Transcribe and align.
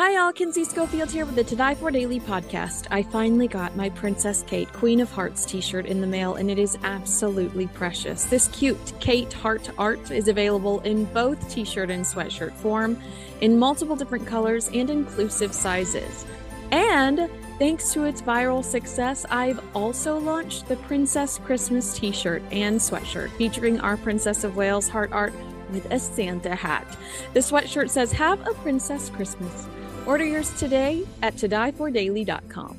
Hi, 0.00 0.16
all. 0.16 0.32
Kinsey 0.32 0.62
Schofield 0.62 1.10
here 1.10 1.26
with 1.26 1.34
the 1.34 1.42
To 1.42 1.56
Di 1.56 1.74
For 1.74 1.90
Daily 1.90 2.20
podcast. 2.20 2.86
I 2.88 3.02
finally 3.02 3.48
got 3.48 3.74
my 3.74 3.90
Princess 3.90 4.44
Kate 4.46 4.72
Queen 4.72 5.00
of 5.00 5.10
Hearts 5.10 5.44
t 5.44 5.60
shirt 5.60 5.86
in 5.86 6.00
the 6.00 6.06
mail, 6.06 6.36
and 6.36 6.48
it 6.48 6.56
is 6.56 6.78
absolutely 6.84 7.66
precious. 7.66 8.24
This 8.26 8.46
cute 8.52 8.92
Kate 9.00 9.32
heart 9.32 9.68
art 9.76 10.12
is 10.12 10.28
available 10.28 10.78
in 10.82 11.06
both 11.06 11.50
t 11.50 11.64
shirt 11.64 11.90
and 11.90 12.04
sweatshirt 12.04 12.52
form, 12.52 12.96
in 13.40 13.58
multiple 13.58 13.96
different 13.96 14.24
colors 14.24 14.70
and 14.72 14.88
inclusive 14.88 15.52
sizes. 15.52 16.24
And 16.70 17.28
thanks 17.58 17.92
to 17.94 18.04
its 18.04 18.22
viral 18.22 18.64
success, 18.64 19.26
I've 19.30 19.60
also 19.74 20.16
launched 20.16 20.68
the 20.68 20.76
Princess 20.76 21.38
Christmas 21.38 21.98
t 21.98 22.12
shirt 22.12 22.44
and 22.52 22.78
sweatshirt 22.78 23.30
featuring 23.32 23.80
our 23.80 23.96
Princess 23.96 24.44
of 24.44 24.54
Wales 24.54 24.88
heart 24.88 25.10
art 25.10 25.32
with 25.72 25.90
a 25.90 25.98
Santa 25.98 26.54
hat. 26.54 26.86
The 27.34 27.40
sweatshirt 27.40 27.90
says, 27.90 28.12
Have 28.12 28.46
a 28.46 28.54
Princess 28.54 29.10
Christmas. 29.10 29.66
Order 30.08 30.24
yours 30.24 30.48
today 30.58 31.04
at 31.20 31.34
todifordaily.com. 31.34 32.78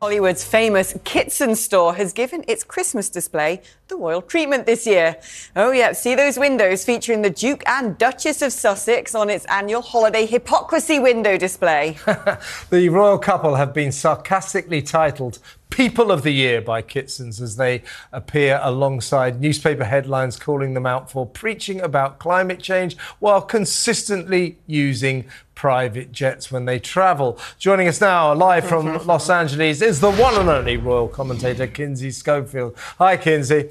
Hollywood's 0.00 0.44
famous 0.44 0.96
Kitson 1.02 1.56
store 1.56 1.92
has 1.94 2.12
given 2.12 2.44
its 2.46 2.62
Christmas 2.62 3.08
display 3.08 3.60
the 3.88 3.96
royal 3.96 4.22
treatment 4.22 4.64
this 4.64 4.86
year. 4.86 5.16
Oh, 5.56 5.72
yeah, 5.72 5.90
see 5.90 6.14
those 6.14 6.38
windows 6.38 6.84
featuring 6.84 7.22
the 7.22 7.30
Duke 7.30 7.64
and 7.66 7.98
Duchess 7.98 8.42
of 8.42 8.52
Sussex 8.52 9.16
on 9.16 9.28
its 9.28 9.44
annual 9.46 9.82
holiday 9.82 10.24
hypocrisy 10.24 11.00
window 11.00 11.36
display. 11.36 11.96
the 12.70 12.88
royal 12.88 13.18
couple 13.18 13.56
have 13.56 13.74
been 13.74 13.90
sarcastically 13.90 14.82
titled 14.82 15.40
People 15.70 16.10
of 16.10 16.22
the 16.22 16.30
Year 16.30 16.60
by 16.60 16.82
Kitsons 16.82 17.40
as 17.40 17.56
they 17.56 17.82
appear 18.12 18.58
alongside 18.62 19.40
newspaper 19.40 19.84
headlines 19.84 20.36
calling 20.36 20.74
them 20.74 20.86
out 20.86 21.10
for 21.10 21.26
preaching 21.26 21.80
about 21.80 22.18
climate 22.18 22.60
change 22.60 22.96
while 23.18 23.42
consistently 23.42 24.58
using 24.66 25.24
private 25.54 26.12
jets 26.12 26.50
when 26.50 26.64
they 26.64 26.78
travel. 26.78 27.38
Joining 27.58 27.88
us 27.88 28.00
now, 28.00 28.32
live 28.32 28.66
from 28.66 28.86
Los 29.06 29.28
Angeles, 29.28 29.82
is 29.82 30.00
the 30.00 30.12
one 30.12 30.36
and 30.36 30.48
only 30.48 30.76
royal 30.76 31.08
commentator, 31.08 31.66
Kinsey 31.66 32.10
Schofield. 32.10 32.74
Hi, 32.98 33.16
Kinsey. 33.16 33.70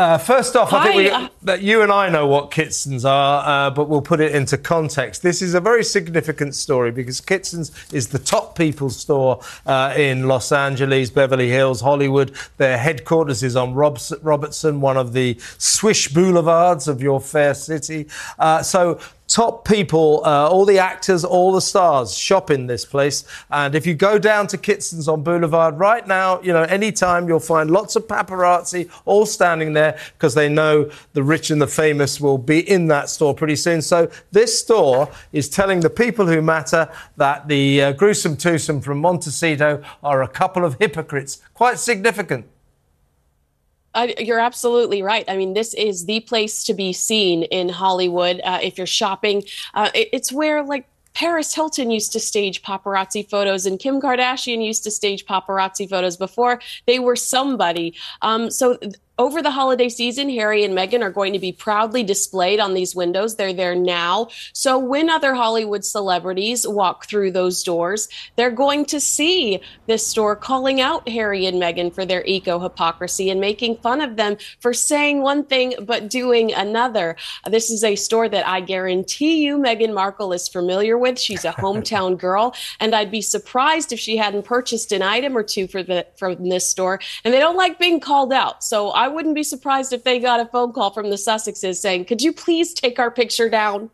Uh, 0.00 0.16
first 0.16 0.56
off, 0.56 0.70
Hi. 0.70 0.78
I 0.78 0.82
think 0.84 0.96
we, 0.96 1.10
uh, 1.10 1.28
that 1.42 1.60
you 1.60 1.82
and 1.82 1.92
I 1.92 2.08
know 2.08 2.26
what 2.26 2.50
Kitsons 2.50 3.04
are, 3.04 3.46
uh, 3.46 3.68
but 3.68 3.86
we'll 3.90 4.00
put 4.00 4.18
it 4.18 4.34
into 4.34 4.56
context. 4.56 5.22
This 5.22 5.42
is 5.42 5.52
a 5.52 5.60
very 5.60 5.84
significant 5.84 6.54
story 6.54 6.90
because 6.90 7.20
Kitsons 7.20 7.92
is 7.92 8.08
the 8.08 8.18
top 8.18 8.56
people's 8.56 8.96
store 8.96 9.42
uh, 9.66 9.92
in 9.94 10.26
Los 10.26 10.52
Angeles, 10.52 11.10
Beverly 11.10 11.50
Hills, 11.50 11.82
Hollywood. 11.82 12.34
Their 12.56 12.78
headquarters 12.78 13.42
is 13.42 13.56
on 13.56 13.74
Robertson, 13.74 14.80
one 14.80 14.96
of 14.96 15.12
the 15.12 15.38
swish 15.58 16.08
boulevards 16.08 16.88
of 16.88 17.02
your 17.02 17.20
fair 17.20 17.52
city. 17.52 18.08
Uh, 18.38 18.62
so 18.62 18.98
top 19.30 19.64
people, 19.64 20.22
uh, 20.24 20.48
all 20.48 20.64
the 20.64 20.78
actors, 20.78 21.24
all 21.24 21.52
the 21.52 21.60
stars 21.60 22.16
shop 22.16 22.50
in 22.50 22.66
this 22.66 22.84
place. 22.84 23.24
And 23.50 23.76
if 23.76 23.86
you 23.86 23.94
go 23.94 24.18
down 24.18 24.48
to 24.48 24.58
Kitson's 24.58 25.06
on 25.06 25.22
Boulevard 25.22 25.78
right 25.78 26.06
now, 26.06 26.40
you 26.42 26.52
know, 26.52 26.62
anytime 26.64 27.28
you'll 27.28 27.38
find 27.38 27.70
lots 27.70 27.94
of 27.94 28.08
paparazzi 28.08 28.90
all 29.04 29.24
standing 29.24 29.72
there 29.72 29.98
because 30.14 30.34
they 30.34 30.48
know 30.48 30.90
the 31.12 31.22
rich 31.22 31.50
and 31.50 31.62
the 31.62 31.68
famous 31.68 32.20
will 32.20 32.38
be 32.38 32.68
in 32.68 32.88
that 32.88 33.08
store 33.08 33.32
pretty 33.32 33.56
soon. 33.56 33.80
So 33.82 34.10
this 34.32 34.58
store 34.58 35.08
is 35.32 35.48
telling 35.48 35.80
the 35.80 35.90
people 35.90 36.26
who 36.26 36.42
matter 36.42 36.90
that 37.16 37.46
the 37.46 37.82
uh, 37.82 37.92
gruesome 37.92 38.36
twosome 38.36 38.80
from 38.80 38.98
Montecito 38.98 39.82
are 40.02 40.22
a 40.22 40.28
couple 40.28 40.64
of 40.64 40.76
hypocrites. 40.80 41.40
Quite 41.54 41.78
significant. 41.78 42.46
I, 43.94 44.14
you're 44.18 44.38
absolutely 44.38 45.02
right. 45.02 45.24
I 45.28 45.36
mean, 45.36 45.54
this 45.54 45.74
is 45.74 46.06
the 46.06 46.20
place 46.20 46.64
to 46.64 46.74
be 46.74 46.92
seen 46.92 47.42
in 47.44 47.68
Hollywood. 47.68 48.40
Uh, 48.44 48.60
if 48.62 48.78
you're 48.78 48.86
shopping, 48.86 49.42
uh, 49.74 49.90
it, 49.94 50.08
it's 50.12 50.32
where 50.32 50.62
like 50.62 50.86
Paris 51.12 51.54
Hilton 51.54 51.90
used 51.90 52.12
to 52.12 52.20
stage 52.20 52.62
paparazzi 52.62 53.28
photos, 53.28 53.66
and 53.66 53.78
Kim 53.78 54.00
Kardashian 54.00 54.64
used 54.64 54.84
to 54.84 54.90
stage 54.90 55.26
paparazzi 55.26 55.88
photos 55.88 56.16
before 56.16 56.60
they 56.86 56.98
were 56.98 57.16
somebody. 57.16 57.94
Um, 58.22 58.50
so 58.50 58.78
over 59.20 59.42
the 59.42 59.50
holiday 59.50 59.90
season, 59.90 60.30
Harry 60.30 60.64
and 60.64 60.74
Meghan 60.74 61.02
are 61.02 61.10
going 61.10 61.34
to 61.34 61.38
be 61.38 61.52
proudly 61.52 62.02
displayed 62.02 62.58
on 62.58 62.72
these 62.72 62.96
windows. 62.96 63.36
They're 63.36 63.52
there 63.52 63.74
now. 63.74 64.28
So 64.54 64.78
when 64.78 65.10
other 65.10 65.34
Hollywood 65.34 65.84
celebrities 65.84 66.66
walk 66.66 67.04
through 67.04 67.32
those 67.32 67.62
doors, 67.62 68.08
they're 68.36 68.50
going 68.50 68.86
to 68.86 68.98
see 68.98 69.60
this 69.86 70.06
store 70.06 70.34
calling 70.34 70.80
out 70.80 71.06
Harry 71.06 71.44
and 71.44 71.60
Meghan 71.60 71.94
for 71.94 72.06
their 72.06 72.24
eco 72.24 72.58
hypocrisy 72.58 73.28
and 73.28 73.42
making 73.42 73.76
fun 73.76 74.00
of 74.00 74.16
them 74.16 74.38
for 74.58 74.72
saying 74.72 75.20
one 75.20 75.44
thing 75.44 75.74
but 75.82 76.08
doing 76.08 76.54
another. 76.54 77.14
This 77.46 77.68
is 77.68 77.84
a 77.84 77.96
store 77.96 78.26
that 78.30 78.48
I 78.48 78.62
guarantee 78.62 79.44
you 79.44 79.58
Meghan 79.58 79.92
Markle 79.92 80.32
is 80.32 80.48
familiar 80.48 80.96
with. 80.96 81.18
She's 81.18 81.44
a 81.44 81.52
hometown 81.52 82.16
girl, 82.26 82.54
and 82.80 82.94
I'd 82.94 83.10
be 83.10 83.20
surprised 83.20 83.92
if 83.92 84.00
she 84.00 84.16
hadn't 84.16 84.46
purchased 84.46 84.92
an 84.92 85.02
item 85.02 85.36
or 85.36 85.42
two 85.42 85.66
for 85.66 85.82
the 85.82 86.06
from 86.16 86.48
this 86.48 86.66
store. 86.66 87.00
And 87.22 87.34
they 87.34 87.38
don't 87.38 87.56
like 87.56 87.78
being 87.78 88.00
called 88.00 88.32
out. 88.32 88.64
So 88.64 88.88
I 88.88 89.09
wouldn't 89.10 89.34
be 89.34 89.42
surprised 89.42 89.92
if 89.92 90.04
they 90.04 90.18
got 90.18 90.40
a 90.40 90.46
phone 90.46 90.72
call 90.72 90.90
from 90.90 91.10
the 91.10 91.16
Sussexes 91.16 91.76
saying, 91.76 92.06
Could 92.06 92.22
you 92.22 92.32
please 92.32 92.72
take 92.72 92.98
our 92.98 93.10
picture 93.10 93.48
down? 93.48 93.90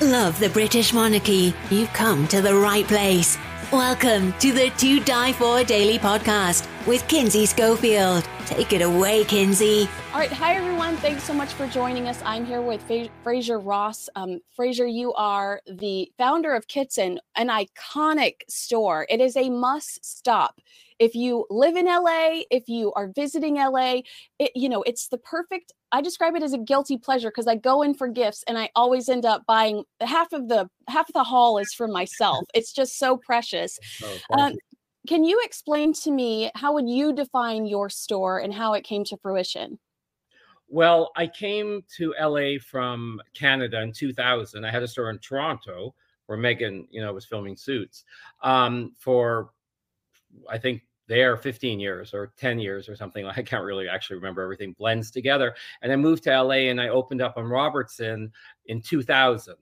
Love 0.00 0.40
the 0.40 0.48
British 0.48 0.94
monarchy? 0.94 1.52
You've 1.70 1.92
come 1.92 2.26
to 2.28 2.40
the 2.40 2.54
right 2.54 2.86
place. 2.86 3.36
Welcome 3.72 4.32
to 4.40 4.50
the 4.50 4.70
To 4.78 4.98
Di 4.98 5.32
For 5.34 5.62
Daily 5.62 5.98
Podcast 5.98 6.66
with 6.86 7.06
Kinsey 7.06 7.46
Schofield. 7.46 8.24
Take 8.46 8.72
it 8.72 8.82
away, 8.82 9.24
Kinsey. 9.24 9.88
All 10.12 10.18
right. 10.18 10.32
Hi, 10.32 10.54
everyone. 10.54 10.96
Thanks 10.96 11.22
so 11.22 11.32
much 11.32 11.52
for 11.52 11.68
joining 11.68 12.08
us. 12.08 12.20
I'm 12.24 12.44
here 12.44 12.62
with 12.62 12.82
Fraser 13.22 13.60
Ross. 13.60 14.08
Um, 14.16 14.40
Fraser, 14.56 14.88
you 14.88 15.12
are 15.14 15.60
the 15.68 16.10
founder 16.18 16.52
of 16.52 16.66
Kitson, 16.66 17.20
an 17.36 17.48
iconic 17.48 18.40
store. 18.48 19.06
It 19.08 19.20
is 19.20 19.36
a 19.36 19.50
must 19.50 20.04
stop 20.04 20.60
if 21.00 21.14
you 21.14 21.46
live 21.48 21.76
in 21.76 21.86
LA, 21.86 22.42
if 22.50 22.68
you 22.68 22.92
are 22.92 23.08
visiting 23.08 23.56
LA, 23.56 24.02
it, 24.38 24.52
you 24.54 24.68
know, 24.68 24.82
it's 24.82 25.08
the 25.08 25.16
perfect. 25.18 25.72
I 25.90 26.02
describe 26.02 26.36
it 26.36 26.42
as 26.42 26.52
a 26.52 26.58
guilty 26.58 26.98
pleasure 26.98 27.30
because 27.30 27.46
I 27.46 27.56
go 27.56 27.82
in 27.82 27.94
for 27.94 28.06
gifts 28.06 28.44
and 28.46 28.58
I 28.58 28.68
always 28.76 29.08
end 29.08 29.24
up 29.24 29.44
buying 29.46 29.82
half 30.00 30.32
of 30.32 30.48
the 30.48 30.68
half 30.88 31.08
of 31.08 31.14
the 31.14 31.24
haul 31.24 31.58
is 31.58 31.72
for 31.72 31.88
myself. 31.88 32.44
It's 32.54 32.72
just 32.72 32.98
so 32.98 33.16
precious. 33.16 33.78
Oh, 34.04 34.38
um, 34.38 34.54
can 35.08 35.24
you 35.24 35.40
explain 35.42 35.94
to 35.94 36.10
me 36.10 36.50
how 36.54 36.74
would 36.74 36.88
you 36.88 37.14
define 37.14 37.64
your 37.64 37.88
store 37.88 38.38
and 38.38 38.52
how 38.52 38.74
it 38.74 38.84
came 38.84 39.02
to 39.04 39.16
fruition? 39.16 39.78
Well, 40.68 41.10
I 41.16 41.26
came 41.26 41.82
to 41.96 42.14
LA 42.20 42.58
from 42.64 43.20
Canada 43.34 43.80
in 43.80 43.92
2000. 43.92 44.64
I 44.64 44.70
had 44.70 44.82
a 44.82 44.88
store 44.88 45.08
in 45.10 45.18
Toronto 45.18 45.94
where 46.26 46.38
Meghan, 46.38 46.86
you 46.90 47.00
know, 47.00 47.12
was 47.14 47.24
filming 47.24 47.56
Suits 47.56 48.04
um, 48.42 48.92
for 48.98 49.50
I 50.48 50.58
think 50.58 50.82
there 51.10 51.36
15 51.36 51.80
years 51.80 52.14
or 52.14 52.32
10 52.38 52.60
years 52.60 52.88
or 52.88 52.96
something. 52.96 53.26
I 53.36 53.42
can't 53.42 53.64
really 53.64 53.88
actually 53.88 54.16
remember 54.16 54.40
everything 54.42 54.74
blends 54.78 55.10
together. 55.10 55.54
And 55.82 55.92
I 55.92 55.96
moved 55.96 56.22
to 56.24 56.42
LA 56.42 56.70
and 56.70 56.80
I 56.80 56.88
opened 56.88 57.20
up 57.20 57.36
on 57.36 57.44
Robertson 57.44 58.32
in 58.66 58.80
2000. 58.80 59.54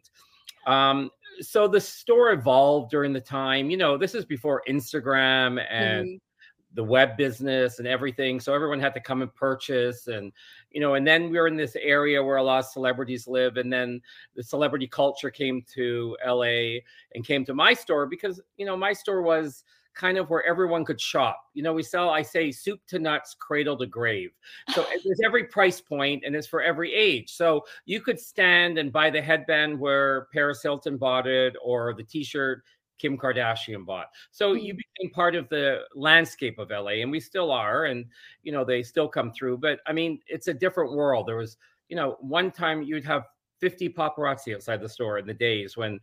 Um, 0.67 1.11
so 1.41 1.67
the 1.67 1.81
store 1.81 2.33
evolved 2.33 2.91
during 2.91 3.13
the 3.13 3.21
time. 3.21 3.71
You 3.71 3.79
know, 3.79 3.97
this 3.97 4.15
is 4.15 4.25
before 4.25 4.63
Instagram 4.69 5.65
and 5.71 6.07
mm-hmm. 6.07 6.75
the 6.75 6.85
web 6.85 7.17
business 7.17 7.79
and 7.79 7.89
everything. 7.89 8.41
So 8.41 8.53
everyone 8.53 8.81
had 8.81 8.93
to 8.95 9.01
come 9.01 9.23
and 9.23 9.35
purchase 9.35 10.09
and 10.09 10.33
you 10.71 10.81
know, 10.81 10.95
and 10.95 11.07
then 11.07 11.31
we 11.31 11.39
were 11.39 11.49
in 11.49 11.57
this 11.57 11.77
area 11.77 12.23
where 12.23 12.37
a 12.37 12.43
lot 12.43 12.59
of 12.59 12.67
celebrities 12.67 13.27
live, 13.27 13.57
and 13.57 13.73
then 13.73 14.03
the 14.37 14.43
celebrity 14.43 14.87
culture 14.87 15.31
came 15.31 15.65
to 15.75 16.15
LA 16.27 16.81
and 17.15 17.25
came 17.25 17.43
to 17.47 17.55
my 17.55 17.73
store 17.73 18.05
because 18.05 18.39
you 18.59 18.67
know 18.67 18.77
my 18.77 18.93
store 18.93 19.23
was 19.23 19.65
kind 19.99 20.17
of 20.17 20.31
where 20.31 20.47
everyone 20.47 20.85
could 20.85 21.01
shop. 21.01 21.43
You 21.55 21.63
know, 21.63 21.75
we 21.75 21.83
sell, 21.83 22.09
I 22.09 22.23
say, 22.23 22.53
soup 22.53 22.81
to 22.87 22.99
nuts, 22.99 23.35
cradle 23.39 23.77
to 23.79 23.87
grave. 23.87 24.31
So 24.71 24.87
there's 25.05 25.21
every 25.25 25.45
price 25.45 25.81
point 25.81 26.23
and 26.25 26.35
it's 26.35 26.47
for 26.47 26.63
every 26.63 26.95
age. 26.95 27.35
So 27.35 27.65
you 27.85 28.01
could 28.01 28.19
stand 28.19 28.79
and 28.79 28.93
buy 28.93 29.11
the 29.11 29.21
headband 29.21 29.79
where 29.79 30.29
Paris 30.33 30.63
Hilton 30.63 30.97
bought 30.97 31.27
it 31.27 31.57
or 31.63 31.93
the 31.95 32.05
t 32.05 32.23
shirt 32.23 32.63
Kim 32.99 33.19
Kardashian 33.19 33.85
bought. 33.85 34.07
So 34.31 34.53
you 34.55 34.75
mm. 34.75 34.79
became 34.79 35.13
part 35.13 35.35
of 35.35 35.49
the 35.49 35.83
landscape 35.95 36.59
of 36.59 36.71
LA, 36.71 37.01
and 37.03 37.11
we 37.11 37.21
still 37.21 37.51
are. 37.51 37.87
And, 37.87 38.05
you 38.43 38.53
know, 38.53 38.65
they 38.65 38.83
still 38.83 39.09
come 39.09 39.33
through. 39.33 39.59
But 39.59 39.81
I 39.87 39.93
mean, 39.93 40.21
it's 40.27 40.49
a 40.49 40.55
different 40.55 40.93
world. 40.93 41.27
There 41.27 41.37
was, 41.37 41.57
you 41.89 41.97
know, 41.97 42.17
one 42.21 42.51
time 42.51 42.83
you'd 42.83 43.05
have 43.05 43.25
50 43.59 43.89
paparazzi 43.91 44.55
outside 44.55 44.81
the 44.81 44.89
store 44.89 45.19
in 45.19 45.27
the 45.27 45.35
days 45.35 45.77
when 45.77 45.99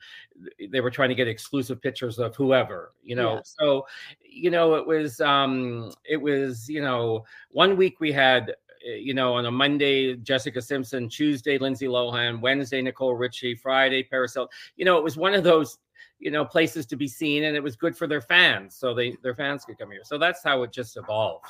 they 0.69 0.81
were 0.81 0.91
trying 0.91 1.09
to 1.09 1.15
get 1.15 1.27
exclusive 1.27 1.81
pictures 1.81 2.19
of 2.19 2.35
whoever 2.35 2.93
you 3.03 3.15
know 3.15 3.41
so 3.43 3.85
you 4.21 4.51
know 4.51 4.75
it 4.75 4.85
was 4.85 5.21
um 5.21 5.91
it 6.03 6.17
was 6.17 6.69
you 6.69 6.81
know 6.81 7.23
one 7.51 7.77
week 7.77 7.99
we 7.99 8.11
had 8.11 8.53
eh, 8.85 8.95
you 8.95 9.15
know, 9.15 9.33
on 9.33 9.47
a 9.47 9.51
Monday, 9.51 10.15
Jessica 10.17 10.61
Simpson, 10.61 11.09
Tuesday, 11.09 11.57
Lindsay 11.57 11.87
Lohan, 11.87 12.39
Wednesday, 12.39 12.83
Nicole 12.83 13.15
Richie, 13.15 13.55
Friday, 13.55 14.03
Paris 14.03 14.35
Hilton. 14.35 14.51
You 14.75 14.85
know, 14.85 14.97
it 14.97 15.03
was 15.03 15.17
one 15.17 15.33
of 15.33 15.43
those, 15.43 15.79
you 16.19 16.29
know, 16.29 16.45
places 16.45 16.85
to 16.87 16.95
be 16.95 17.07
seen, 17.07 17.45
and 17.45 17.55
it 17.57 17.63
was 17.63 17.75
good 17.75 17.97
for 17.97 18.05
their 18.05 18.21
fans, 18.21 18.75
so 18.75 18.93
they 18.93 19.17
their 19.23 19.33
fans 19.33 19.65
could 19.65 19.79
come 19.79 19.89
here. 19.89 20.03
So 20.03 20.19
that's 20.19 20.43
how 20.43 20.61
it 20.61 20.71
just 20.71 20.97
evolved. 20.97 21.45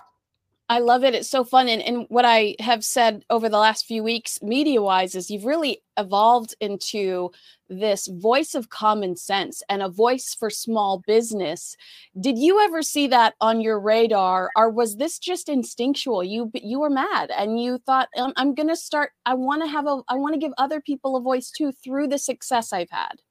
I 0.68 0.80
love 0.80 1.04
it. 1.04 1.14
It's 1.14 1.30
so 1.30 1.44
fun. 1.44 1.70
And, 1.70 1.80
and 1.82 2.08
what 2.10 2.26
I 2.26 2.56
have 2.60 2.84
said 2.84 3.24
over 3.30 3.50
the 3.50 3.60
last 3.60 3.86
few 3.86 4.04
weeks, 4.04 4.42
media 4.42 4.82
wise, 4.82 5.14
is 5.14 5.30
you've 5.30 5.46
really 5.46 5.84
evolved 5.96 6.56
into 6.60 7.32
this 7.70 8.08
voice 8.08 8.56
of 8.56 8.70
common 8.70 9.16
sense 9.16 9.62
and 9.70 9.84
a 9.84 9.90
voice 9.90 10.34
for 10.34 10.50
small 10.50 11.04
business. 11.06 11.76
Did 12.20 12.40
you 12.40 12.60
ever 12.62 12.82
see 12.82 13.06
that 13.08 13.36
on 13.42 13.62
your 13.62 13.80
radar, 13.80 14.50
or 14.56 14.72
was 14.72 14.98
this 14.98 15.20
just 15.20 15.50
instinctual? 15.50 16.24
You 16.24 16.52
you 16.56 16.80
were 16.80 16.90
mad 16.90 17.30
and 17.38 17.62
you 17.62 17.78
thought, 17.78 18.10
I'm, 18.18 18.34
I'm 18.36 18.56
going 18.56 18.70
to 18.70 18.76
start. 18.76 19.12
I 19.26 19.36
want 19.36 19.62
to 19.62 19.68
have 19.68 19.86
a. 19.86 20.02
I 20.10 20.16
want 20.16 20.34
to 20.34 20.40
give 20.40 20.54
other 20.58 20.82
people 20.82 21.16
a 21.16 21.22
voice 21.22 21.52
too 21.52 21.74
through 21.84 22.08
the 22.08 22.18
success 22.18 22.74
I've 22.74 22.90
had. 22.90 23.22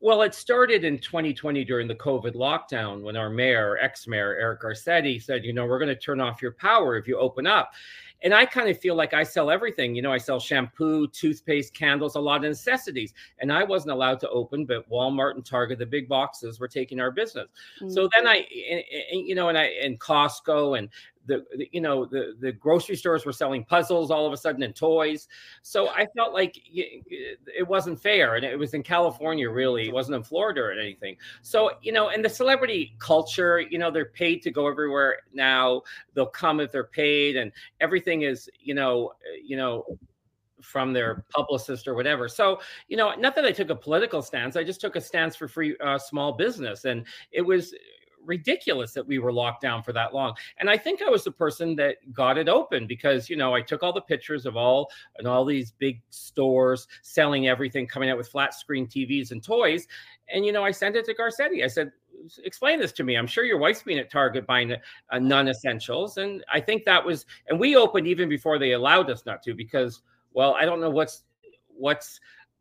Well, 0.00 0.22
it 0.22 0.32
started 0.32 0.84
in 0.84 0.98
2020 0.98 1.64
during 1.64 1.88
the 1.88 1.94
COVID 1.94 2.36
lockdown 2.36 3.02
when 3.02 3.16
our 3.16 3.28
mayor, 3.28 3.78
ex 3.78 4.06
mayor 4.06 4.36
Eric 4.36 4.62
Garcetti, 4.62 5.20
said, 5.20 5.44
you 5.44 5.52
know, 5.52 5.66
we're 5.66 5.80
going 5.80 5.88
to 5.88 5.96
turn 5.96 6.20
off 6.20 6.40
your 6.40 6.52
power 6.52 6.96
if 6.96 7.08
you 7.08 7.18
open 7.18 7.46
up. 7.48 7.72
And 8.22 8.34
I 8.34 8.46
kind 8.46 8.68
of 8.68 8.78
feel 8.80 8.96
like 8.96 9.14
I 9.14 9.22
sell 9.22 9.50
everything. 9.50 9.94
You 9.94 10.02
know, 10.02 10.12
I 10.12 10.18
sell 10.18 10.40
shampoo, 10.40 11.06
toothpaste, 11.08 11.72
candles, 11.74 12.16
a 12.16 12.20
lot 12.20 12.44
of 12.44 12.50
necessities. 12.50 13.12
And 13.40 13.52
I 13.52 13.62
wasn't 13.62 13.92
allowed 13.92 14.18
to 14.20 14.30
open, 14.30 14.66
but 14.66 14.88
Walmart 14.90 15.34
and 15.34 15.46
Target, 15.46 15.78
the 15.78 15.86
big 15.86 16.08
boxes, 16.08 16.58
were 16.58 16.68
taking 16.68 17.00
our 17.00 17.12
business. 17.12 17.48
Mm-hmm. 17.80 17.90
So 17.90 18.08
then 18.14 18.26
I, 18.26 18.46
and, 18.70 18.82
and, 19.12 19.26
you 19.26 19.34
know, 19.34 19.48
and 19.48 19.58
I, 19.58 19.66
and 19.82 20.00
Costco 20.00 20.78
and 20.78 20.88
the, 21.28 21.44
the, 21.56 21.68
you 21.70 21.80
know 21.80 22.04
the 22.04 22.34
the 22.40 22.50
grocery 22.50 22.96
stores 22.96 23.24
were 23.24 23.32
selling 23.32 23.64
puzzles 23.64 24.10
all 24.10 24.26
of 24.26 24.32
a 24.32 24.36
sudden 24.36 24.62
and 24.62 24.74
toys. 24.74 25.28
So 25.62 25.88
i 25.90 26.06
felt 26.16 26.32
like 26.32 26.60
it 26.72 27.68
wasn't 27.68 28.00
fair 28.00 28.34
and 28.34 28.44
it 28.44 28.58
was 28.58 28.74
in 28.74 28.82
california 28.82 29.48
really. 29.48 29.88
It 29.88 29.94
wasn't 29.94 30.16
in 30.16 30.22
florida 30.24 30.62
or 30.62 30.72
anything. 30.72 31.16
So 31.42 31.70
you 31.82 31.92
know 31.92 32.08
and 32.08 32.24
the 32.24 32.28
celebrity 32.28 32.96
culture 32.98 33.60
you 33.60 33.78
know 33.78 33.90
they're 33.90 34.06
paid 34.06 34.42
to 34.42 34.50
go 34.50 34.66
everywhere 34.66 35.18
now. 35.32 35.82
They'll 36.14 36.26
come 36.26 36.58
if 36.58 36.72
they're 36.72 36.84
paid 36.84 37.36
and 37.36 37.52
everything 37.80 38.22
is 38.22 38.50
you 38.60 38.74
know 38.74 39.12
you 39.44 39.56
know 39.56 39.84
from 40.62 40.92
their 40.92 41.24
publicist 41.30 41.86
or 41.86 41.94
whatever. 41.94 42.28
So, 42.28 42.60
you 42.88 42.96
know, 42.96 43.14
not 43.14 43.34
that 43.36 43.44
I 43.44 43.52
took 43.52 43.70
a 43.70 43.76
political 43.76 44.22
stance, 44.22 44.56
I 44.56 44.64
just 44.64 44.80
took 44.80 44.96
a 44.96 45.00
stance 45.00 45.36
for 45.36 45.48
free 45.48 45.76
uh, 45.78 45.98
small 45.98 46.32
business. 46.32 46.84
And 46.84 47.06
it 47.30 47.42
was 47.42 47.74
ridiculous 48.28 48.92
that 48.92 49.06
we 49.06 49.18
were 49.18 49.32
locked 49.32 49.62
down 49.62 49.82
for 49.82 49.92
that 49.94 50.14
long. 50.14 50.34
And 50.58 50.70
I 50.70 50.76
think 50.76 51.02
I 51.02 51.08
was 51.08 51.24
the 51.24 51.32
person 51.32 51.74
that 51.76 51.96
got 52.12 52.38
it 52.38 52.48
open 52.48 52.86
because, 52.86 53.28
you 53.28 53.36
know, 53.36 53.54
I 53.54 53.62
took 53.62 53.82
all 53.82 53.92
the 53.92 54.00
pictures 54.00 54.46
of 54.46 54.56
all 54.56 54.90
and 55.16 55.26
all 55.26 55.44
these 55.44 55.72
big 55.72 56.00
stores 56.10 56.86
selling 57.02 57.48
everything, 57.48 57.86
coming 57.86 58.10
out 58.10 58.18
with 58.18 58.28
flat 58.28 58.54
screen 58.54 58.86
TVs 58.86 59.32
and 59.32 59.42
toys. 59.42 59.88
And, 60.28 60.44
you 60.44 60.52
know, 60.52 60.62
I 60.62 60.70
sent 60.70 60.94
it 60.94 61.06
to 61.06 61.14
Garcetti. 61.14 61.64
I 61.64 61.68
said, 61.68 61.90
explain 62.44 62.78
this 62.78 62.92
to 62.92 63.04
me. 63.04 63.16
I'm 63.16 63.26
sure 63.26 63.44
your 63.44 63.58
wife's 63.58 63.82
been 63.82 63.98
at 63.98 64.10
Target 64.10 64.46
buying 64.46 64.72
uh, 64.72 65.18
non 65.18 65.48
essentials. 65.48 66.18
And 66.18 66.44
I 66.52 66.60
think 66.60 66.84
that 66.84 67.04
was, 67.04 67.24
and 67.48 67.58
we 67.58 67.76
opened 67.76 68.06
even 68.06 68.28
before 68.28 68.58
they 68.58 68.72
allowed 68.72 69.10
us 69.10 69.24
not 69.24 69.42
to 69.44 69.54
because, 69.54 70.02
well, 70.32 70.54
I 70.54 70.66
don't 70.66 70.80
know 70.80 70.90
what's, 70.90 71.24
what's, 71.68 72.20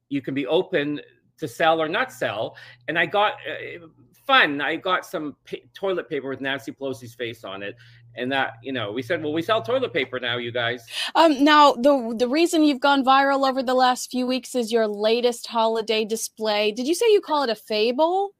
you 0.10 0.22
can 0.22 0.34
be 0.34 0.48
open 0.48 1.02
to 1.38 1.48
sell 1.48 1.82
or 1.82 1.88
not 1.88 2.12
sell. 2.12 2.56
And 2.88 2.98
I 2.98 3.06
got 3.06 3.34
uh, 3.34 3.88
fun. 4.28 4.62
I 4.62 4.76
got 4.76 5.06
some 5.06 5.36
pa- 5.50 5.58
toilet 5.74 6.10
paper 6.10 6.30
with 6.30 6.42
Nancy 6.42 6.72
Pelosi's 6.72 7.16
face 7.16 7.44
on 7.44 7.64
it, 7.64 7.76
and 8.16 8.32
that 8.32 8.56
you 8.62 8.74
know 8.74 8.92
we 8.92 9.02
said, 9.02 9.24
well, 9.24 9.34
we 9.34 9.42
sell 9.42 9.62
toilet 9.62 9.94
paper 9.94 10.20
now, 10.20 10.38
you 10.38 10.52
guys. 10.52 10.86
Um, 11.16 11.44
now 11.44 11.74
the 11.74 12.14
the 12.18 12.28
reason 12.28 12.64
you've 12.64 12.82
gone 12.82 13.04
viral 13.04 13.48
over 13.50 13.64
the 13.64 13.74
last 13.74 14.12
few 14.12 14.28
weeks 14.28 14.54
is 14.54 14.72
your 14.72 14.88
latest 14.88 15.48
holiday 15.48 16.06
display. 16.06 16.72
Did 16.72 16.88
you 16.88 16.94
say 16.94 17.06
you 17.12 17.22
call 17.22 17.44
it 17.44 17.50
a 17.50 17.56
fable? 17.56 18.34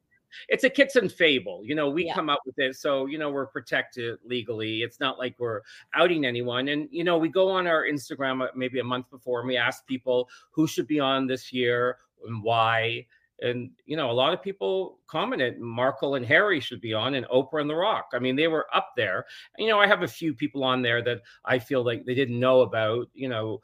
It's 0.48 0.62
a 0.62 0.70
Kitson 0.70 1.08
fable. 1.08 1.62
You 1.64 1.74
know, 1.74 1.88
we 1.88 2.04
yeah. 2.04 2.14
come 2.14 2.28
up 2.28 2.40
with 2.44 2.58
it, 2.58 2.76
so 2.76 3.06
you 3.06 3.18
know 3.18 3.30
we're 3.30 3.46
protected 3.46 4.18
legally. 4.24 4.82
It's 4.82 5.00
not 5.00 5.18
like 5.18 5.34
we're 5.38 5.62
outing 5.94 6.26
anyone. 6.26 6.68
And 6.68 6.86
you 6.90 7.02
know, 7.02 7.16
we 7.18 7.28
go 7.28 7.48
on 7.50 7.66
our 7.66 7.84
Instagram 7.84 8.44
uh, 8.44 8.48
maybe 8.54 8.78
a 8.78 8.84
month 8.84 9.10
before, 9.10 9.40
and 9.40 9.48
we 9.48 9.56
ask 9.56 9.86
people 9.86 10.28
who 10.50 10.66
should 10.66 10.86
be 10.86 11.00
on 11.00 11.26
this 11.26 11.52
year 11.52 11.96
and 12.26 12.42
why 12.42 13.06
and 13.40 13.70
you 13.86 13.96
know 13.96 14.10
a 14.10 14.12
lot 14.12 14.32
of 14.32 14.42
people 14.42 14.98
commented 15.06 15.60
markle 15.60 16.16
and 16.16 16.26
harry 16.26 16.60
should 16.60 16.80
be 16.80 16.92
on 16.92 17.14
and 17.14 17.26
oprah 17.26 17.60
and 17.60 17.70
the 17.70 17.74
rock 17.74 18.08
i 18.12 18.18
mean 18.18 18.34
they 18.34 18.48
were 18.48 18.66
up 18.74 18.90
there 18.96 19.24
and, 19.56 19.66
you 19.66 19.72
know 19.72 19.80
i 19.80 19.86
have 19.86 20.02
a 20.02 20.08
few 20.08 20.34
people 20.34 20.64
on 20.64 20.82
there 20.82 21.02
that 21.02 21.20
i 21.44 21.58
feel 21.58 21.84
like 21.84 22.04
they 22.04 22.14
didn't 22.14 22.40
know 22.40 22.62
about 22.62 23.08
you 23.14 23.28
know 23.28 23.60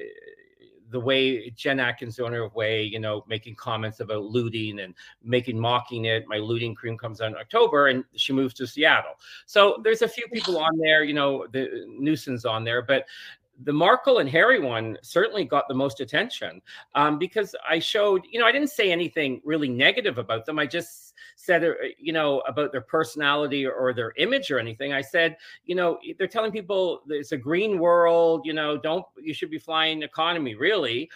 eh, 0.00 0.04
the 0.90 1.00
way 1.00 1.50
Jen 1.50 1.80
Atkins, 1.80 2.16
the 2.16 2.24
owner 2.24 2.44
of 2.44 2.54
Ouai, 2.54 2.88
you 2.88 3.00
know, 3.00 3.24
making 3.26 3.56
comments 3.56 4.00
about 4.00 4.24
looting 4.24 4.80
and 4.80 4.94
making 5.22 5.58
mocking 5.58 6.04
it. 6.04 6.24
My 6.28 6.36
looting 6.36 6.74
cream 6.74 6.96
comes 6.96 7.20
out 7.20 7.32
in 7.32 7.36
October, 7.36 7.88
and 7.88 8.04
she 8.14 8.32
moves 8.32 8.54
to 8.54 8.66
Seattle. 8.66 9.14
So 9.46 9.80
there's 9.82 10.02
a 10.02 10.08
few 10.08 10.28
people 10.28 10.58
on 10.62 10.78
there, 10.78 11.02
you 11.02 11.14
know, 11.14 11.46
the 11.52 11.84
nuisance 11.88 12.44
on 12.44 12.64
there, 12.64 12.82
but 12.82 13.06
the 13.64 13.72
Markle 13.72 14.18
and 14.18 14.28
Harry 14.28 14.60
one 14.60 14.98
certainly 15.02 15.44
got 15.44 15.66
the 15.68 15.74
most 15.74 16.00
attention 16.00 16.60
um, 16.94 17.18
because 17.18 17.54
I 17.68 17.78
showed, 17.78 18.22
you 18.30 18.38
know, 18.38 18.46
I 18.46 18.52
didn't 18.52 18.70
say 18.70 18.92
anything 18.92 19.40
really 19.44 19.68
negative 19.68 20.18
about 20.18 20.44
them. 20.44 20.58
I 20.58 20.66
just 20.66 21.14
said, 21.36 21.64
uh, 21.64 21.72
you 21.98 22.12
know, 22.12 22.40
about 22.40 22.72
their 22.72 22.82
personality 22.82 23.66
or 23.66 23.94
their 23.94 24.12
image 24.16 24.50
or 24.50 24.58
anything. 24.58 24.92
I 24.92 25.00
said, 25.00 25.36
you 25.64 25.74
know, 25.74 25.98
they're 26.18 26.26
telling 26.26 26.52
people 26.52 27.02
it's 27.08 27.32
a 27.32 27.36
green 27.36 27.78
world, 27.78 28.42
you 28.44 28.52
know, 28.52 28.76
don't, 28.76 29.04
you 29.18 29.32
should 29.32 29.50
be 29.50 29.58
flying 29.58 30.02
economy 30.02 30.54
really 30.54 31.08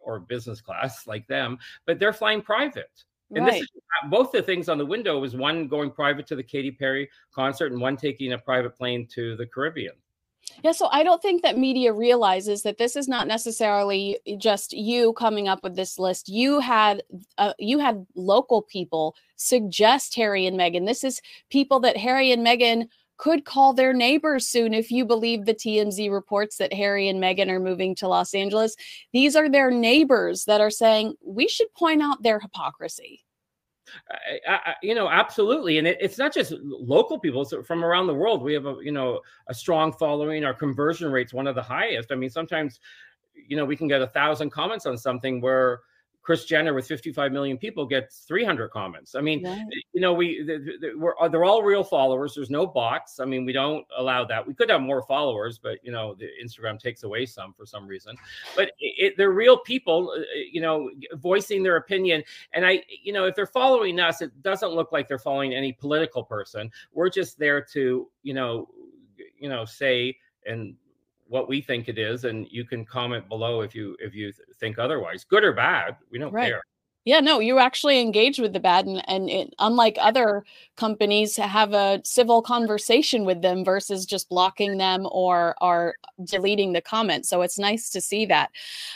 or 0.00 0.20
business 0.20 0.60
class 0.60 1.06
like 1.06 1.26
them, 1.26 1.58
but 1.86 1.98
they're 1.98 2.12
flying 2.12 2.42
private. 2.42 3.04
And 3.34 3.44
right. 3.44 3.54
this 3.54 3.62
is 3.62 3.68
both 4.08 4.32
the 4.32 4.40
things 4.40 4.70
on 4.70 4.78
the 4.78 4.86
window 4.86 5.18
was 5.18 5.36
one 5.36 5.68
going 5.68 5.90
private 5.90 6.26
to 6.28 6.36
the 6.36 6.42
Katy 6.42 6.70
Perry 6.70 7.10
concert 7.30 7.72
and 7.72 7.80
one 7.80 7.96
taking 7.96 8.32
a 8.32 8.38
private 8.38 8.74
plane 8.74 9.06
to 9.08 9.36
the 9.36 9.44
Caribbean. 9.44 9.92
Yeah, 10.62 10.72
so 10.72 10.88
I 10.90 11.02
don't 11.02 11.22
think 11.22 11.42
that 11.42 11.58
media 11.58 11.92
realizes 11.92 12.62
that 12.62 12.78
this 12.78 12.96
is 12.96 13.08
not 13.08 13.26
necessarily 13.26 14.18
just 14.38 14.72
you 14.72 15.12
coming 15.12 15.48
up 15.48 15.62
with 15.62 15.76
this 15.76 15.98
list. 15.98 16.28
You 16.28 16.60
had 16.60 17.02
uh, 17.36 17.52
you 17.58 17.78
had 17.78 18.06
local 18.14 18.62
people 18.62 19.14
suggest 19.36 20.14
Harry 20.16 20.46
and 20.46 20.58
Meghan. 20.58 20.86
This 20.86 21.04
is 21.04 21.20
people 21.50 21.80
that 21.80 21.96
Harry 21.96 22.32
and 22.32 22.46
Meghan 22.46 22.88
could 23.18 23.44
call 23.44 23.72
their 23.72 23.92
neighbors 23.92 24.46
soon 24.46 24.72
if 24.72 24.90
you 24.90 25.04
believe 25.04 25.44
the 25.44 25.54
TMZ 25.54 26.10
reports 26.10 26.56
that 26.56 26.72
Harry 26.72 27.08
and 27.08 27.20
Meghan 27.20 27.50
are 27.50 27.60
moving 27.60 27.94
to 27.96 28.08
Los 28.08 28.32
Angeles. 28.32 28.76
These 29.12 29.36
are 29.36 29.48
their 29.48 29.70
neighbors 29.70 30.44
that 30.44 30.60
are 30.60 30.70
saying 30.70 31.14
we 31.24 31.48
should 31.48 31.72
point 31.74 32.00
out 32.00 32.22
their 32.22 32.38
hypocrisy. 32.38 33.24
I, 34.46 34.52
I, 34.66 34.74
you 34.82 34.94
know, 34.94 35.08
absolutely, 35.08 35.78
and 35.78 35.86
it, 35.86 35.98
it's 36.00 36.18
not 36.18 36.32
just 36.32 36.52
local 36.62 37.18
people; 37.18 37.42
it's 37.42 37.54
from 37.66 37.84
around 37.84 38.06
the 38.06 38.14
world. 38.14 38.42
We 38.42 38.54
have 38.54 38.66
a 38.66 38.76
you 38.82 38.92
know 38.92 39.20
a 39.48 39.54
strong 39.54 39.92
following. 39.92 40.44
Our 40.44 40.54
conversion 40.54 41.10
rate's 41.10 41.32
one 41.34 41.46
of 41.46 41.54
the 41.54 41.62
highest. 41.62 42.12
I 42.12 42.14
mean, 42.14 42.30
sometimes, 42.30 42.80
you 43.34 43.56
know, 43.56 43.64
we 43.64 43.76
can 43.76 43.88
get 43.88 44.02
a 44.02 44.06
thousand 44.06 44.50
comments 44.50 44.86
on 44.86 44.96
something 44.96 45.40
where 45.40 45.80
Kris 46.28 46.44
Jenner 46.44 46.74
with 46.74 46.86
55 46.86 47.32
million 47.32 47.56
people 47.56 47.86
gets 47.86 48.18
300 48.18 48.68
comments. 48.68 49.14
I 49.14 49.22
mean, 49.22 49.42
right. 49.46 49.64
you 49.94 50.02
know, 50.02 50.12
we 50.12 50.46
we're 50.94 51.14
uh, 51.18 51.26
they're 51.26 51.46
all 51.46 51.62
real 51.62 51.82
followers. 51.82 52.34
There's 52.34 52.50
no 52.50 52.66
bots. 52.66 53.18
I 53.18 53.24
mean, 53.24 53.46
we 53.46 53.52
don't 53.54 53.86
allow 53.96 54.26
that. 54.26 54.46
We 54.46 54.52
could 54.52 54.68
have 54.68 54.82
more 54.82 55.00
followers, 55.04 55.58
but 55.58 55.78
you 55.82 55.90
know, 55.90 56.14
the 56.16 56.28
Instagram 56.44 56.78
takes 56.78 57.02
away 57.02 57.24
some 57.24 57.54
for 57.54 57.64
some 57.64 57.86
reason. 57.86 58.14
But 58.54 58.72
it, 58.78 59.14
they're 59.16 59.30
real 59.30 59.56
people, 59.56 60.12
uh, 60.14 60.20
uh, 60.20 60.24
you 60.52 60.60
know, 60.60 60.90
voicing 61.14 61.62
their 61.62 61.76
opinion. 61.76 62.22
And 62.52 62.66
I, 62.66 62.82
you 63.02 63.14
know, 63.14 63.24
if 63.24 63.34
they're 63.34 63.46
following 63.46 63.98
us, 63.98 64.20
it 64.20 64.42
doesn't 64.42 64.72
look 64.72 64.92
like 64.92 65.08
they're 65.08 65.18
following 65.18 65.54
any 65.54 65.72
political 65.72 66.22
person. 66.22 66.70
We're 66.92 67.08
just 67.08 67.38
there 67.38 67.62
to, 67.72 68.06
you 68.22 68.34
know, 68.34 68.68
you 69.38 69.48
know, 69.48 69.64
say 69.64 70.18
and 70.44 70.74
what 71.28 71.48
we 71.48 71.60
think 71.60 71.88
it 71.88 71.98
is 71.98 72.24
and 72.24 72.46
you 72.50 72.64
can 72.64 72.84
comment 72.84 73.28
below 73.28 73.60
if 73.60 73.74
you 73.74 73.96
if 74.00 74.14
you 74.14 74.32
think 74.58 74.78
otherwise 74.78 75.24
good 75.24 75.44
or 75.44 75.52
bad 75.52 75.96
we 76.10 76.18
don't 76.18 76.32
right. 76.32 76.48
care 76.48 76.62
yeah 77.04 77.20
no 77.20 77.38
you 77.38 77.58
actually 77.58 78.00
engage 78.00 78.38
with 78.38 78.52
the 78.52 78.60
bad 78.60 78.86
and, 78.86 79.02
and 79.08 79.30
it, 79.30 79.54
unlike 79.58 79.96
other 80.00 80.44
companies 80.76 81.36
have 81.36 81.72
a 81.72 82.00
civil 82.04 82.42
conversation 82.42 83.24
with 83.24 83.42
them 83.42 83.64
versus 83.64 84.06
just 84.06 84.28
blocking 84.28 84.78
them 84.78 85.06
or 85.12 85.54
or 85.60 85.94
deleting 86.24 86.72
the 86.72 86.80
comment 86.80 87.26
so 87.26 87.42
it's 87.42 87.58
nice 87.58 87.90
to 87.90 88.00
see 88.00 88.26
that 88.26 88.50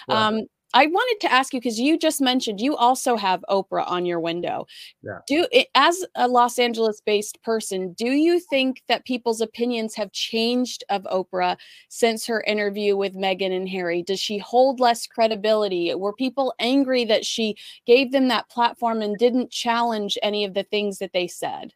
right. 0.09 0.17
um 0.17 0.41
I 0.75 0.87
wanted 0.87 1.21
to 1.27 1.33
ask 1.33 1.53
you 1.53 1.61
because 1.61 1.79
you 1.79 1.99
just 1.99 2.21
mentioned 2.21 2.61
you 2.61 2.77
also 2.77 3.17
have 3.17 3.45
Oprah 3.51 3.89
on 3.89 4.07
your 4.07 4.21
window. 4.21 4.67
Yeah. 5.03 5.19
Do 5.27 5.47
eh, 5.53 5.65
as 5.75 6.05
a 6.15 6.29
Los 6.29 6.59
Angeles 6.59 7.01
based 7.05 7.43
person, 7.43 7.93
do 7.93 8.11
you 8.13 8.41
think 8.41 8.83
that 8.89 9.05
people's 9.05 9.41
opinions 9.41 9.95
have 9.97 10.13
changed 10.13 10.85
of 10.89 11.03
Oprah 11.05 11.57
since 11.89 12.27
her 12.27 12.43
interview 12.43 12.97
with 12.97 13.15
Meghan 13.15 13.55
and 13.55 13.69
Harry? 13.69 14.03
Does 14.03 14.21
she 14.21 14.39
hold 14.39 14.81
less 14.81 15.07
credibility? 15.07 15.95
Were 15.95 16.15
people 16.15 16.55
angry 16.59 17.05
that 17.05 17.25
she 17.25 17.57
gave 17.87 18.13
them 18.13 18.29
that 18.29 18.49
platform 18.49 19.03
and 19.03 19.19
didn't 19.19 19.51
challenge 19.51 20.17
any 20.23 20.45
of 20.45 20.55
the 20.55 20.65
things 20.65 20.99
that 20.99 21.13
they 21.13 21.27
said? 21.27 21.73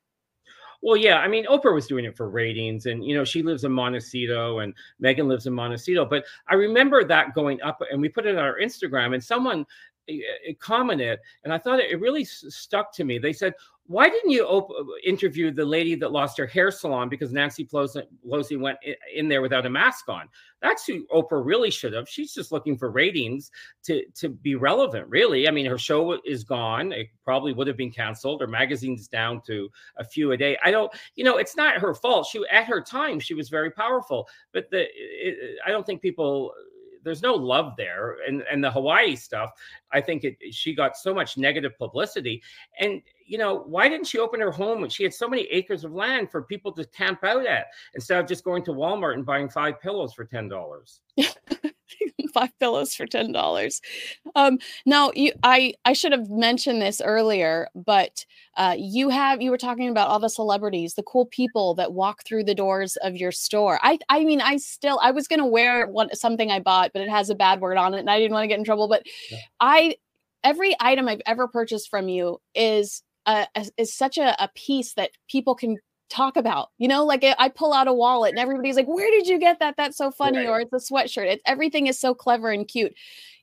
Well, 0.83 0.97
yeah, 0.97 1.19
I 1.19 1.29
mean, 1.29 1.47
Oprah 1.47 1.75
was 1.75 1.87
doing 1.87 2.05
it 2.05 2.17
for 2.17 2.29
ratings, 2.29 2.87
and 2.87 3.05
you 3.05 3.15
know, 3.15 3.25
she 3.25 3.43
lives 3.43 3.65
in 3.65 3.73
Montecito, 3.73 4.61
and 4.61 4.75
Meghan 5.03 5.27
lives 5.27 5.47
in 5.47 5.53
Montecito. 5.53 6.05
But 6.05 6.25
I 6.49 6.55
remember 6.55 7.05
that 7.05 7.35
going 7.35 7.61
up, 7.63 7.81
and 7.91 8.01
we 8.01 8.09
put 8.09 8.27
it 8.27 8.37
on 8.37 8.45
our 8.45 8.59
Instagram, 8.59 9.15
and 9.15 9.23
someone 9.23 9.67
eh, 10.09 10.19
eh, 10.49 10.53
commented, 10.59 11.19
and 11.45 11.53
I 11.53 11.59
thought 11.59 11.81
it 11.81 12.01
really 12.01 12.25
stuck 12.25 12.93
to 12.95 13.05
me. 13.05 13.19
They 13.19 13.33
said, 13.33 13.55
why 13.89 14.09
didn't 14.09 14.31
you 14.31 14.45
op- 14.45 14.73
interview 15.05 15.51
the 15.51 15.65
lady 15.65 15.95
that 15.97 16.11
lost 16.11 16.37
her 16.39 16.47
hair 16.47 16.71
salon 16.71 17.09
because 17.09 17.33
Nancy 17.33 17.65
Pelosi 17.65 18.59
went 18.59 18.79
in 19.15 19.29
there 19.29 19.43
without 19.43 19.67
a 19.67 19.71
mask 19.71 20.09
on? 20.09 20.29
That's 20.61 20.87
who 20.87 21.07
Oprah 21.07 21.45
really 21.45 21.71
should 21.71 21.93
have. 21.93 22.09
She's 22.09 22.33
just 22.33 22.51
looking 22.51 22.77
for 22.77 22.91
ratings 22.91 23.51
to 23.85 24.05
to 24.15 24.29
be 24.29 24.57
relevant. 24.57 25.09
Really, 25.09 25.47
I 25.47 25.51
mean, 25.51 25.67
her 25.67 25.79
show 25.79 26.19
is 26.25 26.43
gone. 26.43 26.93
It 26.93 27.09
probably 27.25 27.53
would 27.53 27.67
have 27.67 27.77
been 27.77 27.93
canceled. 27.93 28.41
Her 28.41 28.47
magazine's 28.47 29.07
down 29.07 29.41
to 29.47 29.69
a 29.97 30.05
few 30.05 30.33
a 30.33 30.37
day. 30.37 30.57
I 30.65 30.71
don't, 30.71 30.93
you 31.15 31.25
know, 31.25 31.37
it's 31.37 31.57
not 31.57 31.77
her 31.77 31.95
fault. 31.95 32.27
She 32.27 32.43
at 32.51 32.65
her 32.65 32.81
time 32.81 33.21
she 33.21 33.35
was 33.35 33.49
very 33.49 33.71
powerful, 33.71 34.29
but 34.53 34.71
the 34.71 34.87
it, 34.91 35.59
I 35.65 35.71
don't 35.71 35.87
think 35.87 36.03
people 36.03 36.53
there's 37.07 37.23
no 37.23 37.35
love 37.35 37.73
there 37.79 38.17
and 38.27 38.43
and 38.51 38.63
the 38.63 38.71
hawaii 38.71 39.17
stuff 39.17 39.53
i 39.93 40.01
think 40.01 40.25
it 40.25 40.37
she 40.51 40.75
got 40.75 40.97
so 40.97 41.15
much 41.15 41.37
negative 41.37 41.77
publicity. 41.79 42.43
And 42.81 43.01
you 43.27 43.39
know 43.39 43.65
why 43.67 43.89
didn't 43.89 44.07
she 44.07 44.19
open 44.19 44.41
her 44.41 44.51
home 44.51 44.81
when 44.81 44.91
she 44.91 45.03
had 45.03 45.15
so 45.15 45.29
many 45.29 45.43
acres 45.45 45.85
of 45.85 45.93
land 45.93 46.31
for 46.31 46.43
people 46.43 46.73
to 46.73 46.85
camp 46.87 47.25
out 47.25 47.47
at 47.47 47.67
instead 47.95 48.21
of 48.21 48.29
just 48.29 48.45
going 48.45 48.65
to 48.65 48.73
walmart 48.73 49.15
and 49.15 49.27
buying 49.27 49.49
five 49.49 49.81
pillows 49.81 50.13
for 50.13 50.25
ten 50.25 50.49
dollars 50.49 51.01
five 52.35 52.51
pillows 52.59 52.95
for 52.95 53.07
ten 53.07 53.33
dollars. 53.33 53.81
Um, 54.35 54.59
now, 54.85 55.13
you, 55.15 55.33
I 55.43 55.75
I 55.85 55.93
should 55.93 56.13
have 56.13 56.29
mentioned 56.31 56.83
this 56.83 57.01
earlier, 57.01 57.69
but 57.75 58.25
uh, 58.57 58.75
you 58.79 59.09
have 59.09 59.41
you 59.43 59.51
were 59.51 59.59
talking 59.59 59.89
about 59.89 60.09
all 60.09 60.21
the 60.21 60.29
celebrities, 60.29 60.95
the 60.95 61.03
cool 61.03 61.27
people 61.27 61.75
that 61.75 61.93
walk 61.93 62.25
through 62.25 62.45
the 62.45 62.55
doors 62.55 62.97
of 63.03 63.17
your 63.17 63.33
store. 63.33 63.79
I 63.83 63.99
I 64.09 64.25
mean, 64.25 64.41
I 64.41 64.57
still 64.57 64.99
I 65.03 65.11
was 65.11 65.29
gonna 65.29 65.47
wear 65.47 65.87
one 65.87 66.15
something 66.15 66.51
I 66.51 66.61
bought, 66.61 66.93
but 66.93 67.03
it 67.03 67.09
has 67.09 67.31
a 67.31 67.35
bad 67.35 67.61
word 67.61 67.77
on 67.77 67.95
it, 67.95 68.01
and 68.01 68.11
I 68.11 68.19
didn't 68.19 68.33
want 68.33 68.45
to 68.45 68.49
get 68.49 68.59
in 68.59 68.65
trouble. 68.65 68.89
But 68.89 69.05
yeah. 69.31 69.39
I 69.61 69.97
every 70.45 70.77
item 70.81 71.09
I've 71.09 71.23
ever 71.27 71.49
purchased 71.49 71.91
from 71.91 72.09
you 72.09 72.41
is 72.55 73.03
uh, 73.27 73.47
is 73.77 73.93
such 73.93 74.19
a, 74.19 74.41
a 74.43 74.49
piece 74.55 74.95
that 74.95 75.11
people 75.29 75.55
can 75.55 75.77
talk 76.09 76.37
about 76.37 76.69
you 76.79 76.87
know 76.87 77.05
like 77.05 77.25
eh, 77.25 77.35
i 77.39 77.49
pull 77.49 77.73
out 77.73 77.89
a 77.89 77.93
wallet 77.93 78.31
and 78.31 78.39
everybody's 78.39 78.77
like 78.77 78.87
where 78.87 79.11
did 79.11 79.27
you 79.27 79.39
get 79.39 79.59
that? 79.59 79.77
That's 79.77 79.97
so 79.97 80.11
funny 80.11 80.39
right. 80.39 80.49
or 80.49 80.61
it's 80.61 80.73
a 80.73 80.93
sweatshirt. 80.93 81.27
It, 81.27 81.41
everything 81.47 81.87
is 81.87 81.99
so 81.99 82.15
clever 82.15 82.51
and 82.51 82.67
cute. 82.67 82.95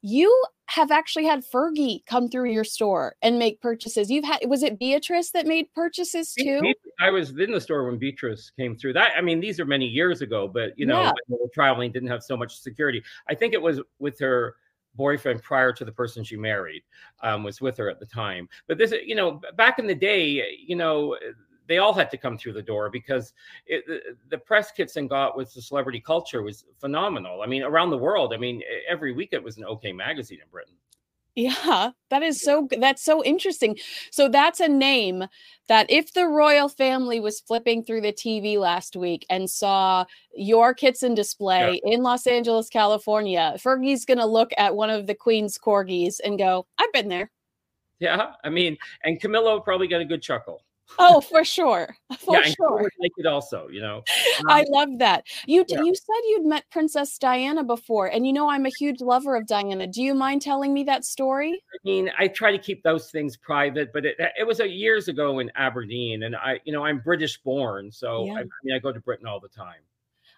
You 0.01 0.46
have 0.67 0.91
actually 0.91 1.25
had 1.25 1.43
fergie 1.46 2.05
come 2.05 2.27
through 2.27 2.51
your 2.51 2.63
store 2.63 3.15
and 3.22 3.38
make 3.38 3.62
purchases. 3.62 4.10
You've 4.10 4.25
had 4.25 4.39
was 4.48 4.63
it 4.63 4.79
beatrice 4.79 5.32
that 5.32 5.46
made 5.46 5.72
purchases 5.74 6.34
too? 6.34 6.74
I 7.00 7.10
was 7.10 7.32
in 7.38 7.51
the 7.51 7.62
store 7.62 7.86
when 7.86 7.98
beatrice 7.98 8.51
came 8.58 8.75
through. 8.75 8.93
That 8.93 9.12
i 9.17 9.22
mean 9.22 9.39
these 9.39 9.60
are 9.60 9.65
many 9.65 9.86
years 9.86 10.22
ago 10.22 10.48
but 10.48 10.77
you 10.77 10.86
know 10.86 11.13
yeah. 11.29 11.38
traveling 11.53 11.91
didn't 11.91 12.10
have 12.10 12.24
so 12.24 12.36
much 12.38 12.60
security. 12.60 13.03
I 13.29 13.36
think 13.36 13.53
it 13.53 13.62
was 13.62 13.82
with 14.00 14.20
her 14.20 14.55
boyfriend 14.96 15.41
prior 15.41 15.74
to 15.74 15.84
the 15.84 15.91
person 15.91 16.24
she 16.24 16.38
married 16.38 16.84
um, 17.24 17.43
was 17.43 17.60
with 17.62 17.77
her 17.77 17.89
at 17.89 18.00
the 18.00 18.05
time. 18.05 18.48
But 18.67 18.77
this 18.77 18.93
you 19.05 19.15
know 19.15 19.41
back 19.55 19.79
in 19.79 19.88
the 19.88 19.96
day 19.96 20.41
eh, 20.41 20.46
you 20.65 20.75
know 20.75 21.13
eh, 21.13 21.32
they 21.67 21.77
all 21.77 21.93
had 21.93 22.12
to 22.12 22.17
come 22.17 22.38
through 22.38 22.53
the 22.53 22.62
door 22.62 22.89
because 22.89 23.34
it, 23.65 23.86
the, 23.88 24.01
the, 24.29 24.38
press 24.38 24.72
Kitson 24.72 25.08
got 25.08 25.38
with 25.38 25.53
the 25.53 25.62
celebrity 25.62 26.00
culture 26.00 26.41
was 26.41 26.65
phenomenal. 26.79 27.41
I 27.41 27.48
mean, 27.48 27.63
around 27.63 27.89
the 27.89 27.98
world. 27.98 28.34
I 28.34 28.38
mean, 28.38 28.62
every 28.89 29.13
week 29.13 29.29
it 29.32 29.43
was 29.43 29.58
an 29.58 29.65
OK 29.65 29.93
magazine 29.93 30.39
in 30.41 30.50
Britain. 30.50 30.75
Yeah, 31.36 31.91
that 32.12 32.22
is 32.22 32.43
so 32.43 32.67
that's 32.79 33.03
so 33.03 33.24
interesting. 33.24 33.79
So 34.12 34.29
that's 34.29 34.60
a 34.60 34.67
name 34.67 35.25
that 35.67 35.89
if 35.89 36.13
the 36.13 36.27
royal 36.27 36.70
family 36.70 37.20
was 37.20 37.39
flipping 37.39 37.84
through 37.84 38.01
the 38.01 38.13
TV 38.13 38.60
last 38.60 38.96
week 38.96 39.25
and 39.32 39.50
saw 39.50 40.05
your 40.36 40.75
Kitson 40.75 41.15
display 41.15 41.82
yeah. 41.84 41.93
in 41.93 42.03
Los 42.03 42.27
Angeles, 42.27 42.70
California, 42.70 43.55
Fergie's 43.58 44.05
going 44.05 44.20
to 44.20 44.27
look 44.27 44.51
at 44.60 44.75
one 44.75 44.91
of 44.91 45.08
the 45.08 45.15
queen's 45.15 45.58
corgis 45.58 46.20
and 46.24 46.38
go, 46.38 46.67
"I've 46.77 46.93
been 46.93 47.10
there." 47.10 47.32
Yeah, 47.98 48.34
I 48.43 48.50
mean, 48.50 48.77
and 49.03 49.20
Camilla 49.20 49.60
probably 49.60 49.88
got 49.88 50.01
a 50.01 50.05
good 50.05 50.22
chuckle 50.22 50.62
oh, 51.00 51.22
for 51.22 51.44
sure, 51.44 51.96
for 52.20 52.36
yeah, 52.36 52.44
sure. 52.44 52.82
Like 53.00 53.12
it 53.18 53.25
also, 53.25 53.68
you 53.70 53.82
know. 53.82 54.04
Um, 54.40 54.50
I 54.50 54.66
love 54.68 54.90
that. 54.98 55.25
You 55.46 55.63
yeah. 55.68 55.82
you 55.84 55.94
said 55.94 56.22
you'd 56.30 56.46
met 56.46 56.63
Princess 56.72 57.18
Diana 57.20 57.63
before, 57.63 58.08
and 58.08 58.25
you 58.25 58.34
know 58.34 58.50
I'm 58.50 58.66
a 58.66 58.72
huge 58.80 59.00
lover 59.00 59.36
of 59.36 59.46
Diana. 59.46 59.86
Do 59.86 60.02
you 60.02 60.16
mind 60.16 60.42
telling 60.42 60.74
me 60.74 60.84
that 60.86 61.06
story? 61.06 61.52
I 61.52 61.78
mean, 61.86 62.10
I 62.18 62.28
try 62.28 62.52
to 62.52 62.58
keep 62.58 62.82
those 62.82 63.12
things 63.12 63.38
private, 63.38 63.94
but 63.94 64.06
it, 64.06 64.18
it 64.38 64.48
was 64.48 64.60
a 64.60 64.68
years 64.68 65.08
ago 65.08 65.38
in 65.38 65.52
Aberdeen, 65.56 66.24
and 66.24 66.36
I, 66.36 66.60
you 66.66 66.74
know, 66.74 66.84
I'm 66.84 67.00
British 67.00 67.38
born, 67.38 67.92
so 67.92 68.25
yeah. 68.25 68.34
I, 68.34 68.40
I 68.40 68.46
mean, 68.63 68.75
I 68.75 68.80
go 68.80 68.92
to 68.92 69.00
Britain 69.00 69.28
all 69.28 69.40
the 69.40 69.50
time. 69.50 69.82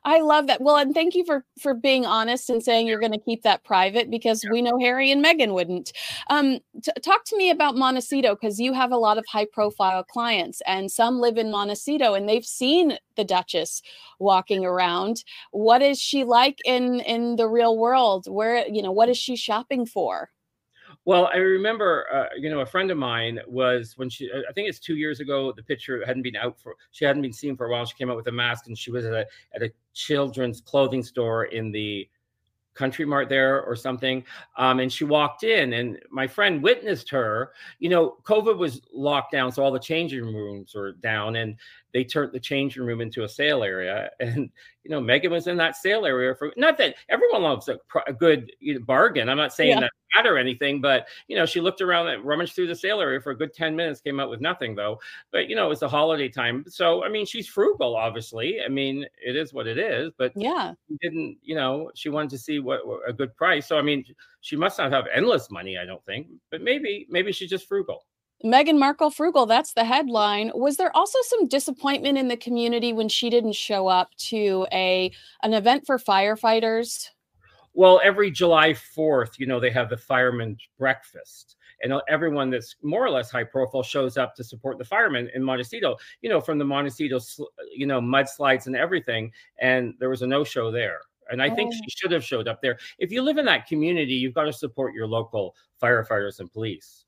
I 0.06 0.22
love 0.22 0.46
that. 0.48 0.62
Well, 0.62 0.78
and 0.78 0.94
thank 0.94 1.16
you 1.16 1.26
for 1.26 1.44
for 1.60 1.74
being 1.74 2.06
honest 2.06 2.50
and 2.52 2.62
saying 2.62 2.86
you're 2.86 3.00
going 3.00 3.12
to 3.12 3.20
keep 3.20 3.42
that 3.42 3.64
private 3.64 4.12
because 4.12 4.44
yeah. 4.44 4.52
we 4.52 4.62
know 4.62 4.78
Harry 4.80 5.12
and 5.12 5.26
Meghan 5.26 5.54
wouldn't. 5.54 5.92
Um, 6.30 6.60
t- 6.84 6.92
talk 7.04 7.26
to 7.26 7.38
me 7.38 7.50
about 7.50 7.76
Montecito 7.76 8.36
because 8.36 8.60
you 8.60 8.72
have 8.74 8.92
a 8.92 8.98
lot 8.98 9.18
of 9.18 9.26
high 9.28 9.48
profile 9.52 10.04
clients, 10.04 10.62
and 10.68 10.92
some 10.92 11.20
live 11.20 11.38
in 11.38 11.50
Montecito, 11.50 12.14
and 12.14 12.30
they've 12.30 12.46
seen 12.46 13.00
the 13.16 13.24
Duchess 13.24 13.82
walking 14.20 14.64
around. 14.64 15.24
What 15.52 15.82
is 15.82 16.00
she 16.00 16.24
like 16.24 16.60
in 16.66 17.00
in 17.00 17.36
the 17.36 17.48
real 17.48 17.76
world? 17.76 18.28
Where 18.28 18.68
you 18.68 18.84
know 18.84 18.92
what 18.92 19.10
is 19.10 19.18
she 19.18 19.36
shopping 19.36 19.88
for? 19.88 20.30
Well, 21.06 21.30
I 21.32 21.38
remember, 21.38 22.08
uh, 22.12 22.36
you 22.36 22.50
know, 22.50 22.62
a 22.62 22.66
friend 22.66 22.90
of 22.90 22.98
mine 22.98 23.40
was 23.48 23.94
when 23.96 24.10
she, 24.10 24.30
I 24.32 24.52
think 24.54 24.68
it's 24.68 24.80
two 24.80 24.96
years 24.96 25.20
ago, 25.20 25.52
the 25.52 25.62
picture 25.62 26.04
hadn't 26.04 26.24
been 26.24 26.36
out 26.36 26.60
for, 26.60 26.76
she 26.92 27.06
hadn't 27.06 27.22
been 27.22 27.32
seen 27.32 27.56
for 27.56 27.68
a 27.68 27.72
while. 27.72 27.86
She 27.86 27.96
came 27.96 28.10
out 28.10 28.18
with 28.18 28.28
a 28.28 28.32
mask 28.32 28.66
and 28.66 28.78
she 28.78 28.90
was 28.90 29.06
at 29.06 29.14
a, 29.14 29.28
at 29.54 29.62
a 29.62 29.72
children's 29.94 30.62
clothing 30.62 31.04
store 31.04 31.46
in 31.46 31.72
the 31.72 32.10
Country 32.74 33.06
Mart 33.06 33.30
there 33.30 33.64
or 33.64 33.76
something. 33.76 34.24
Um, 34.58 34.80
and 34.80 34.92
she 34.92 35.06
walked 35.06 35.44
in, 35.44 35.74
and 35.74 35.98
my 36.12 36.28
friend 36.28 36.62
witnessed 36.62 37.10
her. 37.10 37.54
You 37.80 37.90
know, 37.90 38.18
COVID 38.24 38.58
was 38.58 38.82
locked 38.94 39.32
down, 39.32 39.52
so 39.52 39.64
all 39.64 39.72
the 39.72 39.80
changing 39.80 40.26
rooms 40.26 40.76
were 40.76 40.92
down, 40.92 41.38
and 41.38 41.56
they 41.96 42.04
turned 42.04 42.34
the 42.34 42.40
changing 42.42 42.84
room 42.84 43.00
into 43.00 43.24
a 43.24 43.30
sale 43.30 43.64
area. 43.64 44.10
And 44.20 44.50
you 44.84 44.92
know, 44.92 45.02
Meghan 45.02 45.32
was 45.32 45.48
in 45.48 45.58
that 45.58 45.78
sale 45.78 46.06
area 46.06 46.36
for 46.36 46.52
not 46.58 46.78
that 46.78 46.96
everyone 47.10 47.42
loves 47.42 47.70
a, 47.70 47.80
a 48.06 48.14
good 48.14 48.52
you 48.60 48.76
know, 48.76 48.82
bargain. 48.82 49.30
I'm 49.30 49.38
not 49.38 49.54
saying 49.54 49.70
yeah. 49.70 49.80
that 49.80 49.92
bad 50.14 50.26
or 50.28 50.38
anything, 50.38 50.82
but 50.82 51.08
you 51.28 51.38
know, 51.38 51.46
she 51.46 51.62
looked 51.62 51.82
around 51.82 52.08
and 52.10 52.24
rummaged 52.24 52.54
through 52.54 52.68
the 52.68 52.76
sale 52.76 53.00
area 53.00 53.22
for 53.22 53.32
a 53.32 53.38
good 53.38 53.54
10 53.54 53.76
minutes, 53.76 54.02
came 54.02 54.20
out 54.20 54.30
with 54.30 54.42
nothing 54.42 54.76
though. 54.76 55.00
But 55.32 55.48
you 55.48 55.56
know, 55.56 55.66
it 55.68 55.70
was 55.70 55.80
the 55.80 55.88
holiday 55.88 56.28
time. 56.28 56.66
So 56.68 57.04
I 57.06 57.10
mean, 57.10 57.26
she's 57.26 57.48
frugal, 57.48 57.96
obviously. 57.96 58.60
I 58.62 58.68
mean, 58.68 59.06
it 59.26 59.38
is 59.38 59.54
what 59.54 59.66
it 59.66 59.78
is, 59.78 60.12
but 60.18 60.34
yeah, 60.36 60.74
didn't, 61.02 61.38
you 61.42 61.56
know, 61.56 61.92
she 61.96 62.10
wanted 62.10 62.32
to 62.32 62.38
see 62.38 62.60
what, 62.60 62.86
what 62.86 63.00
a 63.08 63.14
good 63.14 63.34
price. 63.38 63.68
So 63.68 63.78
I 63.78 63.82
mean, 63.82 64.04
she 64.42 64.58
must 64.58 64.78
not 64.78 64.92
have 64.92 65.06
endless 65.14 65.50
money, 65.50 65.78
I 65.78 65.86
don't 65.86 66.04
think, 66.06 66.28
but 66.52 66.62
maybe, 66.62 67.08
maybe 67.10 67.32
she's 67.32 67.50
just 67.50 67.70
frugal. 67.70 68.04
Meghan 68.46 68.78
Markle 68.78 69.10
frugal, 69.10 69.48
that's 69.48 69.74
the 69.74 69.84
headline. 69.84 70.52
Was 70.54 70.78
there 70.78 70.96
also 70.96 71.18
some 71.24 71.48
disappointment 71.48 72.20
in 72.20 72.28
the 72.28 72.38
community 72.38 72.94
when 72.94 73.10
she 73.10 73.32
didn't 73.32 73.54
show 73.54 73.88
up 73.88 74.14
to 74.18 74.68
a 74.72 75.12
an 75.42 75.54
event 75.54 75.86
for 75.88 75.98
firefighters? 75.98 77.10
Well, 77.74 78.00
every 78.04 78.30
July 78.30 78.74
4th, 78.74 79.40
you 79.40 79.48
know, 79.48 79.60
they 79.60 79.72
have 79.72 79.90
the 79.90 79.98
firemen's 79.98 80.62
breakfast. 80.78 81.56
And 81.82 81.94
everyone 82.08 82.50
that's 82.50 82.76
more 82.84 83.04
or 83.04 83.10
less 83.10 83.30
high 83.30 83.44
profile 83.44 83.84
shows 83.84 84.16
up 84.16 84.36
to 84.36 84.44
support 84.44 84.78
the 84.78 84.86
firemen 84.86 85.30
in 85.36 85.44
Montecito, 85.44 85.98
you 86.22 86.30
know, 86.30 86.40
from 86.40 86.58
the 86.58 86.64
Montecito, 86.64 87.20
you 87.76 87.86
know, 87.86 88.00
mudslides 88.00 88.68
and 88.68 88.76
everything. 88.76 89.32
And 89.60 89.94
there 90.00 90.10
was 90.10 90.22
a 90.22 90.28
no 90.28 90.44
show 90.44 90.72
there. 90.72 91.02
And 91.30 91.42
I 91.42 91.50
oh. 91.50 91.56
think 91.56 91.74
she 91.74 91.82
oh. 91.84 91.90
should 91.90 92.12
have 92.12 92.24
showed 92.24 92.48
up 92.48 92.62
there. 92.62 92.78
If 93.00 93.12
you 93.12 93.22
live 93.22 93.38
in 93.38 93.46
that 93.46 93.68
community, 93.68 94.14
you've 94.14 94.36
got 94.36 94.44
to 94.44 94.54
support 94.54 94.94
your 94.94 95.08
local 95.08 95.56
firefighters 95.82 96.40
and 96.40 96.52
police. 96.52 97.05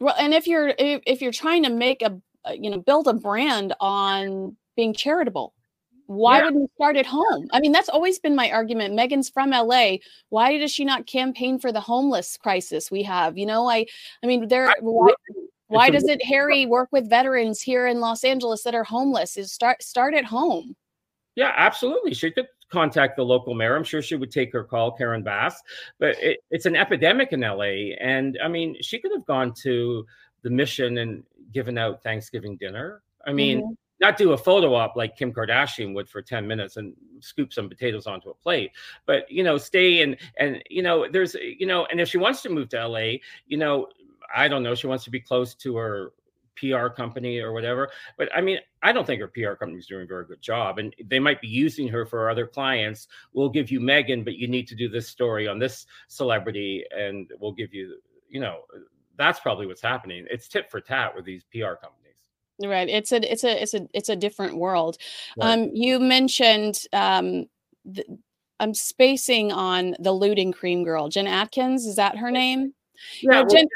Well, 0.00 0.14
and 0.18 0.34
if 0.34 0.46
you're 0.46 0.74
if, 0.78 1.22
you're 1.22 1.32
trying 1.32 1.62
to 1.64 1.70
make 1.70 2.02
a 2.02 2.20
uh, 2.44 2.52
you 2.52 2.70
know 2.70 2.78
build 2.78 3.08
a 3.08 3.14
brand 3.14 3.74
on 3.80 4.56
being 4.76 4.92
charitable, 4.92 5.54
why 6.06 6.38
yeah. 6.38 6.44
wouldn't 6.44 6.62
you 6.62 6.70
start 6.74 6.96
at 6.96 7.06
home? 7.06 7.48
I 7.52 7.60
mean, 7.60 7.72
that's 7.72 7.88
always 7.88 8.18
been 8.18 8.34
my 8.34 8.50
argument. 8.50 8.98
Meghan's 8.98 9.30
from 9.30 9.50
LA. 9.50 9.96
Why 10.28 10.58
does 10.58 10.72
she 10.72 10.84
not 10.84 11.06
campaign 11.06 11.58
for 11.58 11.72
the 11.72 11.80
homeless 11.80 12.36
crisis 12.36 12.90
we 12.90 13.02
have? 13.04 13.38
You 13.38 13.46
know, 13.46 13.68
I 13.68 13.86
I 14.22 14.26
mean, 14.26 14.48
there 14.48 14.72
why, 14.80 15.14
why 15.68 15.90
doesn't 15.90 16.24
Harry 16.24 16.66
work 16.66 16.88
with 16.92 17.08
veterans 17.08 17.62
here 17.62 17.86
in 17.86 18.00
Los 18.00 18.24
Angeles 18.24 18.62
that 18.64 18.74
are 18.74 18.84
homeless? 18.84 19.36
Is 19.36 19.52
start 19.52 19.82
start 19.82 20.14
at 20.14 20.24
home. 20.24 20.76
Yeah, 21.36 21.52
absolutely. 21.56 22.14
She 22.14 22.30
could 22.30 22.46
contact 22.74 23.16
the 23.16 23.24
local 23.24 23.54
mayor. 23.54 23.76
I'm 23.76 23.84
sure 23.84 24.02
she 24.02 24.16
would 24.16 24.32
take 24.32 24.52
her 24.52 24.64
call, 24.64 24.90
Karen 24.92 25.22
Bass. 25.22 25.62
But 25.98 26.16
it, 26.20 26.40
it's 26.50 26.66
an 26.66 26.74
epidemic 26.74 27.32
in 27.32 27.40
LA. 27.40 27.94
And 28.00 28.36
I 28.42 28.48
mean, 28.48 28.76
she 28.82 28.98
could 28.98 29.12
have 29.12 29.24
gone 29.26 29.54
to 29.62 30.04
the 30.42 30.50
mission 30.50 30.98
and 30.98 31.22
given 31.52 31.78
out 31.78 32.02
Thanksgiving 32.02 32.56
dinner. 32.56 33.02
I 33.26 33.32
mean, 33.32 33.60
mm-hmm. 33.60 33.72
not 34.00 34.18
do 34.18 34.32
a 34.32 34.36
photo 34.36 34.74
op 34.74 34.96
like 34.96 35.16
Kim 35.16 35.32
Kardashian 35.32 35.94
would 35.94 36.08
for 36.08 36.20
10 36.20 36.46
minutes 36.46 36.76
and 36.76 36.94
scoop 37.20 37.52
some 37.52 37.68
potatoes 37.68 38.06
onto 38.06 38.28
a 38.28 38.34
plate, 38.34 38.72
but 39.06 39.30
you 39.30 39.42
know, 39.42 39.56
stay 39.56 40.02
and 40.02 40.16
and 40.36 40.62
you 40.68 40.82
know, 40.82 41.08
there's 41.10 41.34
you 41.34 41.66
know, 41.66 41.86
and 41.86 42.00
if 42.00 42.08
she 42.08 42.18
wants 42.18 42.42
to 42.42 42.50
move 42.50 42.68
to 42.70 42.86
LA, 42.86 43.12
you 43.46 43.56
know, 43.56 43.86
I 44.34 44.48
don't 44.48 44.62
know, 44.62 44.74
she 44.74 44.88
wants 44.88 45.04
to 45.04 45.10
be 45.10 45.20
close 45.20 45.54
to 45.54 45.76
her 45.76 46.12
PR 46.56 46.88
company 46.88 47.38
or 47.38 47.52
whatever. 47.52 47.90
But 48.16 48.28
I 48.34 48.40
mean, 48.40 48.58
I 48.82 48.92
don't 48.92 49.06
think 49.06 49.20
her 49.20 49.28
PR 49.28 49.54
company 49.54 49.78
is 49.78 49.86
doing 49.86 50.04
a 50.04 50.06
very 50.06 50.24
good 50.24 50.40
job. 50.40 50.78
And 50.78 50.94
they 51.06 51.18
might 51.18 51.40
be 51.40 51.48
using 51.48 51.88
her 51.88 52.06
for 52.06 52.30
other 52.30 52.46
clients. 52.46 53.08
We'll 53.32 53.48
give 53.48 53.70
you 53.70 53.80
Meghan, 53.80 54.24
but 54.24 54.36
you 54.36 54.48
need 54.48 54.68
to 54.68 54.74
do 54.74 54.88
this 54.88 55.08
story 55.08 55.48
on 55.48 55.58
this 55.58 55.86
celebrity, 56.08 56.84
and 56.96 57.30
we'll 57.38 57.52
give 57.52 57.72
you, 57.72 57.98
you 58.28 58.40
know, 58.40 58.62
that's 59.16 59.40
probably 59.40 59.66
what's 59.66 59.82
happening. 59.82 60.26
It's 60.30 60.48
tit 60.48 60.70
for 60.70 60.80
tat 60.80 61.14
with 61.14 61.24
these 61.24 61.44
PR 61.52 61.74
companies. 61.74 62.00
Right. 62.62 62.88
It's 62.88 63.10
a 63.12 63.32
it's 63.32 63.44
a 63.44 63.62
it's 63.62 63.74
a 63.74 63.88
it's 63.92 64.08
a 64.08 64.16
different 64.16 64.56
world. 64.56 64.98
Right. 65.36 65.52
Um, 65.52 65.70
you 65.72 65.98
mentioned 65.98 66.84
um, 66.92 67.46
th- 67.92 68.06
I'm 68.60 68.74
spacing 68.74 69.52
on 69.52 69.96
the 69.98 70.12
looting 70.12 70.52
cream 70.52 70.84
girl, 70.84 71.08
Jen 71.08 71.26
Atkins. 71.26 71.84
Is 71.84 71.96
that 71.96 72.16
her 72.16 72.30
name? 72.30 72.72
Yeah. 73.20 73.30
well, 73.30 73.46
Jen, 73.46 73.66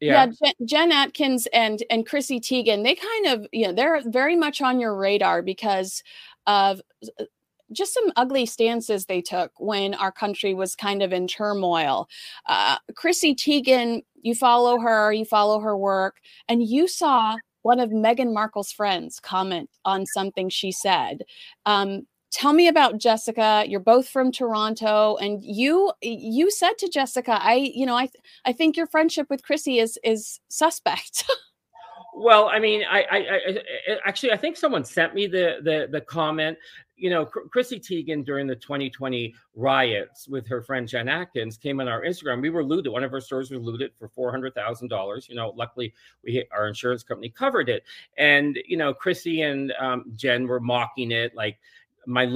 yeah, 0.00 0.26
yeah 0.26 0.26
Jen, 0.26 0.66
Jen, 0.66 0.92
Atkins 0.92 1.46
and 1.52 1.82
and 1.90 2.06
Chrissy 2.06 2.40
Teigen. 2.40 2.84
They 2.84 2.94
kind 2.94 3.26
of 3.26 3.46
you 3.52 3.66
know 3.66 3.72
they're 3.72 4.02
very 4.06 4.36
much 4.36 4.60
on 4.60 4.80
your 4.80 4.94
radar 4.96 5.42
because 5.42 6.02
of 6.46 6.80
uh, 7.18 7.24
just 7.72 7.94
some 7.94 8.12
ugly 8.16 8.46
stances 8.46 9.06
they 9.06 9.20
took 9.20 9.52
when 9.58 9.94
our 9.94 10.10
country 10.10 10.54
was 10.54 10.74
kind 10.74 11.02
of 11.02 11.12
in 11.12 11.28
turmoil. 11.28 12.08
Uh, 12.46 12.76
Chrissy 12.96 13.34
Teigen, 13.34 14.02
you 14.22 14.34
follow 14.34 14.80
her, 14.80 15.12
you 15.12 15.24
follow 15.24 15.60
her 15.60 15.76
work, 15.76 16.16
and 16.48 16.66
you 16.66 16.88
saw 16.88 17.36
one 17.62 17.78
of 17.78 17.90
Meghan 17.90 18.32
Markle's 18.32 18.72
friends 18.72 19.20
comment 19.20 19.70
on 19.84 20.06
something 20.06 20.48
she 20.48 20.72
said. 20.72 21.22
Um, 21.66 22.06
tell 22.30 22.52
me 22.52 22.68
about 22.68 22.98
Jessica. 22.98 23.64
You're 23.66 23.80
both 23.80 24.08
from 24.08 24.32
Toronto, 24.32 25.16
and 25.16 25.42
you 25.42 25.92
you 26.02 26.50
said 26.50 26.78
to 26.78 26.88
Jessica, 26.88 27.38
"I, 27.42 27.54
you 27.74 27.86
know, 27.86 27.96
I 27.96 28.08
I 28.44 28.52
think 28.52 28.76
your 28.76 28.86
friendship 28.86 29.28
with 29.30 29.42
Chrissy 29.42 29.78
is 29.78 29.98
is 30.04 30.40
suspect." 30.48 31.24
well, 32.14 32.48
I 32.48 32.58
mean, 32.58 32.82
I, 32.88 33.02
I, 33.02 33.16
I, 33.16 33.98
actually 34.04 34.32
I 34.32 34.36
think 34.36 34.56
someone 34.56 34.84
sent 34.84 35.14
me 35.14 35.26
the 35.26 35.58
the 35.62 35.88
the 35.90 36.00
comment 36.00 36.58
you 37.00 37.08
know, 37.08 37.24
Chrissy 37.24 37.80
Teigen 37.80 38.24
during 38.24 38.46
the 38.46 38.54
2020 38.54 39.34
riots 39.54 40.28
with 40.28 40.46
her 40.46 40.60
friend 40.60 40.86
Jen 40.86 41.08
Atkins 41.08 41.56
came 41.56 41.80
on 41.80 41.88
our 41.88 42.02
Instagram. 42.02 42.42
We 42.42 42.50
were 42.50 42.62
looted. 42.62 42.92
One 42.92 43.02
of 43.02 43.12
our 43.14 43.22
stores 43.22 43.50
was 43.50 43.60
looted 43.60 43.92
for 43.98 44.08
four 44.08 44.30
hundred 44.30 44.54
thousand 44.54 44.88
dollars. 44.88 45.26
You 45.28 45.34
know, 45.34 45.54
luckily 45.56 45.94
we 46.22 46.44
our 46.52 46.68
insurance 46.68 47.02
company 47.02 47.30
covered 47.30 47.70
it. 47.70 47.84
And 48.18 48.58
you 48.66 48.76
know, 48.76 48.92
Chrissy 48.92 49.42
and 49.42 49.72
um, 49.80 50.12
Jen 50.14 50.46
were 50.46 50.60
mocking 50.60 51.10
it, 51.10 51.34
like 51.34 51.58
my 52.06 52.26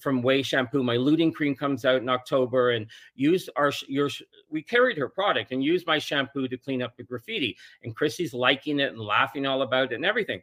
from 0.00 0.22
Ouai 0.22 0.44
shampoo. 0.44 0.82
My 0.82 0.96
looting 0.96 1.32
cream 1.32 1.54
comes 1.54 1.84
out 1.84 2.02
in 2.02 2.08
October, 2.08 2.70
and 2.72 2.86
use 3.14 3.48
our 3.56 3.72
your. 3.86 4.10
We 4.50 4.62
carried 4.62 4.98
her 4.98 5.08
product 5.08 5.52
and 5.52 5.62
used 5.62 5.86
my 5.86 5.98
shampoo 5.98 6.48
to 6.48 6.56
clean 6.56 6.82
up 6.82 6.96
the 6.96 7.02
graffiti. 7.02 7.56
And 7.82 7.94
Chrissy's 7.94 8.32
liking 8.32 8.80
it 8.80 8.92
and 8.92 9.00
laughing 9.00 9.46
all 9.46 9.62
about 9.62 9.92
it 9.92 9.96
and 9.96 10.04
everything 10.04 10.42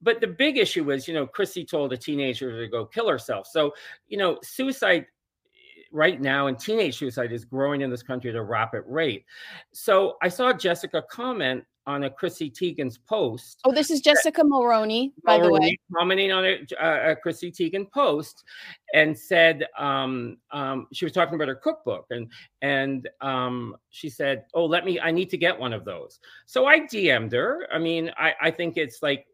but 0.00 0.20
the 0.20 0.26
big 0.26 0.58
issue 0.58 0.84
was, 0.84 1.08
you 1.08 1.14
know, 1.14 1.26
Chrissy 1.26 1.64
told 1.64 1.92
a 1.92 1.96
teenager 1.96 2.60
to 2.60 2.68
go 2.68 2.84
kill 2.84 3.08
herself. 3.08 3.46
So, 3.46 3.74
you 4.06 4.16
know, 4.16 4.38
suicide 4.42 5.02
eh, 5.02 5.82
right 5.92 6.20
now 6.20 6.46
and 6.46 6.58
teenage 6.58 6.98
suicide 6.98 7.32
is 7.32 7.44
growing 7.44 7.80
in 7.80 7.90
this 7.90 8.02
country 8.02 8.30
at 8.30 8.36
a 8.36 8.42
rapid 8.42 8.84
rate. 8.86 9.24
So 9.72 10.16
I 10.22 10.28
saw 10.28 10.52
Jessica 10.52 11.02
comment 11.10 11.64
on 11.88 12.04
a 12.04 12.10
Chrissy 12.10 12.50
Teigen's 12.50 12.98
post. 12.98 13.60
Oh, 13.64 13.72
this 13.72 13.90
is 13.90 14.02
Jessica 14.02 14.42
Mulroney, 14.42 15.12
by 15.24 15.38
Mulroney, 15.38 15.42
the 15.42 15.52
way. 15.52 15.78
Commenting 15.96 16.30
on 16.30 16.44
a, 16.44 16.58
uh, 16.78 17.12
a, 17.12 17.16
Chrissy 17.16 17.50
Teigen 17.50 17.90
post 17.90 18.44
and 18.92 19.18
said 19.18 19.66
um, 19.78 20.36
um, 20.50 20.86
she 20.92 21.06
was 21.06 21.12
talking 21.12 21.34
about 21.34 21.48
her 21.48 21.54
cookbook 21.54 22.04
and 22.10 22.30
and 22.60 23.08
um, 23.22 23.74
she 23.88 24.10
said, 24.10 24.44
"Oh, 24.52 24.66
let 24.66 24.84
me. 24.84 25.00
I 25.00 25.10
need 25.10 25.30
to 25.30 25.38
get 25.38 25.58
one 25.58 25.72
of 25.72 25.86
those." 25.86 26.20
So 26.44 26.66
I 26.66 26.80
DM'd 26.80 27.32
her. 27.32 27.66
I 27.72 27.78
mean, 27.78 28.12
I, 28.18 28.34
I 28.38 28.50
think 28.50 28.76
it's 28.76 29.02
like 29.02 29.26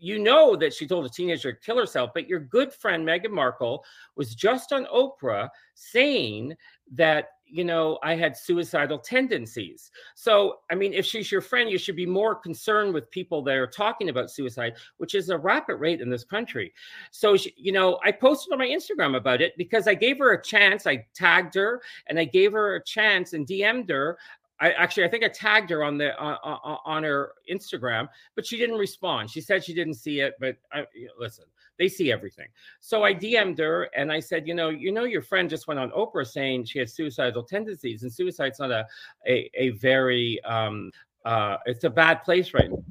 you 0.00 0.18
know 0.18 0.56
that 0.56 0.74
she 0.74 0.88
told 0.88 1.06
a 1.06 1.10
teenager 1.10 1.52
to 1.52 1.60
kill 1.60 1.78
herself, 1.78 2.10
but 2.12 2.26
your 2.26 2.40
good 2.40 2.72
friend 2.72 3.06
Meghan 3.06 3.30
Markle 3.30 3.84
was 4.16 4.34
just 4.34 4.72
on 4.72 4.86
Oprah 4.86 5.48
saying 5.74 6.56
that 6.92 7.28
you 7.50 7.64
know 7.64 7.98
I 8.02 8.14
had 8.14 8.36
suicidal 8.36 8.98
tendencies. 8.98 9.90
So 10.14 10.58
I 10.70 10.74
mean, 10.74 10.92
if 10.92 11.04
she's 11.04 11.30
your 11.30 11.40
friend, 11.40 11.70
you 11.70 11.78
should 11.78 11.96
be 11.96 12.06
more 12.06 12.34
concerned 12.34 12.94
with 12.94 13.10
people 13.10 13.42
that 13.44 13.56
are 13.56 13.66
talking 13.66 14.08
about 14.08 14.30
suicide, 14.30 14.74
which 14.98 15.14
is 15.14 15.30
a 15.30 15.38
rapid 15.38 15.76
rate 15.76 16.00
in 16.00 16.10
this 16.10 16.24
country. 16.24 16.72
So 17.10 17.36
she, 17.36 17.54
you 17.56 17.72
know, 17.72 17.98
I 18.04 18.12
posted 18.12 18.52
on 18.52 18.58
my 18.58 18.66
Instagram 18.66 19.16
about 19.16 19.40
it 19.40 19.54
because 19.56 19.88
I 19.88 19.94
gave 19.94 20.18
her 20.18 20.32
a 20.32 20.42
chance. 20.42 20.86
I 20.86 21.06
tagged 21.14 21.54
her 21.54 21.82
and 22.06 22.18
I 22.18 22.24
gave 22.24 22.52
her 22.52 22.76
a 22.76 22.84
chance 22.84 23.32
and 23.32 23.46
DM'd 23.46 23.90
her 23.90 24.18
I 24.60 24.72
actually 24.72 25.04
I 25.04 25.08
think 25.08 25.24
I 25.24 25.28
tagged 25.28 25.70
her 25.70 25.82
on 25.82 25.96
the 25.96 26.18
uh, 26.22 26.36
uh, 26.44 26.76
on 26.84 27.02
her 27.02 27.32
Instagram, 27.50 28.08
but 28.34 28.46
she 28.46 28.58
didn't 28.58 28.76
respond. 28.76 29.30
She 29.30 29.40
said 29.40 29.64
she 29.64 29.74
didn't 29.74 29.94
see 29.94 30.20
it, 30.20 30.34
but 30.38 30.56
I, 30.72 30.84
listen, 31.18 31.46
they 31.80 31.88
see 31.88 32.12
everything. 32.12 32.46
So 32.80 33.04
I 33.04 33.14
DM'd 33.14 33.58
her 33.58 33.84
and 33.96 34.12
I 34.12 34.20
said, 34.20 34.46
you 34.46 34.54
know, 34.54 34.68
you 34.68 34.92
know, 34.92 35.04
your 35.04 35.22
friend 35.22 35.48
just 35.48 35.66
went 35.66 35.80
on 35.80 35.90
Oprah 35.92 36.26
saying 36.26 36.66
she 36.66 36.78
has 36.78 36.92
suicidal 36.94 37.42
tendencies, 37.42 38.02
and 38.02 38.12
suicide's 38.12 38.60
not 38.60 38.70
a 38.70 38.86
a, 39.26 39.50
a 39.54 39.70
very 39.70 40.38
um 40.44 40.92
uh 41.24 41.56
it's 41.64 41.84
a 41.84 41.90
bad 41.90 42.22
place 42.22 42.52
right 42.52 42.70
now. 42.70 42.84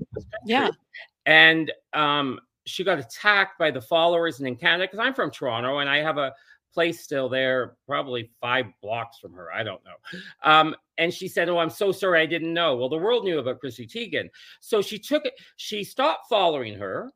Yeah, 0.43 0.71
and 1.27 1.71
um 1.93 2.39
she 2.65 2.83
got 2.83 2.97
attacked 2.97 3.59
by 3.59 3.69
the 3.69 3.81
followers 3.81 4.39
and 4.39 4.47
in 4.47 4.55
Canada 4.55 4.85
because 4.85 4.99
I'm 4.99 5.13
from 5.13 5.29
Toronto 5.29 5.79
and 5.79 5.89
I 5.89 5.97
have 5.97 6.17
a 6.17 6.33
place 6.73 7.03
still 7.03 7.29
there, 7.29 7.75
probably 7.85 8.31
five 8.41 8.65
blocks 8.81 9.19
from 9.19 9.33
her. 9.33 9.51
I 9.51 9.63
don't 9.63 9.81
know. 9.85 10.19
Um, 10.43 10.75
and 10.97 11.13
she 11.13 11.27
said, 11.27 11.47
"Oh, 11.47 11.59
I'm 11.59 11.69
so 11.69 11.91
sorry, 11.91 12.21
I 12.21 12.25
didn't 12.25 12.53
know." 12.53 12.75
Well, 12.75 12.89
the 12.89 12.97
world 12.97 13.23
knew 13.23 13.37
about 13.37 13.59
Chrissy 13.59 13.85
Teigen, 13.85 14.29
so 14.61 14.81
she 14.81 14.97
took 14.97 15.25
it. 15.25 15.33
She 15.57 15.83
stopped 15.83 16.27
following 16.27 16.75
her, 16.75 17.11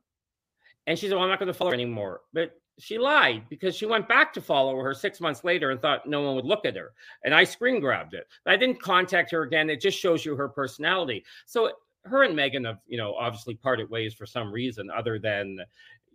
and 0.86 0.98
she 0.98 1.06
said, 1.08 1.14
"Well, 1.14 1.24
I'm 1.24 1.30
not 1.30 1.38
going 1.38 1.48
to 1.48 1.54
follow 1.54 1.70
her 1.70 1.74
anymore." 1.74 2.22
But 2.32 2.52
she 2.78 2.98
lied 2.98 3.44
because 3.48 3.76
she 3.76 3.86
went 3.86 4.08
back 4.08 4.32
to 4.32 4.40
follow 4.40 4.76
her 4.78 4.94
six 4.94 5.20
months 5.20 5.44
later 5.44 5.70
and 5.70 5.80
thought 5.80 6.08
no 6.08 6.22
one 6.22 6.34
would 6.34 6.44
look 6.44 6.64
at 6.64 6.76
her. 6.76 6.92
And 7.24 7.34
I 7.34 7.44
screen 7.44 7.80
grabbed 7.80 8.14
it. 8.14 8.26
I 8.46 8.56
didn't 8.56 8.82
contact 8.82 9.30
her 9.30 9.42
again. 9.42 9.70
It 9.70 9.80
just 9.80 9.98
shows 9.98 10.24
you 10.24 10.34
her 10.36 10.48
personality. 10.48 11.24
So 11.46 11.70
her 12.04 12.24
and 12.24 12.36
Meghan 12.36 12.66
have, 12.66 12.78
you 12.86 12.98
know, 12.98 13.14
obviously 13.14 13.54
parted 13.54 13.88
ways 13.90 14.12
for 14.12 14.26
some 14.26 14.52
reason 14.52 14.90
other 14.90 15.18
than, 15.18 15.58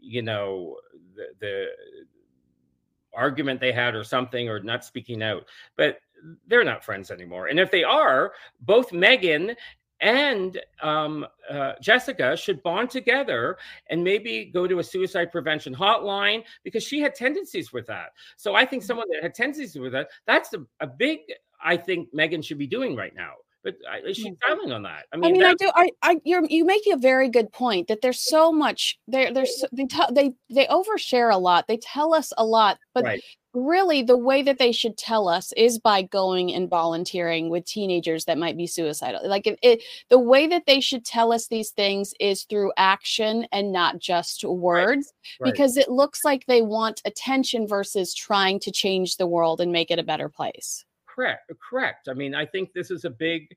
you 0.02 0.22
know, 0.22 0.76
the, 1.16 1.28
the 1.40 1.68
argument 3.14 3.60
they 3.60 3.72
had 3.72 3.96
or 3.96 4.04
something 4.04 4.50
or 4.50 4.60
not 4.60 4.86
speaking 4.86 5.24
out 5.24 5.46
but 5.76 5.98
they're 6.48 6.64
not 6.64 6.84
friends 6.84 7.10
anymore 7.10 7.48
and 7.48 7.60
if 7.60 7.72
they 7.72 7.84
are 7.84 8.34
both 8.62 8.92
meghan 8.92 9.56
and 10.02 10.60
um, 10.82 11.26
uh, 11.50 11.74
Jessica 11.82 12.38
should 12.38 12.64
bond 12.64 12.90
together 12.90 13.58
and 13.90 14.04
maybe 14.04 14.46
go 14.54 14.68
to 14.68 14.80
a 14.80 14.84
suicide 14.84 15.32
prevention 15.32 15.76
hotline 15.76 16.44
because 16.64 16.84
she 16.84 17.00
had 17.00 17.16
tendencies 17.16 17.74
with 17.74 17.86
that. 17.88 18.12
So 18.38 18.56
I 18.56 18.66
think 18.66 18.84
mm-hmm. 18.84 18.88
someone 18.88 19.08
that 19.12 19.24
had 19.24 19.34
tendencies 19.34 19.76
with 19.76 19.92
that, 19.94 20.10
that's 20.26 20.54
a, 20.54 20.66
a 20.80 20.88
big, 20.88 21.20
I 21.64 21.76
think 21.78 22.14
Meghan 22.14 22.44
should 22.44 22.58
be 22.58 22.68
doing 22.68 22.96
right 22.96 23.16
now 23.16 23.34
but 23.64 23.76
is 24.06 24.18
she 24.18 24.32
mm. 24.32 24.38
silent 24.48 24.72
on 24.72 24.84
that? 24.84 25.06
I 25.12 25.18
mean, 25.18 25.26
I 25.26 25.32
mean, 25.34 25.46
I 25.46 25.54
do. 25.56 25.72
I, 25.76 25.90
I, 26.02 26.22
you're, 26.24 26.46
you 26.46 26.66
make 26.66 26.84
a 26.92 26.98
very 26.98 27.30
good 27.30 27.52
point 27.52 27.90
that 27.90 28.02
there's 28.02 28.20
so 28.20 28.52
much. 28.52 28.98
There, 29.08 29.34
there's 29.34 29.66
they 29.74 29.86
t- 29.86 30.04
they 30.12 30.32
they 30.50 30.66
overshare 30.68 31.34
a 31.34 31.38
lot. 31.38 31.68
They 31.68 31.78
tell 31.78 32.14
us 32.14 32.32
a 32.38 32.46
lot, 32.46 32.80
but 32.94 33.04
right. 33.04 33.22
really, 33.54 34.02
the 34.02 34.18
way 34.18 34.44
that 34.44 34.60
they 34.60 34.72
should 34.72 34.98
tell 34.98 35.28
us 35.28 35.52
is 35.58 35.78
by 35.78 36.04
going 36.04 36.54
and 36.54 36.70
volunteering 36.70 37.50
with 37.50 37.66
teenagers 37.66 38.24
that 38.26 38.38
might 38.38 38.56
be 38.56 38.66
suicidal. 38.66 39.28
Like 39.28 39.46
it, 39.46 39.60
it 39.62 39.84
the 40.10 40.20
way 40.20 40.48
that 40.48 40.66
they 40.66 40.80
should 40.80 41.04
tell 41.04 41.34
us 41.34 41.48
these 41.48 41.72
things 41.72 42.14
is 42.22 42.44
through 42.44 42.72
action 42.78 43.46
and 43.52 43.74
not 43.74 44.00
just 44.00 44.46
words, 44.46 45.12
right. 45.42 45.48
Right. 45.48 45.52
because 45.52 45.76
it 45.76 45.90
looks 45.90 46.24
like 46.24 46.46
they 46.46 46.62
want 46.62 47.02
attention 47.04 47.68
versus 47.68 48.14
trying 48.14 48.62
to 48.62 48.72
change 48.72 49.18
the 49.18 49.28
world 49.28 49.60
and 49.60 49.74
make 49.74 49.92
it 49.92 50.00
a 50.00 50.04
better 50.04 50.30
place 50.30 50.86
correct. 51.20 51.52
Correct. 51.70 52.08
I 52.10 52.14
mean, 52.14 52.34
I 52.34 52.46
think 52.46 52.74
this 52.74 52.92
is 52.92 53.06
a 53.06 53.10
big 53.10 53.56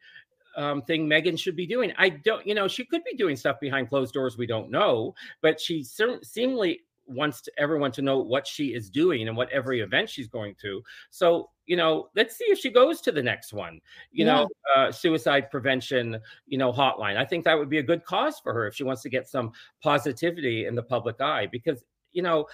um, 0.57 0.83
thing 0.83 1.09
Meghan 1.09 1.38
should 1.38 1.57
be 1.57 1.66
doing. 1.66 1.92
I 1.96 2.11
don't, 2.11 2.46
you 2.46 2.55
know, 2.55 2.68
she 2.68 2.85
could 2.85 3.03
be 3.05 3.16
doing 3.16 3.37
stuff 3.37 3.61
behind 3.61 3.88
closed 3.88 4.14
doors 4.14 4.37
we 4.37 4.46
don't 4.46 4.70
know, 4.70 5.14
but 5.40 5.61
she 5.61 5.83
certainly 5.83 6.25
seemingly 6.25 6.81
wants 7.07 7.40
to, 7.42 7.53
everyone 7.59 7.92
to 7.92 8.03
know 8.03 8.18
what 8.18 8.46
she 8.46 8.75
is 8.75 8.90
doing 8.90 9.29
and 9.29 9.37
what 9.37 9.51
every 9.51 9.81
event 9.81 10.09
she's 10.09 10.29
going 10.29 10.55
to. 10.62 10.83
So, 11.11 11.51
you 11.66 11.77
know, 11.77 12.09
let's 12.14 12.37
see 12.37 12.44
if 12.44 12.59
she 12.59 12.70
goes 12.70 13.01
to 13.03 13.12
the 13.12 13.22
next 13.22 13.53
one, 13.53 13.81
you 14.11 14.27
yeah. 14.27 14.33
know, 14.33 14.48
uh, 14.77 14.92
suicide 14.92 15.51
prevention, 15.51 16.18
you 16.46 16.59
know, 16.59 16.72
hotline. 16.72 17.16
I 17.16 17.25
think 17.25 17.44
that 17.44 17.59
would 17.59 17.70
be 17.70 17.79
a 17.79 17.83
good 17.83 18.05
cause 18.05 18.38
for 18.40 18.53
her 18.53 18.66
if 18.66 18.75
she 18.75 18.85
wants 18.85 19.03
to 19.03 19.09
get 19.09 19.29
some 19.29 19.53
positivity 19.83 20.66
in 20.66 20.75
the 20.75 20.83
public 20.83 21.20
eye 21.20 21.46
because, 21.51 21.85
you 22.12 22.22
know, 22.22 22.46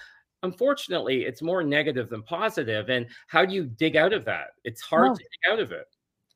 unfortunately 0.43 1.23
it's 1.23 1.41
more 1.41 1.63
negative 1.63 2.09
than 2.09 2.23
positive. 2.23 2.89
and 2.89 3.07
how 3.27 3.45
do 3.45 3.53
you 3.53 3.65
dig 3.65 3.95
out 3.95 4.13
of 4.13 4.25
that 4.25 4.51
it's 4.63 4.81
hard 4.81 5.15
to 5.15 5.23
dig 5.23 5.51
out 5.53 5.59
of 5.59 5.71
it 5.71 5.95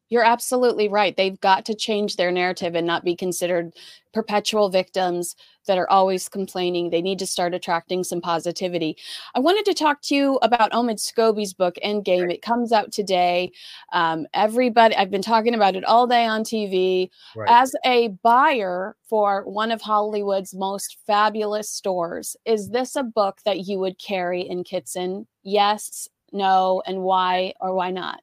you're 0.09 0.23
absolutely 0.23 0.87
right. 0.87 1.15
They've 1.15 1.39
got 1.39 1.65
to 1.65 1.73
change 1.73 2.15
their 2.15 2.31
narrative 2.31 2.75
and 2.75 2.85
not 2.85 3.03
be 3.03 3.15
considered 3.15 3.73
perpetual 4.13 4.69
victims 4.69 5.35
that 5.65 5.77
are 5.77 5.89
always 5.89 6.29
complaining. 6.29 6.89
They 6.89 7.01
need 7.01 7.19
to 7.19 7.25
start 7.25 7.53
attracting 7.53 8.03
some 8.03 8.21
positivity. 8.21 8.95
I 9.33 9.39
wanted 9.39 9.65
to 9.65 9.73
talk 9.73 10.01
to 10.03 10.15
you 10.15 10.35
about 10.43 10.71
Omid 10.71 10.99
Scobie's 10.99 11.53
book, 11.53 11.75
Endgame. 11.83 12.31
It 12.31 12.41
comes 12.41 12.71
out 12.71 12.91
today. 12.91 13.51
Um, 13.91 14.27
everybody, 14.33 14.95
I've 14.95 15.09
been 15.09 15.21
talking 15.21 15.55
about 15.55 15.75
it 15.75 15.83
all 15.85 16.05
day 16.05 16.25
on 16.25 16.43
TV. 16.43 17.09
Right. 17.35 17.49
As 17.49 17.73
a 17.85 18.09
buyer 18.21 18.95
for 19.09 19.43
one 19.49 19.71
of 19.71 19.81
Hollywood's 19.81 20.53
most 20.53 20.97
fabulous 21.07 21.69
stores, 21.69 22.35
is 22.45 22.69
this 22.69 22.95
a 22.95 23.03
book 23.03 23.39
that 23.45 23.65
you 23.65 23.79
would 23.79 23.97
carry 23.97 24.41
in 24.41 24.63
Kitson? 24.63 25.27
Yes, 25.43 26.07
no, 26.31 26.83
and 26.85 27.01
why 27.01 27.53
or 27.59 27.73
why 27.73 27.89
not? 27.91 28.21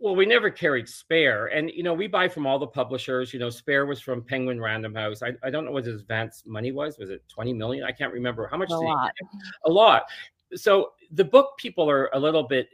Well, 0.00 0.14
we 0.14 0.26
never 0.26 0.48
carried 0.48 0.88
Spare, 0.88 1.46
and 1.46 1.70
you 1.70 1.82
know 1.82 1.92
we 1.92 2.06
buy 2.06 2.28
from 2.28 2.46
all 2.46 2.58
the 2.58 2.68
publishers. 2.68 3.32
You 3.32 3.40
know, 3.40 3.50
Spare 3.50 3.84
was 3.84 4.00
from 4.00 4.22
Penguin 4.22 4.60
Random 4.60 4.94
House. 4.94 5.22
I, 5.22 5.32
I 5.42 5.50
don't 5.50 5.64
know 5.64 5.72
what 5.72 5.86
his 5.86 6.00
advance 6.00 6.44
money 6.46 6.70
was. 6.70 6.98
Was 6.98 7.10
it 7.10 7.22
twenty 7.28 7.52
million? 7.52 7.84
I 7.84 7.90
can't 7.90 8.12
remember 8.12 8.46
how 8.48 8.58
much. 8.58 8.70
A 8.70 8.76
lot. 8.76 9.12
A 9.64 9.70
lot. 9.70 10.04
So 10.54 10.92
the 11.10 11.24
book 11.24 11.58
people 11.58 11.90
are 11.90 12.10
a 12.12 12.18
little 12.18 12.44
bit. 12.44 12.68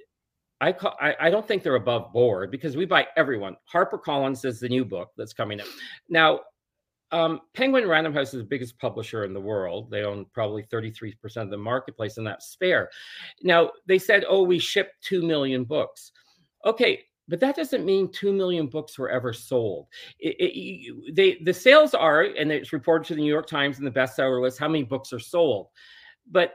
I, 0.61 0.73
call, 0.73 0.97
I 1.01 1.17
I 1.19 1.31
don't 1.31 1.49
think 1.49 1.63
they're 1.63 1.77
above 1.77 2.13
board 2.13 2.51
because 2.51 2.77
we 2.77 2.85
buy 2.85 3.07
everyone. 3.17 3.57
Harper 3.65 3.99
Collins 3.99 4.45
is 4.45 4.61
the 4.61 4.69
new 4.69 4.85
book 4.85 5.11
that's 5.17 5.33
coming 5.33 5.61
out 5.61 5.69
now. 6.11 6.41
Um, 7.11 7.43
Penguin 7.55 7.87
Random 7.87 8.13
House 8.13 8.35
is 8.35 8.41
the 8.41 8.49
biggest 8.49 8.77
publisher 8.79 9.25
in 9.25 9.33
the 9.33 9.41
world. 9.41 9.89
They 9.89 10.03
own 10.03 10.27
probably 10.35 10.65
33% 10.65 11.15
of 11.37 11.51
the 11.51 11.57
marketplace, 11.57 12.17
and 12.17 12.27
that's 12.27 12.47
Spare. 12.47 12.91
Now, 13.43 13.71
they 13.87 14.01
said, 14.01 14.25
oh, 14.27 14.43
we 14.43 14.59
shipped 14.59 14.95
2 15.03 15.23
million 15.23 15.63
books. 15.63 16.11
Okay, 16.67 17.05
but 17.29 17.41
that 17.41 17.57
doesn't 17.57 17.85
mean 17.85 18.11
2 18.13 18.33
million 18.33 18.67
books 18.67 18.99
were 18.99 19.11
ever 19.11 19.33
sold. 19.33 19.87
It, 20.19 20.37
it, 20.39 21.15
they, 21.15 21.39
the 21.43 21.55
sales 21.55 21.95
are, 21.95 22.23
and 22.23 22.53
it's 22.53 22.73
reported 22.73 23.07
to 23.09 23.15
the 23.15 23.21
New 23.21 23.33
York 23.33 23.47
Times 23.47 23.79
and 23.79 23.87
the 23.87 23.91
bestseller 23.91 24.43
list, 24.43 24.59
how 24.59 24.69
many 24.69 24.85
books 24.85 25.13
are 25.13 25.19
sold. 25.19 25.69
But 26.31 26.55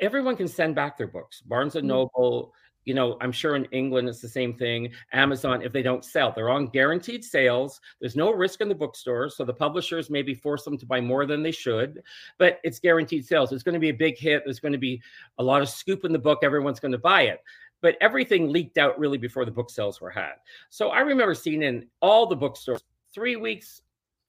everyone 0.00 0.36
can 0.36 0.48
send 0.48 0.74
back 0.74 0.96
their 0.96 1.06
books. 1.06 1.40
Barnes 1.42 1.76
and 1.76 1.84
mm. 1.84 1.88
Noble, 1.88 2.52
you 2.86 2.94
know, 2.94 3.18
I'm 3.20 3.32
sure 3.32 3.56
in 3.56 3.64
England 3.66 4.08
it's 4.08 4.20
the 4.20 4.28
same 4.28 4.54
thing. 4.54 4.90
Amazon, 5.12 5.60
if 5.60 5.72
they 5.72 5.82
don't 5.82 6.04
sell, 6.04 6.32
they're 6.32 6.50
on 6.50 6.68
guaranteed 6.68 7.24
sales. 7.24 7.80
There's 8.00 8.16
no 8.16 8.32
risk 8.32 8.60
in 8.60 8.68
the 8.68 8.74
bookstores. 8.74 9.36
So 9.36 9.44
the 9.44 9.52
publishers 9.52 10.08
maybe 10.08 10.34
force 10.34 10.62
them 10.62 10.78
to 10.78 10.86
buy 10.86 11.00
more 11.00 11.26
than 11.26 11.42
they 11.42 11.50
should, 11.50 12.00
but 12.38 12.60
it's 12.62 12.78
guaranteed 12.78 13.26
sales. 13.26 13.52
It's 13.52 13.64
going 13.64 13.74
to 13.74 13.80
be 13.80 13.88
a 13.88 13.94
big 13.94 14.16
hit. 14.16 14.42
There's 14.44 14.60
going 14.60 14.72
to 14.72 14.78
be 14.78 15.02
a 15.38 15.42
lot 15.42 15.62
of 15.62 15.68
scoop 15.68 16.04
in 16.04 16.12
the 16.12 16.18
book. 16.18 16.38
Everyone's 16.42 16.80
going 16.80 16.92
to 16.92 16.98
buy 16.98 17.22
it. 17.22 17.40
But 17.86 17.96
everything 18.00 18.50
leaked 18.50 18.78
out 18.78 18.98
really 18.98 19.16
before 19.16 19.44
the 19.44 19.52
book 19.52 19.70
sales 19.70 20.00
were 20.00 20.10
had. 20.10 20.32
So 20.70 20.88
I 20.88 21.02
remember 21.02 21.36
seeing 21.36 21.62
in 21.62 21.86
all 22.02 22.26
the 22.26 22.34
bookstores 22.34 22.82
three 23.14 23.36
weeks 23.36 23.82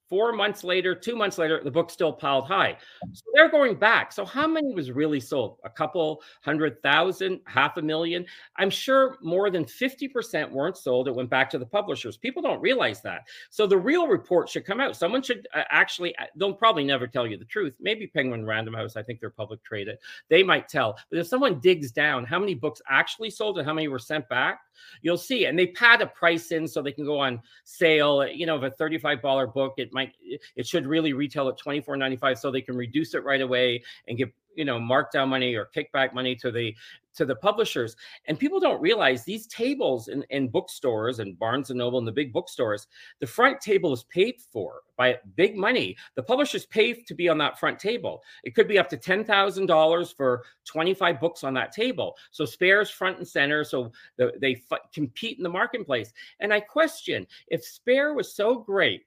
Four 0.08 0.32
months 0.32 0.64
later, 0.64 0.94
two 0.94 1.14
months 1.14 1.36
later, 1.36 1.60
the 1.62 1.70
book 1.70 1.90
still 1.90 2.12
piled 2.12 2.46
high. 2.46 2.78
So 3.12 3.24
they're 3.34 3.50
going 3.50 3.74
back. 3.74 4.10
So 4.12 4.24
how 4.24 4.46
many 4.46 4.72
was 4.72 4.90
really 4.90 5.20
sold? 5.20 5.58
A 5.64 5.70
couple 5.70 6.22
hundred 6.42 6.82
thousand, 6.82 7.40
half 7.46 7.76
a 7.76 7.82
million? 7.82 8.24
I'm 8.56 8.70
sure 8.70 9.18
more 9.22 9.50
than 9.50 9.64
50% 9.64 10.50
weren't 10.50 10.78
sold. 10.78 11.08
It 11.08 11.14
went 11.14 11.28
back 11.28 11.50
to 11.50 11.58
the 11.58 11.66
publishers. 11.66 12.16
People 12.16 12.40
don't 12.40 12.60
realize 12.62 13.02
that. 13.02 13.26
So 13.50 13.66
the 13.66 13.76
real 13.76 14.08
report 14.08 14.48
should 14.48 14.64
come 14.64 14.80
out. 14.80 14.96
Someone 14.96 15.22
should 15.22 15.46
uh, 15.54 15.64
actually, 15.70 16.16
uh, 16.16 16.24
they'll 16.36 16.54
probably 16.54 16.84
never 16.84 17.06
tell 17.06 17.26
you 17.26 17.36
the 17.36 17.44
truth. 17.44 17.74
Maybe 17.78 18.06
Penguin 18.06 18.46
Random 18.46 18.74
House, 18.74 18.96
I 18.96 19.02
think 19.02 19.20
they're 19.20 19.30
public 19.30 19.62
traded. 19.62 19.98
They 20.30 20.42
might 20.42 20.68
tell. 20.68 20.96
But 21.10 21.18
if 21.18 21.26
someone 21.26 21.60
digs 21.60 21.92
down 21.92 22.24
how 22.24 22.38
many 22.38 22.54
books 22.54 22.80
actually 22.88 23.30
sold 23.30 23.58
and 23.58 23.66
how 23.66 23.74
many 23.74 23.88
were 23.88 23.98
sent 23.98 24.28
back, 24.28 24.60
you'll 25.02 25.18
see. 25.18 25.46
And 25.46 25.58
they 25.58 25.68
pad 25.68 26.02
a 26.02 26.06
price 26.06 26.52
in 26.52 26.66
so 26.66 26.82
they 26.82 26.92
can 26.92 27.04
go 27.04 27.18
on 27.18 27.40
sale. 27.64 28.26
You 28.26 28.46
know, 28.46 28.56
of 28.56 28.64
a 28.64 28.70
$35 28.70 29.52
book, 29.54 29.74
it 29.76 29.92
might 29.92 30.12
it 30.56 30.66
should 30.66 30.86
really 30.86 31.12
retail 31.12 31.48
at 31.48 31.58
$24.95 31.58 32.38
so 32.38 32.50
they 32.50 32.60
can 32.60 32.76
reduce 32.76 33.14
it 33.14 33.24
right 33.24 33.40
away 33.40 33.82
and 34.06 34.18
give 34.18 34.30
you 34.54 34.64
know 34.64 34.78
markdown 34.78 35.28
money 35.28 35.54
or 35.54 35.70
kickback 35.74 36.12
money 36.12 36.34
to 36.34 36.50
the 36.50 36.74
to 37.18 37.26
the 37.26 37.34
publishers 37.34 37.96
and 38.26 38.38
people 38.38 38.60
don't 38.60 38.80
realize 38.80 39.24
these 39.24 39.46
tables 39.48 40.08
in, 40.08 40.24
in 40.30 40.48
bookstores 40.48 41.18
and 41.18 41.38
barnes 41.38 41.70
and 41.70 41.78
noble 41.78 41.98
and 41.98 42.06
the 42.06 42.12
big 42.12 42.32
bookstores 42.32 42.86
the 43.18 43.26
front 43.26 43.60
table 43.60 43.92
is 43.92 44.04
paid 44.04 44.36
for 44.52 44.82
by 44.96 45.16
big 45.34 45.56
money 45.56 45.96
the 46.14 46.22
publishers 46.22 46.64
pay 46.66 46.94
to 46.94 47.14
be 47.14 47.28
on 47.28 47.36
that 47.36 47.58
front 47.58 47.78
table 47.78 48.22
it 48.44 48.54
could 48.54 48.68
be 48.68 48.78
up 48.78 48.88
to 48.88 48.96
$10000 48.96 50.16
for 50.16 50.44
25 50.64 51.20
books 51.20 51.42
on 51.42 51.52
that 51.52 51.72
table 51.72 52.14
so 52.30 52.44
spares 52.44 52.88
front 52.88 53.18
and 53.18 53.26
center 53.26 53.64
so 53.64 53.90
the, 54.16 54.32
they 54.40 54.62
f- 54.70 54.78
compete 54.94 55.38
in 55.38 55.42
the 55.42 55.48
marketplace 55.48 56.12
and 56.38 56.54
i 56.54 56.60
question 56.60 57.26
if 57.48 57.64
spare 57.64 58.14
was 58.14 58.32
so 58.32 58.56
great 58.56 59.04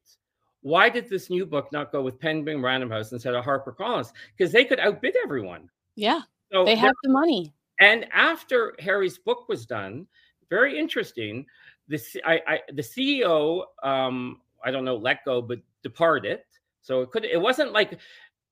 why 0.64 0.90
did 0.90 1.10
this 1.10 1.30
new 1.30 1.46
book 1.46 1.72
not 1.72 1.92
go 1.92 2.04
with 2.04 2.20
Penguin 2.20 2.62
Random 2.62 2.92
House 2.92 3.12
instead 3.12 3.34
of 3.34 3.44
Harper 3.44 3.72
Collins? 3.72 4.14
Because 4.38 4.52
they 4.52 4.64
could 4.64 4.80
outbid 4.80 5.16
everyone. 5.24 5.70
Yeah. 5.96 6.22
So 6.52 6.66
they 6.66 6.76
have 6.76 6.94
the 7.04 7.10
money. 7.10 7.54
And 7.82 8.06
after 8.14 8.74
Harry's 8.80 9.18
book 9.18 9.50
was 9.50 9.66
done, 9.66 10.08
very 10.50 10.78
interesting. 10.80 11.46
The 11.90 12.00
I, 12.24 12.42
I 12.48 12.60
the 12.72 12.82
CEO, 12.82 13.64
um, 13.84 14.40
I 14.64 14.72
don't 14.72 14.86
know, 14.86 14.96
let 14.96 15.26
go, 15.26 15.42
but 15.42 15.60
departed. 15.84 16.40
So 16.82 17.02
it 17.02 17.12
could 17.12 17.26
it 17.26 17.42
wasn't 17.42 17.74
like 17.74 18.00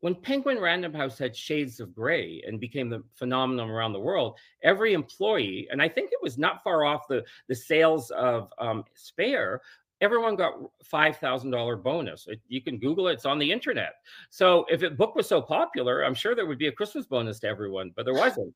when 0.01 0.15
Penguin 0.15 0.59
Random 0.59 0.93
House 0.93 1.17
had 1.17 1.35
Shades 1.35 1.79
of 1.79 1.93
Grey 1.93 2.41
and 2.47 2.59
became 2.59 2.89
the 2.89 3.03
phenomenon 3.15 3.69
around 3.69 3.93
the 3.93 3.99
world, 3.99 4.37
every 4.63 4.93
employee, 4.93 5.67
and 5.71 5.81
I 5.81 5.89
think 5.89 6.11
it 6.11 6.19
was 6.21 6.37
not 6.37 6.63
far 6.63 6.83
off 6.85 7.07
the 7.07 7.23
the 7.47 7.55
sales 7.55 8.09
of 8.11 8.51
um, 8.57 8.83
Spare, 8.95 9.61
everyone 10.01 10.35
got 10.35 10.53
$5,000 10.91 11.83
bonus. 11.83 12.27
It, 12.27 12.39
you 12.47 12.61
can 12.61 12.77
Google 12.79 13.09
it, 13.09 13.13
it's 13.13 13.25
on 13.25 13.37
the 13.39 13.51
internet. 13.51 13.95
So 14.29 14.65
if 14.69 14.81
a 14.81 14.89
book 14.89 15.15
was 15.15 15.27
so 15.27 15.41
popular, 15.41 16.03
I'm 16.05 16.13
sure 16.15 16.35
there 16.35 16.45
would 16.45 16.57
be 16.57 16.67
a 16.67 16.71
Christmas 16.71 17.05
bonus 17.05 17.39
to 17.41 17.47
everyone, 17.47 17.91
but 17.95 18.05
there 18.05 18.13
wasn't. 18.13 18.53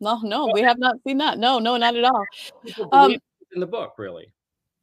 No, 0.00 0.20
no, 0.22 0.50
we 0.52 0.62
have 0.62 0.78
not 0.78 0.96
seen 1.06 1.18
that. 1.18 1.38
No, 1.38 1.58
no, 1.58 1.76
not 1.76 1.96
at 1.96 2.04
all. 2.04 2.24
Um, 2.92 3.12
in 3.52 3.60
the 3.60 3.66
book, 3.66 3.94
really. 3.98 4.32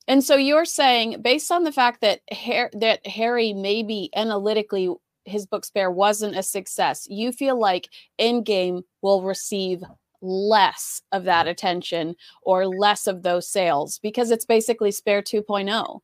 And 0.08 0.23
so 0.23 0.36
you're 0.36 0.65
saying, 0.65 1.21
based 1.21 1.51
on 1.51 1.63
the 1.63 1.71
fact 1.71 2.01
that 2.01 2.21
Harry, 2.32 2.69
that 2.73 3.06
Harry 3.06 3.53
maybe 3.53 4.10
analytically 4.15 4.93
his 5.25 5.45
book 5.45 5.65
Spare 5.65 5.91
wasn't 5.91 6.38
a 6.38 6.43
success, 6.43 7.06
you 7.10 7.32
feel 7.32 7.60
like 7.60 7.89
Endgame 8.19 8.84
will 9.01 9.23
receive 9.23 9.84
less 10.21 11.01
of 11.12 11.25
that 11.25 11.47
attention 11.47 12.15
or 12.41 12.67
less 12.67 13.08
of 13.08 13.23
those 13.23 13.47
sales 13.47 13.99
because 13.99 14.32
it's 14.32 14.45
basically 14.45 14.89
spare 14.89 15.21
2.0 15.21 15.99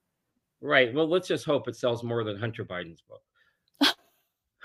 right 0.62 0.94
well 0.94 1.08
let's 1.10 1.28
just 1.28 1.46
hope 1.46 1.68
it 1.68 1.76
sells 1.76 2.04
more 2.04 2.24
than 2.24 2.38
hunter 2.38 2.64
biden's 2.64 3.02
book 3.02 3.24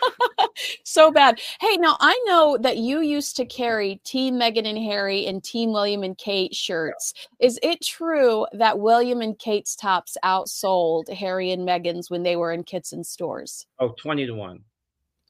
so 0.85 1.11
bad. 1.11 1.41
Hey 1.61 1.77
now 1.77 1.97
i 2.01 2.19
know 2.27 2.59
that 2.61 2.77
you 2.79 3.01
used 3.01 3.37
to 3.37 3.45
carry 3.45 4.01
team 4.05 4.35
meghan 4.39 4.67
and 4.67 4.79
harry 4.79 5.27
and 5.27 5.43
team 5.43 5.73
william 5.73 6.03
and 6.03 6.17
kate 6.17 6.55
shirts. 6.55 7.13
Is 7.41 7.59
it 7.63 7.83
true 7.83 8.47
that 8.53 8.79
william 8.79 9.21
and 9.21 9.39
kate's 9.39 9.77
tops 9.77 10.17
outsold 10.25 11.13
harry 11.13 11.51
and 11.51 11.67
meghan's 11.67 12.11
when 12.11 12.23
they 12.23 12.37
were 12.37 12.53
in 12.53 12.65
kitson 12.65 13.05
stores? 13.05 13.67
Oh 13.79 13.95
20 14.01 14.27
to 14.27 14.33
1 14.35 14.61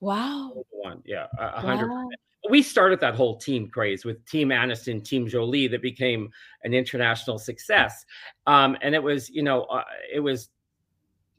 wow. 0.00 0.52
1 0.70 1.02
yeah 1.04 1.26
100 1.38 1.88
wow. 1.88 2.08
We 2.50 2.62
started 2.62 3.00
that 3.00 3.14
whole 3.14 3.36
team 3.36 3.68
craze 3.68 4.04
with 4.04 4.24
Team 4.24 4.50
Aniston, 4.50 5.04
Team 5.04 5.26
Jolie 5.28 5.66
that 5.66 5.82
became 5.82 6.30
an 6.62 6.72
international 6.72 7.38
success. 7.38 8.06
Um, 8.46 8.76
and 8.80 8.94
it 8.94 9.02
was, 9.02 9.28
you 9.28 9.42
know, 9.42 9.64
uh, 9.64 9.82
it 10.10 10.20
was 10.20 10.48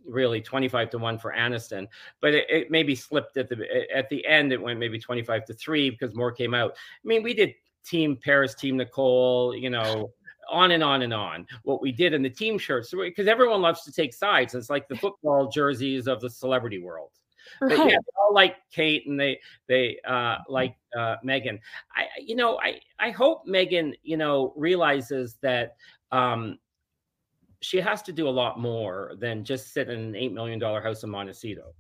really 0.06 0.42
25 0.42 0.90
to 0.92 0.98
1 0.98 1.20
for 1.20 1.34
Aniston, 1.38 1.88
but 2.22 2.34
it, 2.34 2.50
it, 2.50 2.72
maybe 2.72 2.96
slipped 2.96 3.38
at 3.38 3.50
the 3.50 3.88
at 3.94 4.10
the 4.10 4.26
end. 4.26 4.52
It 4.52 4.62
went 4.62 4.80
maybe 4.80 5.00
25 5.00 5.46
to 5.46 5.54
3 5.54 5.90
because 5.90 6.16
more 6.16 6.32
came 6.32 6.54
out. 6.54 6.72
I 6.72 7.08
mean, 7.08 7.24
we 7.24 7.34
did 7.34 7.54
Team 7.86 8.18
Paris, 8.24 8.56
Team 8.56 8.78
Nicole, 8.78 9.56
you 9.56 9.70
know, 9.70 10.12
on 10.50 10.72
and 10.72 10.84
on 10.84 11.02
and 11.02 11.14
on. 11.14 11.46
What 11.64 11.82
we 11.82 11.92
did 11.92 12.14
in 12.14 12.22
the 12.22 12.30
team 12.30 12.58
shirts, 12.58 12.92
because 12.92 13.28
everyone 13.28 13.62
loves 13.62 13.84
to 13.84 13.92
take 13.92 14.14
sides. 14.14 14.56
It's 14.56 14.70
like 14.70 14.88
the 14.88 14.96
football 14.96 15.50
jerseys 15.50 16.08
of 16.08 16.22
the 16.22 16.30
celebrity 16.30 16.80
world. 16.80 17.12
Right. 17.62 17.78
But 17.78 17.90
yeah, 17.90 17.98
they 17.98 18.14
all 18.22 18.34
like 18.34 18.58
Kate 18.72 19.08
and 19.08 19.20
they 19.20 19.40
they 19.68 19.98
uh, 20.08 20.38
like 20.48 20.76
uh, 20.98 21.16
Meghan. 21.26 21.60
I 21.96 22.06
you 22.22 22.36
know 22.36 22.60
I 22.62 22.80
I 23.00 23.12
hope 23.12 23.48
Meghan 23.48 23.94
you 24.04 24.18
know 24.18 24.54
realizes 24.56 25.38
that 25.42 25.76
um, 26.12 26.60
she 27.62 27.80
has 27.80 28.02
to 28.04 28.14
do 28.14 28.28
a 28.28 28.30
lot 28.30 28.60
more 28.60 29.14
than 29.20 29.44
just 29.44 29.74
sit 29.74 29.90
in 29.90 30.00
an 30.00 30.16
eight 30.16 30.34
million 30.34 30.60
dollar 30.60 30.82
house 30.82 31.04
in 31.04 31.10
Montecito. 31.10 31.74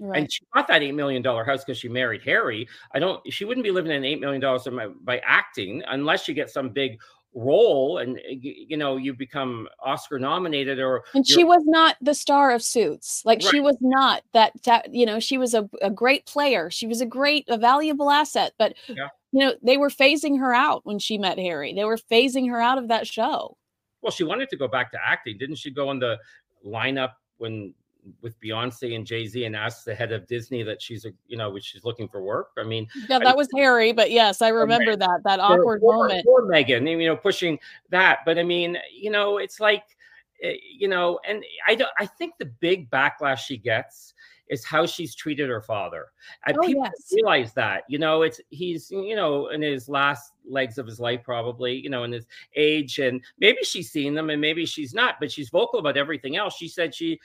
Right. 0.00 0.20
And 0.20 0.32
she 0.32 0.44
bought 0.54 0.68
that 0.68 0.82
eight 0.82 0.94
million 0.94 1.22
dollar 1.22 1.44
house 1.44 1.64
because 1.64 1.78
she 1.78 1.88
married 1.88 2.22
Harry. 2.24 2.68
I 2.94 2.98
don't. 2.98 3.20
She 3.32 3.44
wouldn't 3.44 3.64
be 3.64 3.70
living 3.70 3.92
in 3.92 4.04
eight 4.04 4.20
million 4.20 4.40
dollars 4.40 4.66
by 5.02 5.18
acting 5.24 5.82
unless 5.88 6.22
she 6.22 6.34
gets 6.34 6.52
some 6.52 6.70
big 6.70 6.98
role 7.34 7.98
and 7.98 8.18
eh, 8.18 8.36
you 8.40 8.76
know 8.76 8.96
you 8.96 9.12
become 9.12 9.68
oscar 9.84 10.18
nominated 10.18 10.78
or 10.78 11.04
and 11.14 11.28
she 11.28 11.44
was 11.44 11.62
not 11.66 11.94
the 12.00 12.14
star 12.14 12.52
of 12.52 12.62
suits 12.62 13.22
like 13.26 13.40
right. 13.42 13.50
she 13.50 13.60
was 13.60 13.76
not 13.82 14.22
that, 14.32 14.52
that 14.64 14.92
you 14.94 15.04
know 15.04 15.20
she 15.20 15.36
was 15.36 15.52
a, 15.52 15.68
a 15.82 15.90
great 15.90 16.24
player 16.24 16.70
she 16.70 16.86
was 16.86 17.02
a 17.02 17.06
great 17.06 17.44
a 17.48 17.58
valuable 17.58 18.10
asset 18.10 18.54
but 18.58 18.74
yeah. 18.88 19.08
you 19.30 19.40
know 19.40 19.54
they 19.62 19.76
were 19.76 19.90
phasing 19.90 20.38
her 20.38 20.54
out 20.54 20.86
when 20.86 20.98
she 20.98 21.18
met 21.18 21.38
harry 21.38 21.74
they 21.74 21.84
were 21.84 21.98
phasing 22.10 22.48
her 22.48 22.60
out 22.60 22.78
of 22.78 22.88
that 22.88 23.06
show 23.06 23.57
well 24.02 24.10
she 24.10 24.24
wanted 24.24 24.48
to 24.48 24.56
go 24.56 24.68
back 24.68 24.90
to 24.90 24.98
acting 25.04 25.36
didn't 25.38 25.56
she 25.56 25.70
go 25.70 25.90
in 25.90 25.98
the 25.98 26.16
lineup 26.64 27.12
when 27.38 27.74
with 28.20 28.38
Beyonce 28.40 28.94
and 28.94 29.06
Jay 29.06 29.26
Z 29.26 29.44
and 29.44 29.54
asked 29.54 29.84
the 29.84 29.94
head 29.94 30.12
of 30.12 30.26
Disney 30.26 30.62
that 30.62 30.80
she's 30.80 31.04
a 31.04 31.10
you 31.26 31.36
know 31.36 31.56
she's 31.60 31.84
looking 31.84 32.08
for 32.08 32.22
work. 32.22 32.50
I 32.58 32.64
mean, 32.64 32.88
yeah, 33.08 33.18
that 33.18 33.28
I, 33.28 33.34
was 33.34 33.48
Harry, 33.54 33.92
but 33.92 34.10
yes, 34.10 34.42
I 34.42 34.48
remember 34.48 34.96
that 34.96 35.20
that 35.24 35.40
awkward 35.40 35.82
moment. 35.82 36.24
For 36.24 36.44
Meghan, 36.44 36.90
you 36.90 37.06
know, 37.06 37.16
pushing 37.16 37.58
that, 37.90 38.20
but 38.24 38.38
I 38.38 38.42
mean, 38.42 38.78
you 38.92 39.10
know, 39.10 39.38
it's 39.38 39.60
like, 39.60 39.84
eh, 40.42 40.56
you 40.76 40.88
know, 40.88 41.20
and 41.26 41.44
I 41.66 41.74
don't. 41.74 41.90
I 41.98 42.06
think 42.06 42.34
the 42.38 42.46
big 42.46 42.90
backlash 42.90 43.38
she 43.38 43.56
gets 43.56 44.14
is 44.50 44.64
how 44.64 44.86
she's 44.86 45.14
treated 45.14 45.48
her 45.48 45.60
father. 45.62 46.06
And 46.46 46.56
Oh, 46.56 46.66
people 46.66 46.84
yes. 46.84 47.12
realize 47.12 47.52
that, 47.54 47.84
you 47.88 47.98
know, 47.98 48.22
it's 48.22 48.40
he's, 48.50 48.90
you 48.90 49.16
know, 49.16 49.48
in 49.48 49.62
his 49.62 49.88
last 49.88 50.32
legs 50.48 50.78
of 50.78 50.86
his 50.86 50.98
life, 50.98 51.22
probably, 51.22 51.74
you 51.76 51.90
know, 51.90 52.04
in 52.04 52.12
his 52.12 52.26
age. 52.56 52.98
And 52.98 53.22
maybe 53.38 53.58
she's 53.62 53.90
seen 53.90 54.14
them 54.14 54.30
and 54.30 54.40
maybe 54.40 54.66
she's 54.66 54.94
not, 54.94 55.16
but 55.20 55.30
she's 55.30 55.50
vocal 55.50 55.78
about 55.78 55.96
everything 55.96 56.36
else. 56.36 56.56
She 56.56 56.68
said 56.68 56.94
she 56.94 57.20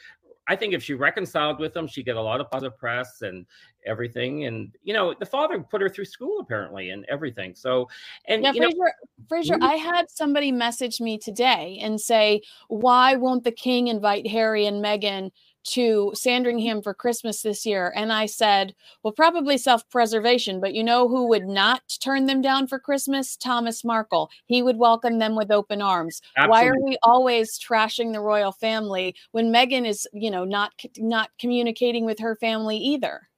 I 0.48 0.58
think 0.58 0.74
if 0.74 0.84
she 0.84 0.94
reconciled 0.94 1.60
with 1.60 1.76
him, 1.76 1.88
she'd 1.88 2.04
get 2.04 2.18
a 2.18 2.22
lot 2.22 2.42
of 2.42 2.52
positive 2.52 2.78
press 2.78 3.22
and 3.22 3.46
everything. 3.86 4.46
And 4.46 4.76
you 4.84 4.94
know, 4.94 5.14
the 5.18 5.26
father 5.26 5.60
put 5.62 5.82
her 5.82 5.88
through 5.88 6.06
school 6.06 6.40
apparently 6.42 6.90
and 6.90 7.06
everything. 7.06 7.56
So, 7.56 7.88
and 8.26 8.44
Yeah, 8.44 8.52
you 8.52 8.60
know, 8.60 8.68
Fraser, 8.68 8.94
Fraser, 9.30 9.54
Mhm. 9.56 9.64
I 9.64 9.76
had 9.76 10.12
somebody 10.12 10.52
message 10.52 11.00
me 11.00 11.18
today 11.18 11.80
and 11.82 12.00
say, 12.00 12.42
why 12.68 13.16
won't 13.16 13.46
the 13.46 13.52
king 13.54 13.88
invite 13.88 14.28
Harry 14.28 14.66
and 14.66 14.84
Meghan 14.84 15.32
to 15.66 16.12
Sandringham 16.16 16.82
for 16.82 16.94
Christmas 16.94 17.42
this 17.42 17.66
year? 17.66 17.94
And 17.96 18.12
I 18.12 18.26
said, 18.26 18.74
well, 19.04 19.14
probably 19.14 19.58
self 19.58 19.88
preservation, 19.90 20.60
but 20.60 20.74
you 20.74 20.84
know 20.84 21.08
who 21.08 21.28
would 21.30 21.46
not 21.46 21.82
turn 22.02 22.26
them 22.26 22.42
down 22.42 22.68
for 22.68 22.80
Christmas? 22.80 23.36
Thomas 23.38 23.84
Markle. 23.84 24.30
He 24.46 24.62
would 24.62 24.78
welcome 24.78 25.20
them 25.20 25.36
with 25.36 25.52
open 25.52 25.82
arms. 25.82 26.22
Why 26.46 26.66
are 26.66 26.80
we 26.84 26.98
always 27.04 27.60
trashing 27.60 28.14
the 28.14 28.22
royal 28.22 28.52
family 28.52 29.16
when 29.32 29.52
Meghan 29.52 29.88
is, 29.88 30.08
you 30.14 30.32
know, 30.32 30.46
not 30.46 30.72
not 30.98 31.30
communicating 31.40 32.06
with 32.06 32.20
her 32.20 32.36
family 32.36 32.78
either? 32.78 33.30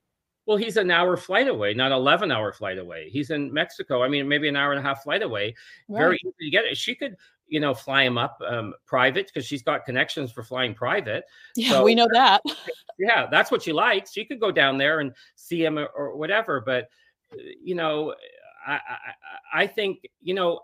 well, 0.47 0.57
he's 0.57 0.77
an 0.77 0.91
hour 0.91 1.17
flight 1.17 1.47
away, 1.47 1.73
not 1.73 1.91
eleven 1.91 2.31
hour 2.31 2.53
flight 2.53 2.77
away. 2.77 3.09
He's 3.09 3.31
in 3.31 3.51
Mexico. 3.51 4.03
I 4.03 4.07
mean, 4.07 4.27
maybe 4.27 4.47
an 4.47 4.55
hour 4.55 4.73
and 4.73 4.79
a 4.79 4.83
half 4.87 5.01
flight 5.01 5.23
away. 5.23 5.55
Very 5.89 6.09
Right. 6.11 6.19
easy 6.23 6.33
to 6.41 6.49
get 6.51 6.65
it. 6.65 6.77
She 6.77 6.93
could, 6.93 7.15
you 7.47 7.59
know, 7.59 7.73
fly 7.73 8.03
him 8.03 8.17
up 8.17 8.39
um, 8.47 8.73
private 8.85 9.27
because 9.27 9.45
she's 9.45 9.61
got 9.63 9.85
connections 9.85 10.31
for 10.31 10.43
flying 10.43 10.73
private. 10.73 11.25
Yeah, 11.55 11.69
So- 11.71 11.83
we 11.83 11.95
know 11.95 12.07
that. 12.13 12.41
yeah, 12.99 13.27
that's 13.29 13.51
what 13.51 13.61
she 13.61 13.71
likes. 13.73 14.11
She 14.13 14.25
could 14.25 14.39
go 14.39 14.51
down 14.51 14.77
there 14.77 14.99
and 14.99 15.13
see 15.35 15.63
him 15.63 15.77
or, 15.77 15.87
or 15.87 16.15
whatever. 16.17 16.61
But 16.61 16.89
uh, 17.33 17.37
you 17.61 17.75
know, 17.75 18.13
I, 18.65 18.73
I 18.73 18.77
I- 18.77 19.61
I 19.61 19.67
think 19.67 19.99
you 20.21 20.33
know 20.33 20.61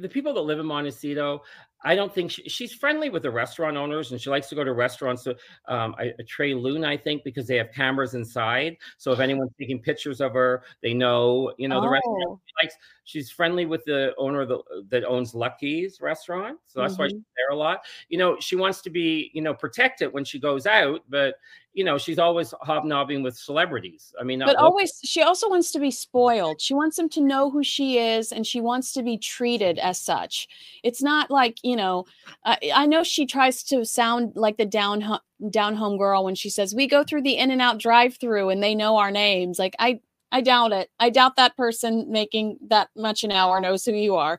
the 0.00 0.08
people 0.08 0.34
that 0.34 0.40
live 0.40 0.58
in 0.58 0.66
Montecito. 0.66 1.42
I 1.84 1.94
don't 1.94 2.12
think 2.14 2.30
she, 2.30 2.48
she's 2.48 2.72
friendly 2.72 3.10
with 3.10 3.22
the 3.22 3.30
restaurant 3.30 3.76
owners, 3.76 4.10
and 4.10 4.20
she 4.20 4.30
likes 4.30 4.48
to 4.48 4.54
go 4.54 4.64
to 4.64 4.72
restaurants. 4.72 5.24
To, 5.24 5.36
um, 5.68 5.94
I, 5.98 6.12
Tre 6.26 6.54
Lune, 6.54 6.84
I 6.84 6.96
think, 6.96 7.22
because 7.24 7.46
they 7.46 7.56
have 7.56 7.70
cameras 7.72 8.14
inside. 8.14 8.76
So 8.96 9.12
if 9.12 9.20
anyone's 9.20 9.52
taking 9.60 9.78
pictures 9.80 10.20
of 10.20 10.32
her, 10.32 10.62
they 10.82 10.94
know. 10.94 11.52
You 11.58 11.68
know, 11.68 11.80
the 11.80 11.88
restaurant 11.88 12.24
Oh. 12.26 12.40
she 12.44 12.64
likes. 12.64 12.76
She's 13.04 13.30
friendly 13.30 13.66
with 13.66 13.84
the 13.84 14.14
owner 14.16 14.46
the, 14.46 14.60
that 14.88 15.04
owns 15.04 15.34
Lucky's 15.34 16.00
restaurant, 16.00 16.58
so 16.66 16.80
that's 16.80 16.96
why 16.98 17.08
she's 17.08 17.20
there 17.36 17.50
a 17.50 17.56
lot. 17.56 17.80
You 18.08 18.16
know, 18.18 18.36
she 18.40 18.56
wants 18.56 18.80
to 18.82 18.90
be 18.90 19.30
you 19.34 19.42
know 19.42 19.52
protected 19.52 20.12
when 20.12 20.24
she 20.24 20.38
goes 20.38 20.66
out, 20.66 21.02
but 21.08 21.34
you 21.74 21.82
know 21.84 21.98
she's 21.98 22.18
always 22.18 22.54
hobnobbing 22.62 23.22
with 23.22 23.36
celebrities. 23.36 24.14
I 24.18 24.22
mean, 24.22 24.38
but 24.38 24.56
always 24.56 25.00
she 25.02 25.22
also 25.22 25.50
wants 25.50 25.72
to 25.72 25.80
be 25.80 25.90
spoiled. 25.90 26.60
She 26.60 26.72
wants 26.72 26.96
them 26.96 27.08
to 27.10 27.20
know 27.20 27.50
who 27.50 27.64
she 27.64 27.98
is 27.98 28.32
and 28.32 28.46
she 28.46 28.60
wants 28.60 28.92
to 28.92 29.02
be 29.02 29.18
treated 29.18 29.78
as 29.78 30.00
such. 30.00 30.48
It's 30.84 31.02
not 31.02 31.30
like 31.30 31.58
you 31.62 31.76
know 31.76 32.06
i, 32.44 32.58
I 32.74 32.86
know 32.86 33.02
she 33.02 33.26
tries 33.26 33.62
to 33.64 33.84
sound 33.84 34.32
like 34.36 34.56
the 34.56 34.64
down 34.64 35.18
down 35.50 35.74
home 35.74 35.98
girl 35.98 36.24
when 36.24 36.36
she 36.36 36.48
says 36.48 36.74
we 36.74 36.86
go 36.86 37.02
through 37.02 37.22
the 37.22 37.36
in 37.36 37.50
and 37.50 37.60
out 37.60 37.78
drive 37.78 38.16
through 38.16 38.50
and 38.50 38.62
they 38.62 38.74
know 38.74 38.96
our 38.96 39.10
names. 39.10 39.58
Like 39.58 39.74
i 39.80 40.00
i 40.30 40.40
doubt 40.40 40.72
it. 40.72 40.90
I 41.00 41.10
doubt 41.10 41.36
that 41.36 41.56
person 41.56 42.10
making 42.10 42.58
that 42.68 42.88
much 42.96 43.24
an 43.24 43.32
hour 43.32 43.60
knows 43.60 43.84
who 43.84 43.92
you 43.92 44.14
are 44.14 44.38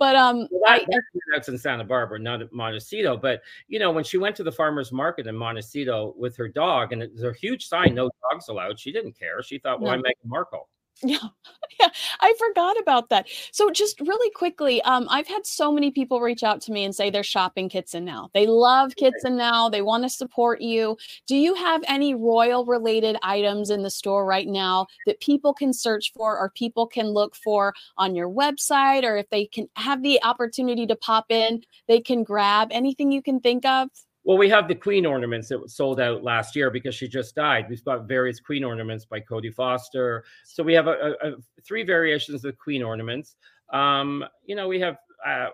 but 0.00 0.16
um 0.16 0.48
Well, 0.50 0.62
that, 0.66 0.86
that's, 0.90 1.06
that's 1.32 1.48
in 1.48 1.56
Santa 1.58 1.84
Barbara, 1.84 2.18
not 2.18 2.42
at 2.42 2.52
Montecito. 2.52 3.16
But 3.16 3.42
you 3.68 3.78
know, 3.78 3.92
when 3.92 4.02
she 4.02 4.18
went 4.18 4.34
to 4.36 4.42
the 4.42 4.50
farmers 4.50 4.90
market 4.90 5.28
in 5.28 5.36
Montecito 5.36 6.14
with 6.16 6.36
her 6.36 6.48
dog, 6.48 6.92
and 6.92 7.02
there's 7.02 7.22
a 7.22 7.32
huge 7.38 7.68
sign, 7.68 7.94
"No 7.94 8.10
dogs 8.32 8.48
allowed," 8.48 8.80
she 8.80 8.90
didn't 8.90 9.16
care. 9.16 9.42
She 9.44 9.58
thought, 9.58 9.80
"Well, 9.80 9.92
No. 9.92 9.98
I'm 9.98 10.02
Meghan 10.02 10.26
Markle." 10.26 10.68
Yeah, 11.02 11.18
yeah, 11.80 11.88
I 12.20 12.34
forgot 12.38 12.78
about 12.78 13.08
that. 13.08 13.26
So 13.52 13.70
just 13.70 14.00
really 14.00 14.30
quickly, 14.32 14.82
um, 14.82 15.06
I've 15.10 15.26
had 15.26 15.46
so 15.46 15.72
many 15.72 15.90
people 15.90 16.20
reach 16.20 16.42
out 16.42 16.60
to 16.62 16.72
me 16.72 16.84
and 16.84 16.94
say 16.94 17.08
they're 17.08 17.22
shopping 17.22 17.70
Kitson 17.70 18.04
now. 18.04 18.28
They 18.34 18.46
love 18.46 18.96
Kitson 18.96 19.36
now. 19.36 19.70
They 19.70 19.80
want 19.80 20.02
to 20.04 20.10
support 20.10 20.60
you. 20.60 20.98
Do 21.26 21.36
you 21.36 21.54
have 21.54 21.82
any 21.88 22.14
royal 22.14 22.66
related 22.66 23.16
items 23.22 23.70
in 23.70 23.82
the 23.82 23.90
store 23.90 24.26
right 24.26 24.46
now 24.46 24.86
that 25.06 25.20
people 25.20 25.54
can 25.54 25.72
search 25.72 26.12
for 26.12 26.38
or 26.38 26.50
people 26.50 26.86
can 26.86 27.08
look 27.08 27.34
for 27.34 27.72
on 27.96 28.14
your 28.14 28.28
website, 28.28 29.02
or 29.04 29.16
if 29.16 29.28
they 29.30 29.46
can 29.46 29.68
have 29.76 30.02
the 30.02 30.22
opportunity 30.22 30.86
to 30.86 30.96
pop 30.96 31.26
in, 31.30 31.62
they 31.88 32.00
can 32.00 32.22
grab 32.24 32.68
anything 32.72 33.10
you 33.10 33.22
can 33.22 33.40
think 33.40 33.64
of? 33.64 33.88
Well, 34.30 34.38
we 34.38 34.48
have 34.50 34.68
the 34.68 34.76
queen 34.76 35.06
ornaments 35.06 35.48
that 35.48 35.68
sold 35.68 35.98
out 35.98 36.22
last 36.22 36.54
year 36.54 36.70
because 36.70 36.94
she 36.94 37.08
just 37.08 37.34
died. 37.34 37.66
We've 37.68 37.84
got 37.84 38.06
various 38.06 38.38
queen 38.38 38.62
ornaments 38.62 39.04
by 39.04 39.18
Cody 39.18 39.50
Foster. 39.50 40.22
So 40.44 40.62
we 40.62 40.72
have 40.72 40.86
a, 40.86 41.16
a, 41.20 41.30
a 41.30 41.32
three 41.64 41.82
variations 41.82 42.44
of 42.44 42.56
queen 42.56 42.80
ornaments. 42.80 43.34
Um, 43.70 44.24
you 44.46 44.54
know, 44.54 44.68
we 44.68 44.78
have 44.78 44.98
uh, 45.26 45.48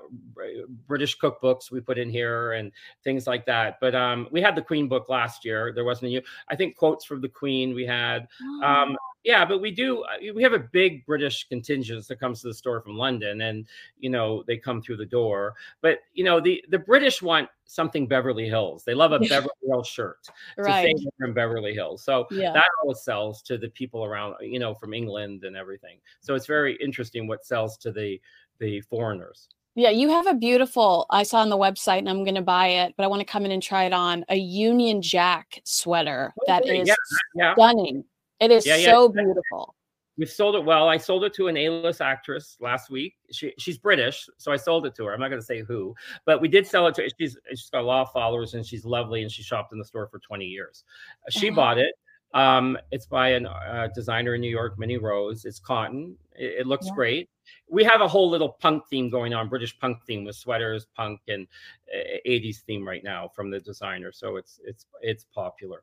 British 0.87 1.19
cookbooks 1.19 1.71
we 1.71 1.81
put 1.81 1.97
in 1.97 2.11
here 2.11 2.53
and 2.53 2.71
things 3.03 3.27
like 3.27 3.47
that. 3.47 3.79
But 3.81 3.95
um, 3.95 4.29
we 4.31 4.43
had 4.43 4.55
the 4.55 4.61
Queen 4.61 4.89
book 4.89 5.09
last 5.09 5.43
year. 5.43 5.73
There 5.75 5.87
wasn't 5.87 6.09
a 6.09 6.11
new. 6.11 6.23
I 6.51 6.55
think 6.55 6.77
quotes 6.77 7.07
from 7.07 7.23
the 7.23 7.31
Queen 7.31 7.75
we 7.75 7.87
had. 7.87 8.29
Um, 8.63 8.95
yeah, 9.27 9.45
but 9.45 9.61
we 9.61 9.73
do. 9.73 10.05
uh, 10.05 10.33
We 10.35 10.43
have 10.45 10.53
a 10.53 10.59
big 10.61 11.05
British 11.05 11.49
contingent 11.49 12.07
that 12.07 12.21
comes 12.21 12.41
to 12.43 12.47
the 12.49 12.55
store 12.55 12.81
from 12.81 12.97
London, 12.97 13.41
and 13.41 13.67
you 13.99 14.09
know 14.09 14.45
they 14.47 14.57
come 14.57 14.81
through 14.81 14.99
the 14.99 15.05
door. 15.05 15.55
But 15.83 15.99
you 16.15 16.23
know 16.23 16.39
the 16.41 16.65
the 16.71 16.79
British 16.79 17.21
want 17.21 17.49
something 17.65 18.07
Beverly 18.07 18.47
Hills. 18.49 18.85
They 18.85 18.95
love 18.95 19.11
a 19.11 19.19
Beverly 19.29 19.51
Hills 19.67 19.89
shirt 19.89 20.19
to 20.27 20.33
right. 20.63 20.97
say 20.97 21.07
from 21.19 21.35
Beverly 21.35 21.75
Hills. 21.75 22.05
So 22.05 22.29
Yeah. 22.31 22.53
that 22.53 22.67
always 22.81 23.03
sells 23.03 23.43
to 23.43 23.59
the 23.59 23.69
people 23.71 24.05
around, 24.05 24.37
you 24.41 24.61
know, 24.61 24.75
from 24.75 24.95
England 24.95 25.43
and 25.43 25.57
everything. 25.57 25.99
So 26.21 26.37
it's 26.37 26.47
very 26.47 26.77
interesting 26.77 27.27
what 27.27 27.45
sells 27.45 27.77
to 27.79 27.91
the 27.91 28.21
the 28.61 28.81
foreigners. 28.83 29.49
Yeah, 29.75 29.91
you 29.91 30.09
have 30.09 30.27
a 30.27 30.33
beautiful, 30.35 31.05
I 31.11 31.23
saw 31.25 31.41
on 31.41 31.51
the 31.51 31.59
website 31.59 31.99
and 31.99 32.09
I'm 32.09 32.25
going 32.25 32.37
to 32.37 32.41
buy 32.41 32.69
it, 32.69 32.95
but 32.97 33.05
I 33.05 33.09
want 33.09 33.21
to 33.21 33.27
come 33.27 33.45
in 33.45 33.51
and 33.51 33.63
try 33.63 33.85
it 33.85 33.93
on 33.93 34.25
a 34.31 34.37
Union 34.37 35.03
Jack 35.03 35.61
sweater 35.65 36.33
that 36.47 36.63
Okay, 36.63 36.81
is 36.81 36.89
yeah, 36.89 36.95
yeah. 37.35 37.55
stunning. 37.55 38.03
It 38.41 38.51
is 38.51 38.65
Yeah, 38.67 38.77
so 38.77 39.09
yeah. 39.09 39.23
beautiful. 39.25 39.75
We've 40.19 40.31
sold 40.31 40.55
it 40.57 40.65
well. 40.65 40.89
I 40.89 40.97
sold 40.97 41.25
it 41.25 41.35
to 41.35 41.49
an 41.49 41.59
A-list 41.59 42.01
actress 42.01 42.57
last 42.59 42.89
week. 42.91 43.15
She 43.33 43.53
she's 43.59 43.77
British, 43.77 44.27
so 44.39 44.51
I 44.51 44.57
sold 44.57 44.87
it 44.87 44.95
to 44.97 45.05
her. 45.05 45.13
I'm 45.13 45.21
not 45.21 45.29
going 45.29 45.41
to 45.41 45.47
say 45.47 45.61
who, 45.63 45.95
but 46.25 46.41
we 46.41 46.49
did 46.49 46.67
sell 46.67 46.87
it 46.87 46.95
to. 46.95 47.09
She's 47.19 47.37
she's 47.51 47.69
got 47.71 47.83
a 47.83 47.87
lot 47.87 48.03
of 48.03 48.13
followers 48.13 48.55
and 48.55 48.65
she's 48.65 48.85
lovely 48.87 49.23
and 49.23 49.31
she 49.31 49.43
shopped 49.43 49.73
in 49.73 49.79
the 49.79 49.85
store 49.85 50.07
for 50.07 50.19
20 50.19 50.47
years. 50.47 50.85
She 51.29 51.49
Uh-huh. 51.49 51.57
bought 51.57 51.79
it. 51.79 51.95
Um, 52.33 52.79
it's 52.91 53.07
by 53.07 53.29
a 53.31 53.43
uh, 53.45 53.89
designer 53.95 54.35
in 54.35 54.41
New 54.41 54.51
York, 54.51 54.79
Minnie 54.79 54.97
Rose. 54.99 55.45
It's 55.45 55.59
cotton. 55.59 56.17
It, 56.35 56.61
it 56.61 56.67
looks 56.67 56.87
Yeah. 56.87 56.95
great. 56.95 57.31
We 57.69 57.85
have 57.85 58.01
a 58.01 58.09
whole 58.09 58.29
little 58.29 58.51
punk 58.61 58.87
theme 58.89 59.09
going 59.11 59.33
on, 59.35 59.49
British 59.49 59.79
punk 59.79 59.99
theme 60.07 60.25
with 60.25 60.35
sweaters, 60.37 60.87
punk, 60.97 61.21
and 61.29 61.47
uh, 61.95 62.19
80s 62.27 62.61
theme 62.63 62.87
right 62.89 63.05
now 63.05 63.29
from 63.29 63.51
the 63.51 63.61
designer. 63.61 64.13
So 64.13 64.37
it's 64.37 64.61
it's 64.65 64.87
it's 65.03 65.25
popular. 65.25 65.83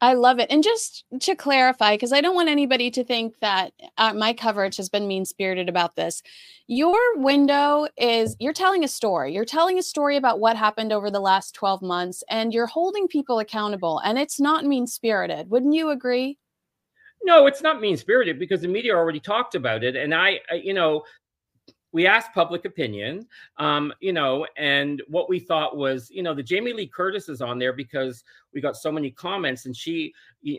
I 0.00 0.12
love 0.12 0.38
it. 0.38 0.50
And 0.50 0.62
just 0.62 1.04
to 1.20 1.34
clarify, 1.34 1.94
because 1.94 2.12
I 2.12 2.20
don't 2.20 2.34
want 2.34 2.50
anybody 2.50 2.90
to 2.90 3.02
think 3.02 3.38
that 3.40 3.72
uh, 3.96 4.12
my 4.12 4.34
coverage 4.34 4.76
has 4.76 4.90
been 4.90 5.08
mean 5.08 5.24
spirited 5.24 5.70
about 5.70 5.96
this. 5.96 6.22
Your 6.66 6.98
window 7.16 7.86
is 7.96 8.36
you're 8.38 8.52
telling 8.52 8.84
a 8.84 8.88
story. 8.88 9.32
You're 9.32 9.46
telling 9.46 9.78
a 9.78 9.82
story 9.82 10.16
about 10.16 10.38
what 10.38 10.56
happened 10.56 10.92
over 10.92 11.10
the 11.10 11.20
last 11.20 11.54
12 11.54 11.80
months, 11.80 12.22
and 12.28 12.52
you're 12.52 12.66
holding 12.66 13.08
people 13.08 13.38
accountable. 13.38 13.98
And 14.04 14.18
it's 14.18 14.38
not 14.38 14.66
mean 14.66 14.86
spirited. 14.86 15.48
Wouldn't 15.48 15.74
you 15.74 15.88
agree? 15.88 16.38
No, 17.24 17.46
it's 17.46 17.62
not 17.62 17.80
mean 17.80 17.96
spirited 17.96 18.38
because 18.38 18.60
the 18.60 18.68
media 18.68 18.94
already 18.94 19.20
talked 19.20 19.54
about 19.54 19.82
it, 19.82 19.96
and 19.96 20.14
I, 20.14 20.40
I 20.50 20.56
you 20.56 20.74
know, 20.74 21.04
we 21.96 22.06
asked 22.06 22.34
public 22.34 22.66
opinion, 22.66 23.26
um, 23.56 23.90
you 24.00 24.12
know, 24.12 24.46
and 24.58 25.02
what 25.08 25.30
we 25.30 25.38
thought 25.38 25.78
was, 25.78 26.10
you 26.10 26.22
know, 26.22 26.34
the 26.34 26.42
Jamie 26.42 26.74
Lee 26.74 26.86
Curtis 26.86 27.30
is 27.30 27.40
on 27.40 27.58
there 27.58 27.72
because 27.72 28.22
we 28.52 28.60
got 28.60 28.76
so 28.76 28.92
many 28.92 29.10
comments, 29.10 29.64
and 29.64 29.74
she, 29.74 30.12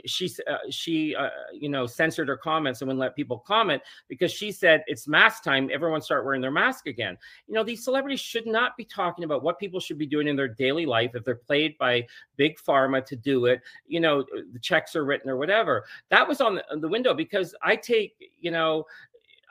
she, 0.08 0.32
uh, 0.50 0.58
she, 0.72 1.16
uh, 1.16 1.30
you 1.54 1.70
know, 1.70 1.86
censored 1.86 2.28
her 2.28 2.38
comments 2.38 2.82
and 2.82 2.88
wouldn't 2.88 3.00
let 3.00 3.16
people 3.16 3.38
comment 3.38 3.84
because 4.08 4.32
she 4.32 4.52
said 4.52 4.84
it's 4.88 5.08
mask 5.08 5.44
time. 5.44 5.70
Everyone 5.72 6.02
start 6.02 6.26
wearing 6.26 6.42
their 6.42 6.50
mask 6.50 6.88
again. 6.88 7.16
You 7.48 7.54
know, 7.54 7.64
these 7.64 7.84
celebrities 7.84 8.20
should 8.20 8.48
not 8.48 8.76
be 8.76 8.84
talking 8.84 9.24
about 9.24 9.44
what 9.44 9.60
people 9.60 9.80
should 9.80 10.00
be 10.00 10.08
doing 10.08 10.28
in 10.28 10.36
their 10.36 10.48
daily 10.48 10.88
life 10.88 11.12
if 11.14 11.24
they're 11.24 11.36
played 11.36 11.78
by 11.78 12.08
big 12.36 12.58
pharma 12.58 13.06
to 13.06 13.16
do 13.16 13.46
it. 13.46 13.62
You 13.86 14.00
know, 14.00 14.26
the 14.54 14.60
checks 14.60 14.96
are 14.96 15.06
written 15.06 15.30
or 15.30 15.38
whatever. 15.38 15.86
That 16.10 16.28
was 16.28 16.42
on 16.42 16.56
the, 16.56 16.72
on 16.72 16.82
the 16.82 16.88
window 16.88 17.14
because 17.14 17.54
I 17.62 17.76
take, 17.76 18.16
you 18.40 18.50
know, 18.50 18.86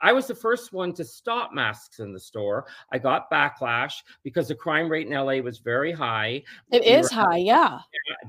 I 0.03 0.13
was 0.13 0.27
the 0.27 0.35
first 0.35 0.73
one 0.73 0.93
to 0.95 1.05
stop 1.05 1.53
masks 1.53 2.01
in 2.01 2.13
the 2.13 2.21
store. 2.21 2.67
I 2.93 2.99
got 2.99 3.31
backlash 3.31 3.95
because 4.23 4.49
the 4.49 4.55
crime 4.55 4.89
rate 4.91 5.07
in 5.07 5.13
LA 5.15 5.41
was 5.41 5.59
very 5.59 5.93
high. 5.93 6.43
It 6.71 6.83
We 6.83 6.87
is 6.87 7.11
were- 7.11 7.23
high. 7.23 7.37
Yeah. 7.39 7.79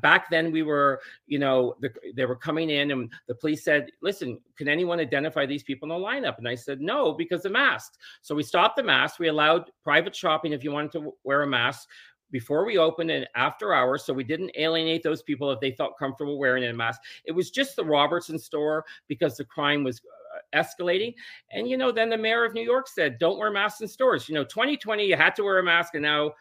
Back 0.02 0.30
then, 0.30 0.52
we 0.52 0.64
were, 0.64 1.02
you 1.26 1.40
know, 1.40 1.76
the, 1.82 1.92
they 2.16 2.26
were 2.26 2.36
coming 2.36 2.70
in, 2.70 2.92
and 2.92 3.12
the 3.28 3.36
police 3.36 3.64
said, 3.64 3.90
"Listen, 4.02 4.40
can 4.58 4.68
anyone 4.68 5.00
identify 5.00 5.46
these 5.46 5.64
people 5.64 5.92
in 5.92 6.02
the 6.02 6.08
lineup?" 6.08 6.38
And 6.38 6.48
I 6.48 6.56
said, 6.56 6.80
"No, 6.82 7.14
because 7.14 7.42
the 7.44 7.50
masks." 7.50 7.98
So 8.22 8.34
we 8.36 8.44
stopped 8.44 8.76
the 8.78 8.84
masks. 8.84 9.20
We 9.20 9.28
allowed 9.28 9.70
private 9.84 10.16
shopping 10.16 10.54
if 10.54 10.64
you 10.64 10.72
wanted 10.72 10.92
to 10.94 11.14
wear 11.24 11.42
a 11.44 11.48
mask. 11.48 11.88
Before 12.32 12.66
we 12.66 12.78
opened 12.78 13.12
and 13.12 13.28
after 13.36 13.74
hours. 13.74 14.04
So 14.04 14.14
we 14.14 14.24
didn't 14.24 14.52
alienate 14.56 15.04
those 15.04 15.22
people 15.22 15.52
if 15.52 15.60
they 15.60 15.72
felt 15.72 15.98
comfortable 15.98 16.38
wearing 16.38 16.64
a 16.64 16.74
mask. 16.74 17.02
It 17.26 17.32
was 17.32 17.52
just 17.52 17.76
the 17.76 17.86
Robertson 17.86 18.38
store 18.38 18.86
because 19.08 19.38
the 19.38 19.46
crime 19.46 19.84
was 19.84 20.02
uh, 20.36 20.58
escalating. 20.58 21.14
And, 21.52 21.70
you 21.70 21.78
know, 21.78 21.92
then 21.92 22.10
the 22.10 22.18
mayor 22.18 22.44
of 22.44 22.54
New 22.54 22.64
York 22.64 22.88
said, 22.88 23.20
don't 23.20 23.38
wear 23.38 23.52
masks 23.52 23.82
in 23.82 23.88
stores. 23.88 24.28
You 24.28 24.36
know, 24.36 24.44
2020, 24.44 25.06
you 25.06 25.16
had 25.16 25.36
to 25.36 25.44
wear 25.44 25.60
a 25.60 25.64
mask, 25.64 25.94
and 25.94 26.04
now 26.04 26.34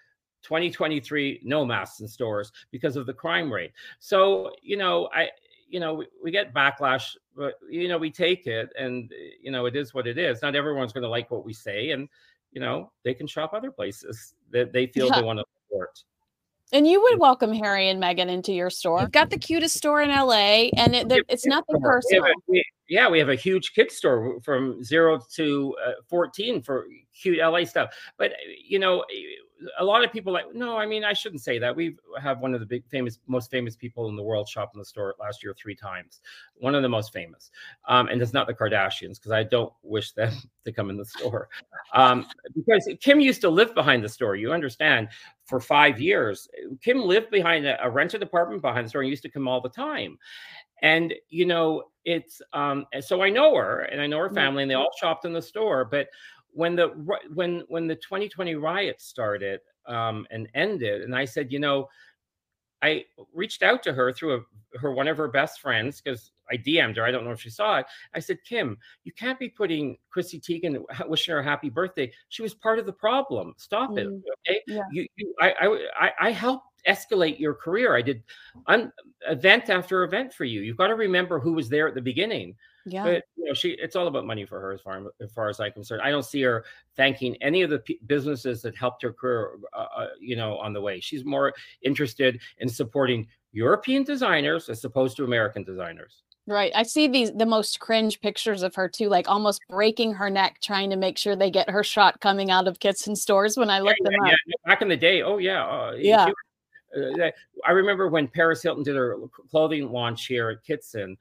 2023, 0.43 1.41
no 1.45 1.65
masks 1.65 2.01
in 2.01 2.09
stores 2.09 2.53
because 2.71 2.97
of 2.97 3.07
the 3.07 3.13
crime 3.13 3.53
rate. 3.53 3.73
So, 3.99 4.53
you 4.63 4.77
know, 4.77 5.09
I, 5.15 5.31
you 5.69 5.81
know, 5.81 5.95
we, 5.95 6.07
we 6.23 6.31
get 6.31 6.55
backlash, 6.55 7.17
but, 7.37 7.55
you 7.69 7.89
know, 7.89 7.99
we 7.99 8.11
take 8.11 8.47
it 8.47 8.73
and, 8.79 9.13
you 9.43 9.51
know, 9.51 9.67
it 9.67 9.75
is 9.75 9.93
what 9.93 10.07
it 10.07 10.19
is. 10.19 10.43
Not 10.43 10.55
everyone's 10.55 10.93
going 10.93 11.03
to 11.03 11.09
like 11.09 11.31
what 11.31 11.45
we 11.45 11.53
say. 11.53 11.91
And, 11.91 12.09
you 12.53 12.61
know, 12.61 12.93
they 13.05 13.15
can 13.15 13.27
shop 13.27 13.53
other 13.53 13.73
places 13.73 14.35
that 14.53 14.73
they 14.73 14.87
feel 14.87 15.09
yeah. 15.09 15.21
they 15.21 15.27
want 15.27 15.41
to 15.41 15.45
support. 15.69 16.03
And 16.73 16.87
you 16.87 17.01
would 17.01 17.21
welcome 17.21 17.53
Harry 17.53 17.89
and 17.89 18.03
Meghan 18.03 18.29
into 18.29 18.53
your 18.53 18.71
store. 18.71 19.01
You've 19.01 19.13
got 19.13 19.31
the 19.31 19.39
cutest 19.39 19.77
store 19.77 20.03
in 20.03 20.11
LA, 20.11 20.69
and 20.77 20.97
it, 20.97 21.25
it's 21.29 21.47
nothing 21.47 21.81
personal. 21.81 22.25
We 22.49 22.59
a, 22.59 22.63
yeah, 22.89 23.09
we 23.09 23.21
have 23.21 23.29
a 23.29 23.37
huge 23.37 23.73
kid 23.73 23.93
store 23.93 24.41
from 24.43 24.83
zero 24.83 25.21
to 25.35 25.77
uh, 25.87 25.93
14 26.09 26.63
for 26.63 26.87
cute 27.21 27.39
LA 27.39 27.65
stuff. 27.65 27.91
But, 28.19 28.33
you 28.65 28.81
know, 28.81 29.05
a 29.79 29.85
lot 29.85 30.05
of 30.05 30.13
people 30.13 30.33
like 30.33 30.45
no 30.55 30.77
i 30.77 30.85
mean 30.85 31.03
i 31.03 31.13
shouldn't 31.13 31.43
say 31.43 31.59
that. 31.59 31.75
We 31.75 31.97
have 32.21 32.41
one 32.41 32.55
of 32.55 32.61
the 32.61 32.67
big 32.67 32.87
famous 32.89 33.19
most 33.27 33.51
famous 33.51 33.75
people 33.75 34.09
in 34.09 34.17
the 34.17 34.23
world 34.23 34.49
shop 34.49 34.73
in 34.75 34.79
the 34.79 34.85
store 34.85 35.15
last 35.19 35.43
year 35.43 35.55
three 35.55 35.75
times. 35.75 36.21
One 36.57 36.75
of 36.75 36.83
the 36.83 36.89
most 36.89 37.13
famous. 37.13 37.51
Um, 37.89 38.09
and 38.09 38.21
it's 38.21 38.33
not 38.33 38.47
the 38.47 38.55
kardashians 38.55 39.15
because 39.15 39.33
i 39.33 39.43
don't 39.43 39.73
wish 39.83 40.13
them 40.13 40.33
to 40.65 40.73
come 40.73 40.91
in 40.91 40.97
the 40.97 41.05
store. 41.05 41.49
Um, 41.95 42.27
because 42.55 42.89
kim 43.01 43.21
used 43.21 43.41
to 43.43 43.49
live 43.49 43.75
behind 43.75 44.05
the 44.05 44.09
store 44.09 44.37
you 44.37 44.53
understand 44.53 45.09
for 45.47 45.61
five 45.61 46.01
years 46.01 46.49
kim 46.83 47.01
lived 47.01 47.31
behind 47.31 47.67
a, 47.67 47.83
a 47.85 47.91
rented 47.91 48.23
apartment 48.23 48.61
behind 48.61 48.85
the 48.85 48.91
store 48.91 49.03
and 49.03 49.11
used 49.11 49.23
to 49.23 49.31
come 49.31 49.49
all 49.49 49.61
the 49.61 49.69
time 49.69 50.19
and 50.83 51.15
you 51.29 51.47
know 51.47 51.83
it's 52.05 52.43
um 52.53 52.85
so 53.01 53.23
i 53.23 53.31
know 53.31 53.55
her 53.55 53.81
and 53.83 54.01
i 54.01 54.07
know 54.07 54.19
her 54.19 54.27
mm-hmm. 54.27 54.35
family 54.35 54.63
and 54.63 54.71
they 54.71 54.75
all 54.75 54.91
shopped 55.01 55.25
in 55.25 55.33
the 55.33 55.43
store 55.43 55.85
but 55.85 56.09
when 56.57 56.75
the 56.75 56.89
when 57.35 57.63
when 57.69 57.87
the 57.87 57.95
2020 57.95 58.55
riots 58.55 59.05
started 59.05 59.61
um, 59.87 60.27
and 60.31 60.49
ended, 60.55 61.03
and 61.03 61.15
I 61.15 61.25
said, 61.25 61.53
you 61.53 61.59
know, 61.59 61.89
I 62.83 63.05
reached 63.33 63.63
out 63.63 63.83
to 63.85 63.93
her 63.93 64.13
through 64.13 64.37
a, 64.37 64.79
her 64.79 64.93
one 64.93 65.07
of 65.07 65.19
her 65.19 65.29
best 65.29 65.61
friends 65.61 66.01
because 66.01 66.33
I 66.51 66.57
DM'd 66.57 66.97
her. 66.97 67.05
I 67.05 67.11
don't 67.11 67.25
know 67.25 67.33
if 67.33 67.41
she 67.41 67.51
saw 67.51 67.79
it. 67.79 67.87
I 68.15 68.21
said, 68.21 68.39
Kim, 68.45 68.77
you 69.05 69.13
can't 69.13 69.39
be 69.39 69.49
putting 69.49 69.97
Chrissy 70.11 70.41
Teigen 70.41 70.83
wishing 71.09 71.33
her 71.33 71.41
a 71.41 71.45
happy 71.45 71.71
birthday. 71.71 72.11
She 72.29 72.43
was 72.43 72.55
part 72.55 72.79
of 72.79 72.87
the 72.87 72.93
problem. 72.93 73.55
Stop 73.59 73.91
mm, 73.91 73.99
it. 73.99 74.07
Okay. 74.49 74.61
Yeah. 74.67 74.83
You, 74.93 75.07
you, 75.17 75.35
I, 75.41 75.79
I, 75.99 76.13
I 76.21 76.31
helped 76.31 76.67
escalate 76.87 77.39
your 77.39 77.55
career. 77.55 77.97
I 77.97 78.03
did 78.03 78.23
un, 78.67 78.93
event 79.29 79.71
after 79.71 80.05
event 80.05 80.33
for 80.33 80.45
you. 80.45 80.61
You've 80.61 80.77
got 80.77 80.89
to 80.89 80.95
remember 80.95 81.39
who 81.39 81.53
was 81.53 81.69
there 81.69 81.89
at 81.89 81.95
the 81.95 82.03
beginning. 82.03 82.55
Yeah. 82.89 83.03
But 83.03 83.25
you 83.37 83.47
know, 83.47 83.53
she 83.53 83.71
it's 83.71 83.97
all 83.97 84.07
about 84.07 84.27
money 84.27 84.47
for 84.47 84.61
her 84.61 84.73
as 84.73 84.81
far 84.81 85.05
as 85.21 85.33
far 85.33 85.49
as 85.49 85.59
I'm 85.59 85.73
concerned. 85.73 86.03
I 86.03 86.11
don't 86.11 86.25
see 86.25 86.43
her 86.43 86.65
thanking 86.97 87.37
any 87.41 87.63
of 87.63 87.71
the 87.71 87.81
p- 87.81 87.99
businesses 88.07 88.63
that 88.63 88.77
helped 88.77 89.03
her 89.03 89.13
career, 89.13 89.59
uh, 89.73 89.87
uh, 89.97 90.07
you 90.21 90.37
know, 90.37 90.57
on 90.59 90.73
the 90.73 90.81
way. 90.81 91.01
She's 91.01 91.25
more 91.25 91.53
interested 91.83 92.41
in 92.59 92.69
supporting 92.69 93.27
European 93.53 94.05
designers 94.05 94.69
as 94.69 94.85
opposed 94.85 95.17
to 95.17 95.25
American 95.25 95.65
designers. 95.65 96.23
Right. 96.49 96.71
I 96.77 96.85
see 96.85 97.09
these 97.09 97.33
the 97.33 97.45
most 97.45 97.81
cringe 97.81 98.21
pictures 98.21 98.63
of 98.63 98.73
her 98.77 98.89
too, 98.89 99.09
like 99.09 99.29
almost 99.29 99.61
breaking 99.69 100.15
her 100.15 100.31
neck 100.31 100.61
trying 100.63 100.91
to 100.91 100.97
make 100.97 101.19
sure 101.19 101.35
they 101.35 101.51
get 101.51 101.69
her 101.69 101.83
shot 101.83 102.21
coming 102.21 102.53
out 102.53 102.69
of 102.69 102.79
Kitson 102.79 103.17
stores 103.17 103.57
when 103.57 103.69
I 103.69 103.81
look 103.81 103.97
yeah, 104.01 104.11
them 104.11 104.13
yeah, 104.27 104.33
up. 104.33 104.39
Yeah. 104.47 104.55
Back 104.65 104.83
in 104.83 104.89
the 104.89 104.97
day, 104.97 105.23
oh 105.23 105.39
yeah. 105.39 105.67
Uh, 105.67 105.95
yeah. 105.99 106.31
Uh, 106.97 107.31
I 107.67 107.73
remember 107.73 108.09
when 108.09 108.27
Paris 108.29 108.63
Hilton 108.63 108.83
did 108.83 108.97
her 108.97 109.17
clothing 109.51 109.91
launch 109.93 110.27
here 110.27 110.51
at 110.51 110.65
Kitson 110.65 111.17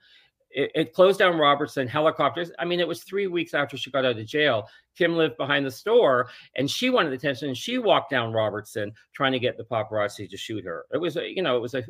it, 0.55 0.71
it, 0.73 0.93
closed 0.93 1.19
down 1.19 1.37
Robertson 1.37 1.87
helicopters. 1.87 2.51
I 2.57 2.65
mean, 2.65 2.79
it 2.79 2.87
was 2.87 3.03
three 3.03 3.27
weeks 3.27 3.53
after 3.53 3.77
she 3.77 3.91
got 3.91 4.05
out 4.05 4.17
of 4.17 4.25
jail. 4.25 4.69
Kim 4.97 5.17
lived 5.17 5.35
behind 5.35 5.65
the 5.65 5.71
store, 5.71 6.29
and 6.55 6.71
she 6.71 6.89
wanted 6.89 7.11
attention. 7.11 7.49
And 7.49 7.57
she 7.57 7.77
walked 7.77 8.09
down 8.09 8.31
Robertson 8.31 8.93
trying 9.13 9.33
to 9.33 9.39
get 9.39 9.57
the 9.57 9.65
paparazzi 9.65 10.29
to 10.29 10.37
shoot 10.37 10.63
her. 10.63 10.85
It 10.93 10.97
was 10.97 11.17
a, 11.17 11.29
you 11.29 11.41
know, 11.41 11.57
it 11.57 11.61
was 11.61 11.75
a 11.75 11.83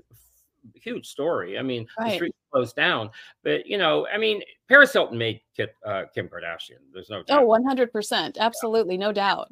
huge 0.74 1.08
story. 1.08 1.60
I 1.60 1.62
mean, 1.62 1.86
right. 2.00 2.10
the 2.10 2.16
street 2.16 2.36
closed 2.52 2.76
down, 2.76 3.12
but 3.44 3.68
you 3.68 3.78
know, 3.78 4.08
I 4.12 4.18
mean, 4.18 4.42
Paris 4.68 4.92
Hilton 4.92 5.18
made 5.18 5.42
Kim, 5.56 5.68
uh, 5.86 6.04
Kim 6.14 6.28
Kardashian. 6.28 6.80
There's 6.92 7.12
no 7.12 7.22
doubt. 7.22 7.44
Oh, 7.44 7.46
100 7.46 7.92
percent, 7.92 8.38
absolutely, 8.40 8.98
no 8.98 9.12
doubt 9.12 9.50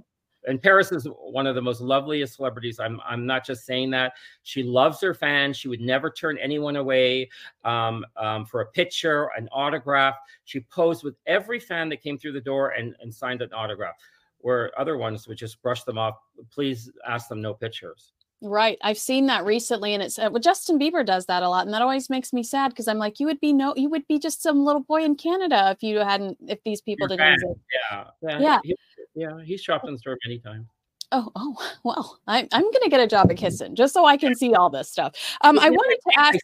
and 0.48 0.62
Paris 0.62 0.92
is 0.92 1.08
one 1.20 1.48
of 1.48 1.56
the 1.56 1.62
most 1.62 1.82
loveliest 1.82 2.36
celebrities. 2.36 2.80
I'm 2.80 3.00
I'm 3.06 3.26
not 3.26 3.46
just 3.46 3.66
saying 3.66 3.92
that. 3.92 4.14
She 4.44 4.64
loves 4.64 5.02
her 5.02 5.14
fans. 5.14 5.58
She 5.58 5.68
would 5.68 5.82
never 5.82 6.10
turn 6.10 6.38
anyone 6.38 6.76
away 6.76 7.30
um, 7.64 8.06
um, 8.18 8.46
for 8.46 8.62
a 8.62 8.66
picture, 8.66 9.30
an 9.38 9.48
autograph. 9.52 10.16
She 10.46 10.62
posed 10.62 11.04
with 11.04 11.16
every 11.26 11.60
fan 11.60 11.90
that 11.90 12.02
came 12.02 12.18
through 12.18 12.34
the 12.34 12.42
door 12.42 12.70
and, 12.72 12.96
and 13.00 13.14
signed 13.14 13.42
an 13.42 13.54
autograph. 13.54 13.96
Where 14.40 14.78
other 14.78 14.98
ones 14.98 15.28
would 15.28 15.38
just 15.38 15.62
brush 15.62 15.84
them 15.84 15.98
off. 15.98 16.16
Please 16.52 16.92
ask 17.08 17.30
them 17.30 17.42
no 17.42 17.54
pictures. 17.54 18.12
Right. 18.46 18.78
I've 18.82 18.98
seen 18.98 19.28
that 19.28 19.46
recently 19.46 19.94
and 19.94 20.04
it's 20.04 20.20
uh, 20.20 20.28
well, 20.30 20.42
Justin 20.42 20.78
Bieber 20.78 21.06
does 21.06 21.28
that 21.28 21.44
a 21.44 21.50
lot. 21.50 21.66
And 21.66 21.74
that 21.74 21.82
always 21.82 22.10
makes 22.10 22.34
me 22.34 22.44
sad 22.44 22.70
because 22.70 22.90
I'm 22.90 22.98
like, 22.98 23.22
you 23.22 23.26
would 23.26 23.40
be 23.40 23.54
no, 23.54 23.74
you 23.78 23.90
would 23.90 24.06
be 24.08 24.20
just 24.20 24.44
some 24.44 24.66
little 24.66 24.82
boy 24.82 25.04
in 25.04 25.16
Canada 25.16 25.72
if 25.72 25.82
you 25.82 26.00
hadn't, 26.00 26.38
if 26.48 26.60
these 26.66 26.82
people 26.82 27.08
didn't. 27.08 27.42
Yeah. 27.90 28.04
Yeah. 28.22 28.40
Yeah. 28.40 28.60
He, 28.66 28.76
yeah. 29.16 29.42
He's 29.46 29.62
shopped 29.62 29.88
in 29.88 29.94
the 29.94 30.00
store 30.00 30.18
many 30.26 30.40
times. 30.40 30.68
Oh, 31.14 31.32
oh, 31.36 31.74
well, 31.86 32.20
I, 32.28 32.40
I'm 32.52 32.64
going 32.64 32.84
to 32.84 32.90
get 32.90 33.00
a 33.00 33.08
job 33.08 33.32
at 33.32 33.38
Kitson 33.38 33.76
just 33.76 33.94
so 33.94 34.06
I 34.06 34.18
can 34.18 34.36
see 34.36 34.54
all 34.54 34.70
this 34.70 34.92
stuff. 34.92 35.16
Um, 35.42 35.58
I 35.58 35.70
wanted 35.70 36.00
to 36.10 36.20
ask. 36.20 36.40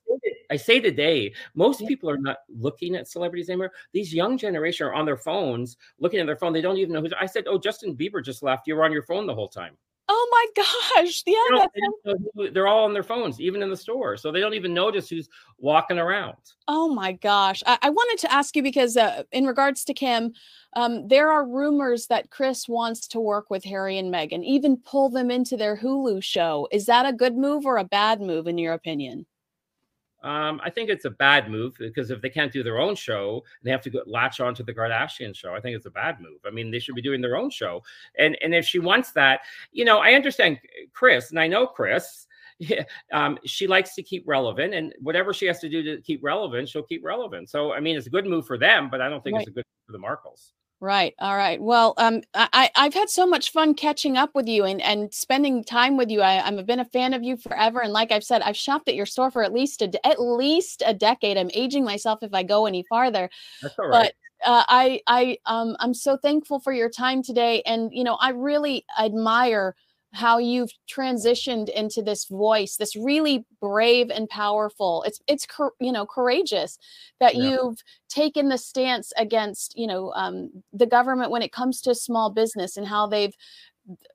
I 0.52 0.56
say 0.56 0.80
today, 0.80 1.34
most 1.54 1.86
people 1.86 2.10
are 2.10 2.18
not 2.18 2.38
looking 2.48 2.96
at 2.96 3.10
celebrities 3.10 3.50
anymore. 3.50 3.72
These 3.92 4.14
young 4.14 4.38
generation 4.38 4.88
are 4.88 4.94
on 4.94 5.06
their 5.06 5.18
phones, 5.18 5.76
looking 6.00 6.20
at 6.20 6.28
their 6.28 6.38
phone. 6.38 6.54
They 6.54 6.62
don't 6.62 6.78
even 6.78 6.94
know 6.94 7.02
who. 7.02 7.10
I 7.20 7.26
said, 7.26 7.44
"Oh, 7.48 7.60
Justin 7.60 7.96
Bieber 7.96 8.24
just 8.24 8.42
left. 8.42 8.68
You 8.68 8.76
were 8.76 8.86
on 8.86 8.92
your 8.92 9.04
phone 9.04 9.28
the 9.28 9.36
whole 9.36 9.50
time." 9.50 9.78
Oh 10.12 10.28
my 10.32 10.64
gosh. 10.96 11.24
Yeah. 11.28 11.68
They 12.36 12.50
they're 12.50 12.68
all 12.68 12.86
on 12.86 12.94
their 12.94 13.04
phones, 13.04 13.40
even 13.40 13.62
in 13.62 13.70
the 13.70 13.78
store. 13.78 14.18
So 14.18 14.32
they 14.32 14.40
don't 14.40 14.56
even 14.56 14.74
notice 14.74 15.08
who's 15.08 15.30
walking 15.60 16.00
around. 16.00 16.38
Oh 16.68 16.90
my 16.92 17.12
gosh. 17.12 17.62
I, 17.68 17.78
I 17.84 17.90
wanted 17.92 18.20
to 18.22 18.34
ask 18.34 18.56
you 18.56 18.64
because, 18.64 18.98
uh, 18.98 19.24
in 19.32 19.46
regards 19.46 19.84
to 19.86 19.94
Kim, 19.94 20.34
um, 20.76 21.08
there 21.08 21.32
are 21.32 21.48
rumors 21.48 22.08
that 22.08 22.32
Kris 22.32 22.68
wants 22.68 23.08
to 23.10 23.20
work 23.20 23.52
with 23.52 23.64
Harry 23.64 24.00
and 24.00 24.12
Meghan, 24.12 24.44
even 24.44 24.78
pull 24.78 25.10
them 25.10 25.30
into 25.30 25.56
their 25.56 25.78
Hulu 25.78 26.24
show. 26.24 26.68
Is 26.72 26.88
that 26.88 27.06
a 27.06 27.14
good 27.14 27.38
move 27.38 27.68
or 27.68 27.78
a 27.78 27.84
bad 27.84 28.20
move, 28.20 28.48
in 28.48 28.58
your 28.58 28.74
opinion? 28.74 29.28
Um, 30.22 30.60
I 30.64 30.70
think 30.70 30.90
it's 30.90 31.06
a 31.06 31.10
bad 31.10 31.50
move 31.50 31.76
because 31.80 32.12
if 32.12 32.22
they 32.22 32.30
can't 32.30 32.52
do 32.52 32.64
their 32.64 32.80
own 32.80 32.96
show, 32.96 33.44
they 33.64 33.72
have 33.72 33.82
to 33.82 33.90
go, 33.90 34.02
latch 34.06 34.40
on 34.40 34.54
to 34.56 34.64
the 34.64 34.74
Kardashian 34.74 35.36
show. 35.36 35.54
I 35.54 35.62
think 35.62 35.76
it's 35.76 35.86
a 35.86 35.92
bad 35.92 36.20
move. 36.20 36.40
I 36.46 36.52
mean, 36.52 36.72
they 36.72 36.80
should 36.80 36.96
be 36.96 37.02
doing 37.02 37.22
their 37.22 37.38
own 37.38 37.50
show. 37.50 37.82
And 38.18 38.38
and 38.42 38.54
if 38.54 38.66
she 38.66 38.80
wants 38.80 39.12
that, 39.14 39.42
you 39.72 39.86
know, 39.86 40.00
I 40.00 40.14
understand 40.14 40.60
Kris, 40.94 41.30
and 41.30 41.40
I 41.40 41.48
know 41.48 41.68
Kris. 41.68 42.28
Yeah, 42.60 42.84
um, 43.14 43.40
she 43.46 43.68
likes 43.68 43.96
to 43.96 44.04
keep 44.04 44.28
relevant, 44.28 44.74
and 44.74 44.94
whatever 45.00 45.34
she 45.34 45.46
has 45.46 45.60
to 45.60 45.70
do 45.70 45.82
to 45.84 46.02
keep 46.02 46.22
relevant, 46.24 46.68
she'll 46.68 46.84
keep 46.84 47.06
relevant. 47.06 47.50
So, 47.50 47.72
I 47.72 47.80
mean, 47.80 47.96
it's 47.96 48.08
a 48.08 48.12
good 48.12 48.26
move 48.26 48.46
for 48.46 48.58
them, 48.58 48.90
but 48.90 49.02
I 49.02 49.08
don't 49.08 49.24
think 49.24 49.36
right. 49.36 49.42
it's 49.44 49.50
a 49.50 49.54
good 49.54 49.66
for 49.86 49.94
the 49.94 50.00
Markles. 50.00 50.52
Right. 50.82 51.14
All 51.20 51.36
right. 51.36 51.62
Well, 51.62 51.94
um, 51.98 52.22
I 52.34 52.70
I've 52.74 52.94
had 52.94 53.10
so 53.10 53.28
much 53.28 53.52
fun 53.52 53.74
catching 53.74 54.16
up 54.16 54.34
with 54.34 54.48
you 54.48 54.64
and 54.64 54.82
and 54.82 55.14
spending 55.14 55.62
time 55.62 55.98
with 55.98 56.10
you. 56.10 56.22
I 56.22 56.42
I've 56.48 56.66
been 56.66 56.80
a 56.80 56.86
fan 56.86 57.14
of 57.14 57.22
you 57.22 57.36
forever, 57.36 57.82
and 57.82 57.92
like 57.92 58.14
I've 58.14 58.24
said, 58.24 58.42
I've 58.44 58.56
shopped 58.56 58.88
at 58.88 58.96
your 58.96 59.06
store 59.06 59.30
for 59.30 59.44
at 59.44 59.52
least 59.52 59.82
a 59.82 60.08
at 60.08 60.22
least 60.22 60.82
a 60.86 60.94
decade. 60.94 61.36
I'm 61.36 61.52
aging 61.54 61.84
myself 61.84 62.20
if 62.24 62.34
I 62.34 62.44
go 62.44 62.66
any 62.66 62.84
farther. 62.84 63.30
That's 63.62 63.78
all 63.80 63.88
right. 63.88 64.10
But 64.10 64.14
uh, 64.46 64.64
I 64.70 65.02
I 65.08 65.38
um 65.48 65.76
I'm 65.80 65.94
so 65.94 66.18
thankful 66.18 66.60
for 66.60 66.74
your 66.74 66.90
time 66.90 67.24
today, 67.24 67.62
and 67.66 67.92
you 67.94 68.04
know 68.06 68.16
I 68.16 68.30
really 68.32 68.86
admire 69.00 69.76
how 70.12 70.38
you've 70.38 70.72
transitioned 70.90 71.70
into 71.70 72.02
this 72.02 72.26
voice 72.26 72.78
this 72.78 72.96
really 72.96 73.46
brave 73.62 74.10
and 74.10 74.28
powerful 74.30 75.04
it's 75.04 75.22
it's 75.28 75.46
you 75.80 75.92
know 75.92 76.06
courageous 76.06 76.78
that 77.20 77.36
yeah. 77.36 77.44
you've 77.44 77.78
taken 78.10 78.50
the 78.50 78.58
stance 78.58 79.14
against 79.18 79.78
you 79.78 79.86
know 79.86 80.12
um, 80.14 80.50
the 80.74 80.88
government 80.88 81.32
when 81.32 81.42
it 81.42 81.52
comes 81.52 81.80
to 81.82 81.94
small 81.94 82.30
business 82.30 82.76
and 82.76 82.88
how 82.88 83.06
they've 83.06 83.36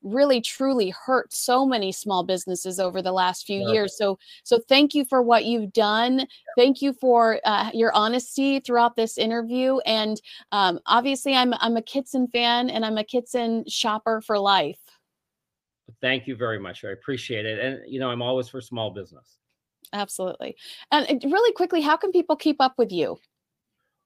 really 0.02 0.40
truly 0.40 0.90
hurt 0.90 1.32
so 1.32 1.66
many 1.66 1.90
small 1.90 2.22
businesses 2.22 2.78
over 2.78 3.02
the 3.02 3.12
last 3.12 3.46
few 3.46 3.60
yeah. 3.60 3.72
years 3.72 3.96
so 3.96 4.18
so 4.44 4.58
thank 4.68 4.94
you 4.94 5.04
for 5.04 5.22
what 5.22 5.44
you've 5.44 5.72
done 5.72 6.20
yeah. 6.20 6.26
thank 6.56 6.80
you 6.80 6.92
for 6.92 7.40
uh, 7.44 7.70
your 7.72 7.92
honesty 7.94 8.60
throughout 8.60 8.94
this 8.96 9.18
interview 9.18 9.78
and 9.80 10.20
um, 10.52 10.78
obviously 10.86 11.34
i'm 11.34 11.54
i'm 11.54 11.76
a 11.76 11.82
kitson 11.82 12.28
fan 12.28 12.70
and 12.70 12.84
i'm 12.84 12.98
a 12.98 13.04
kitson 13.04 13.64
shopper 13.66 14.20
for 14.20 14.38
life 14.38 14.78
Thank 16.00 16.26
you 16.26 16.36
very 16.36 16.58
much. 16.58 16.84
I 16.84 16.90
appreciate 16.90 17.46
it. 17.46 17.58
And, 17.58 17.80
you 17.86 18.00
know, 18.00 18.10
I'm 18.10 18.22
always 18.22 18.48
for 18.48 18.60
small 18.60 18.90
business. 18.90 19.38
Absolutely. 19.92 20.56
And 20.90 21.22
really 21.24 21.52
quickly, 21.52 21.80
how 21.80 21.96
can 21.96 22.10
people 22.10 22.36
keep 22.36 22.60
up 22.60 22.74
with 22.78 22.90
you? 22.90 23.18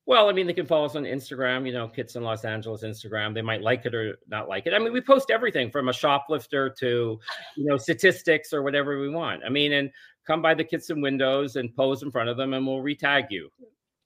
Well, 0.06 0.30
I 0.30 0.32
mean, 0.32 0.46
they 0.46 0.54
can 0.54 0.64
follow 0.64 0.86
us 0.86 0.96
on 0.96 1.04
Instagram, 1.04 1.66
you 1.66 1.72
know, 1.72 1.86
Kitson 1.86 2.22
Los 2.22 2.44
Angeles 2.44 2.82
Instagram. 2.82 3.34
They 3.34 3.42
might 3.42 3.60
like 3.60 3.84
it 3.84 3.94
or 3.94 4.16
not 4.26 4.48
like 4.48 4.66
it. 4.66 4.72
I 4.72 4.78
mean, 4.78 4.92
we 4.92 5.02
post 5.02 5.30
everything 5.30 5.70
from 5.70 5.90
a 5.90 5.92
shoplifter 5.92 6.70
to, 6.78 7.20
you 7.56 7.64
know, 7.64 7.76
statistics 7.76 8.54
or 8.54 8.62
whatever 8.62 8.98
we 8.98 9.10
want. 9.10 9.42
I 9.44 9.50
mean, 9.50 9.72
and 9.74 9.90
come 10.26 10.40
by 10.40 10.54
the 10.54 10.64
Kitson 10.64 11.02
windows 11.02 11.56
and 11.56 11.74
pose 11.76 12.02
in 12.02 12.10
front 12.10 12.30
of 12.30 12.38
them 12.38 12.54
and 12.54 12.66
we'll 12.66 12.78
retag 12.78 13.26
you. 13.30 13.50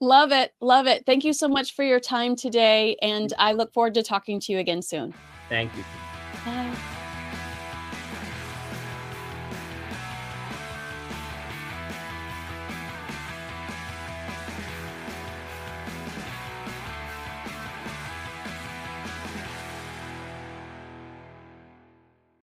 Love 0.00 0.32
it. 0.32 0.52
Love 0.60 0.88
it. 0.88 1.06
Thank 1.06 1.24
you 1.24 1.32
so 1.32 1.46
much 1.46 1.76
for 1.76 1.84
your 1.84 2.00
time 2.00 2.34
today. 2.34 2.96
And 3.00 3.32
I 3.38 3.52
look 3.52 3.72
forward 3.72 3.94
to 3.94 4.02
talking 4.02 4.40
to 4.40 4.52
you 4.52 4.58
again 4.58 4.82
soon. 4.82 5.14
Thank 5.48 5.70
you. 5.76 5.84
Bye. 6.44 6.91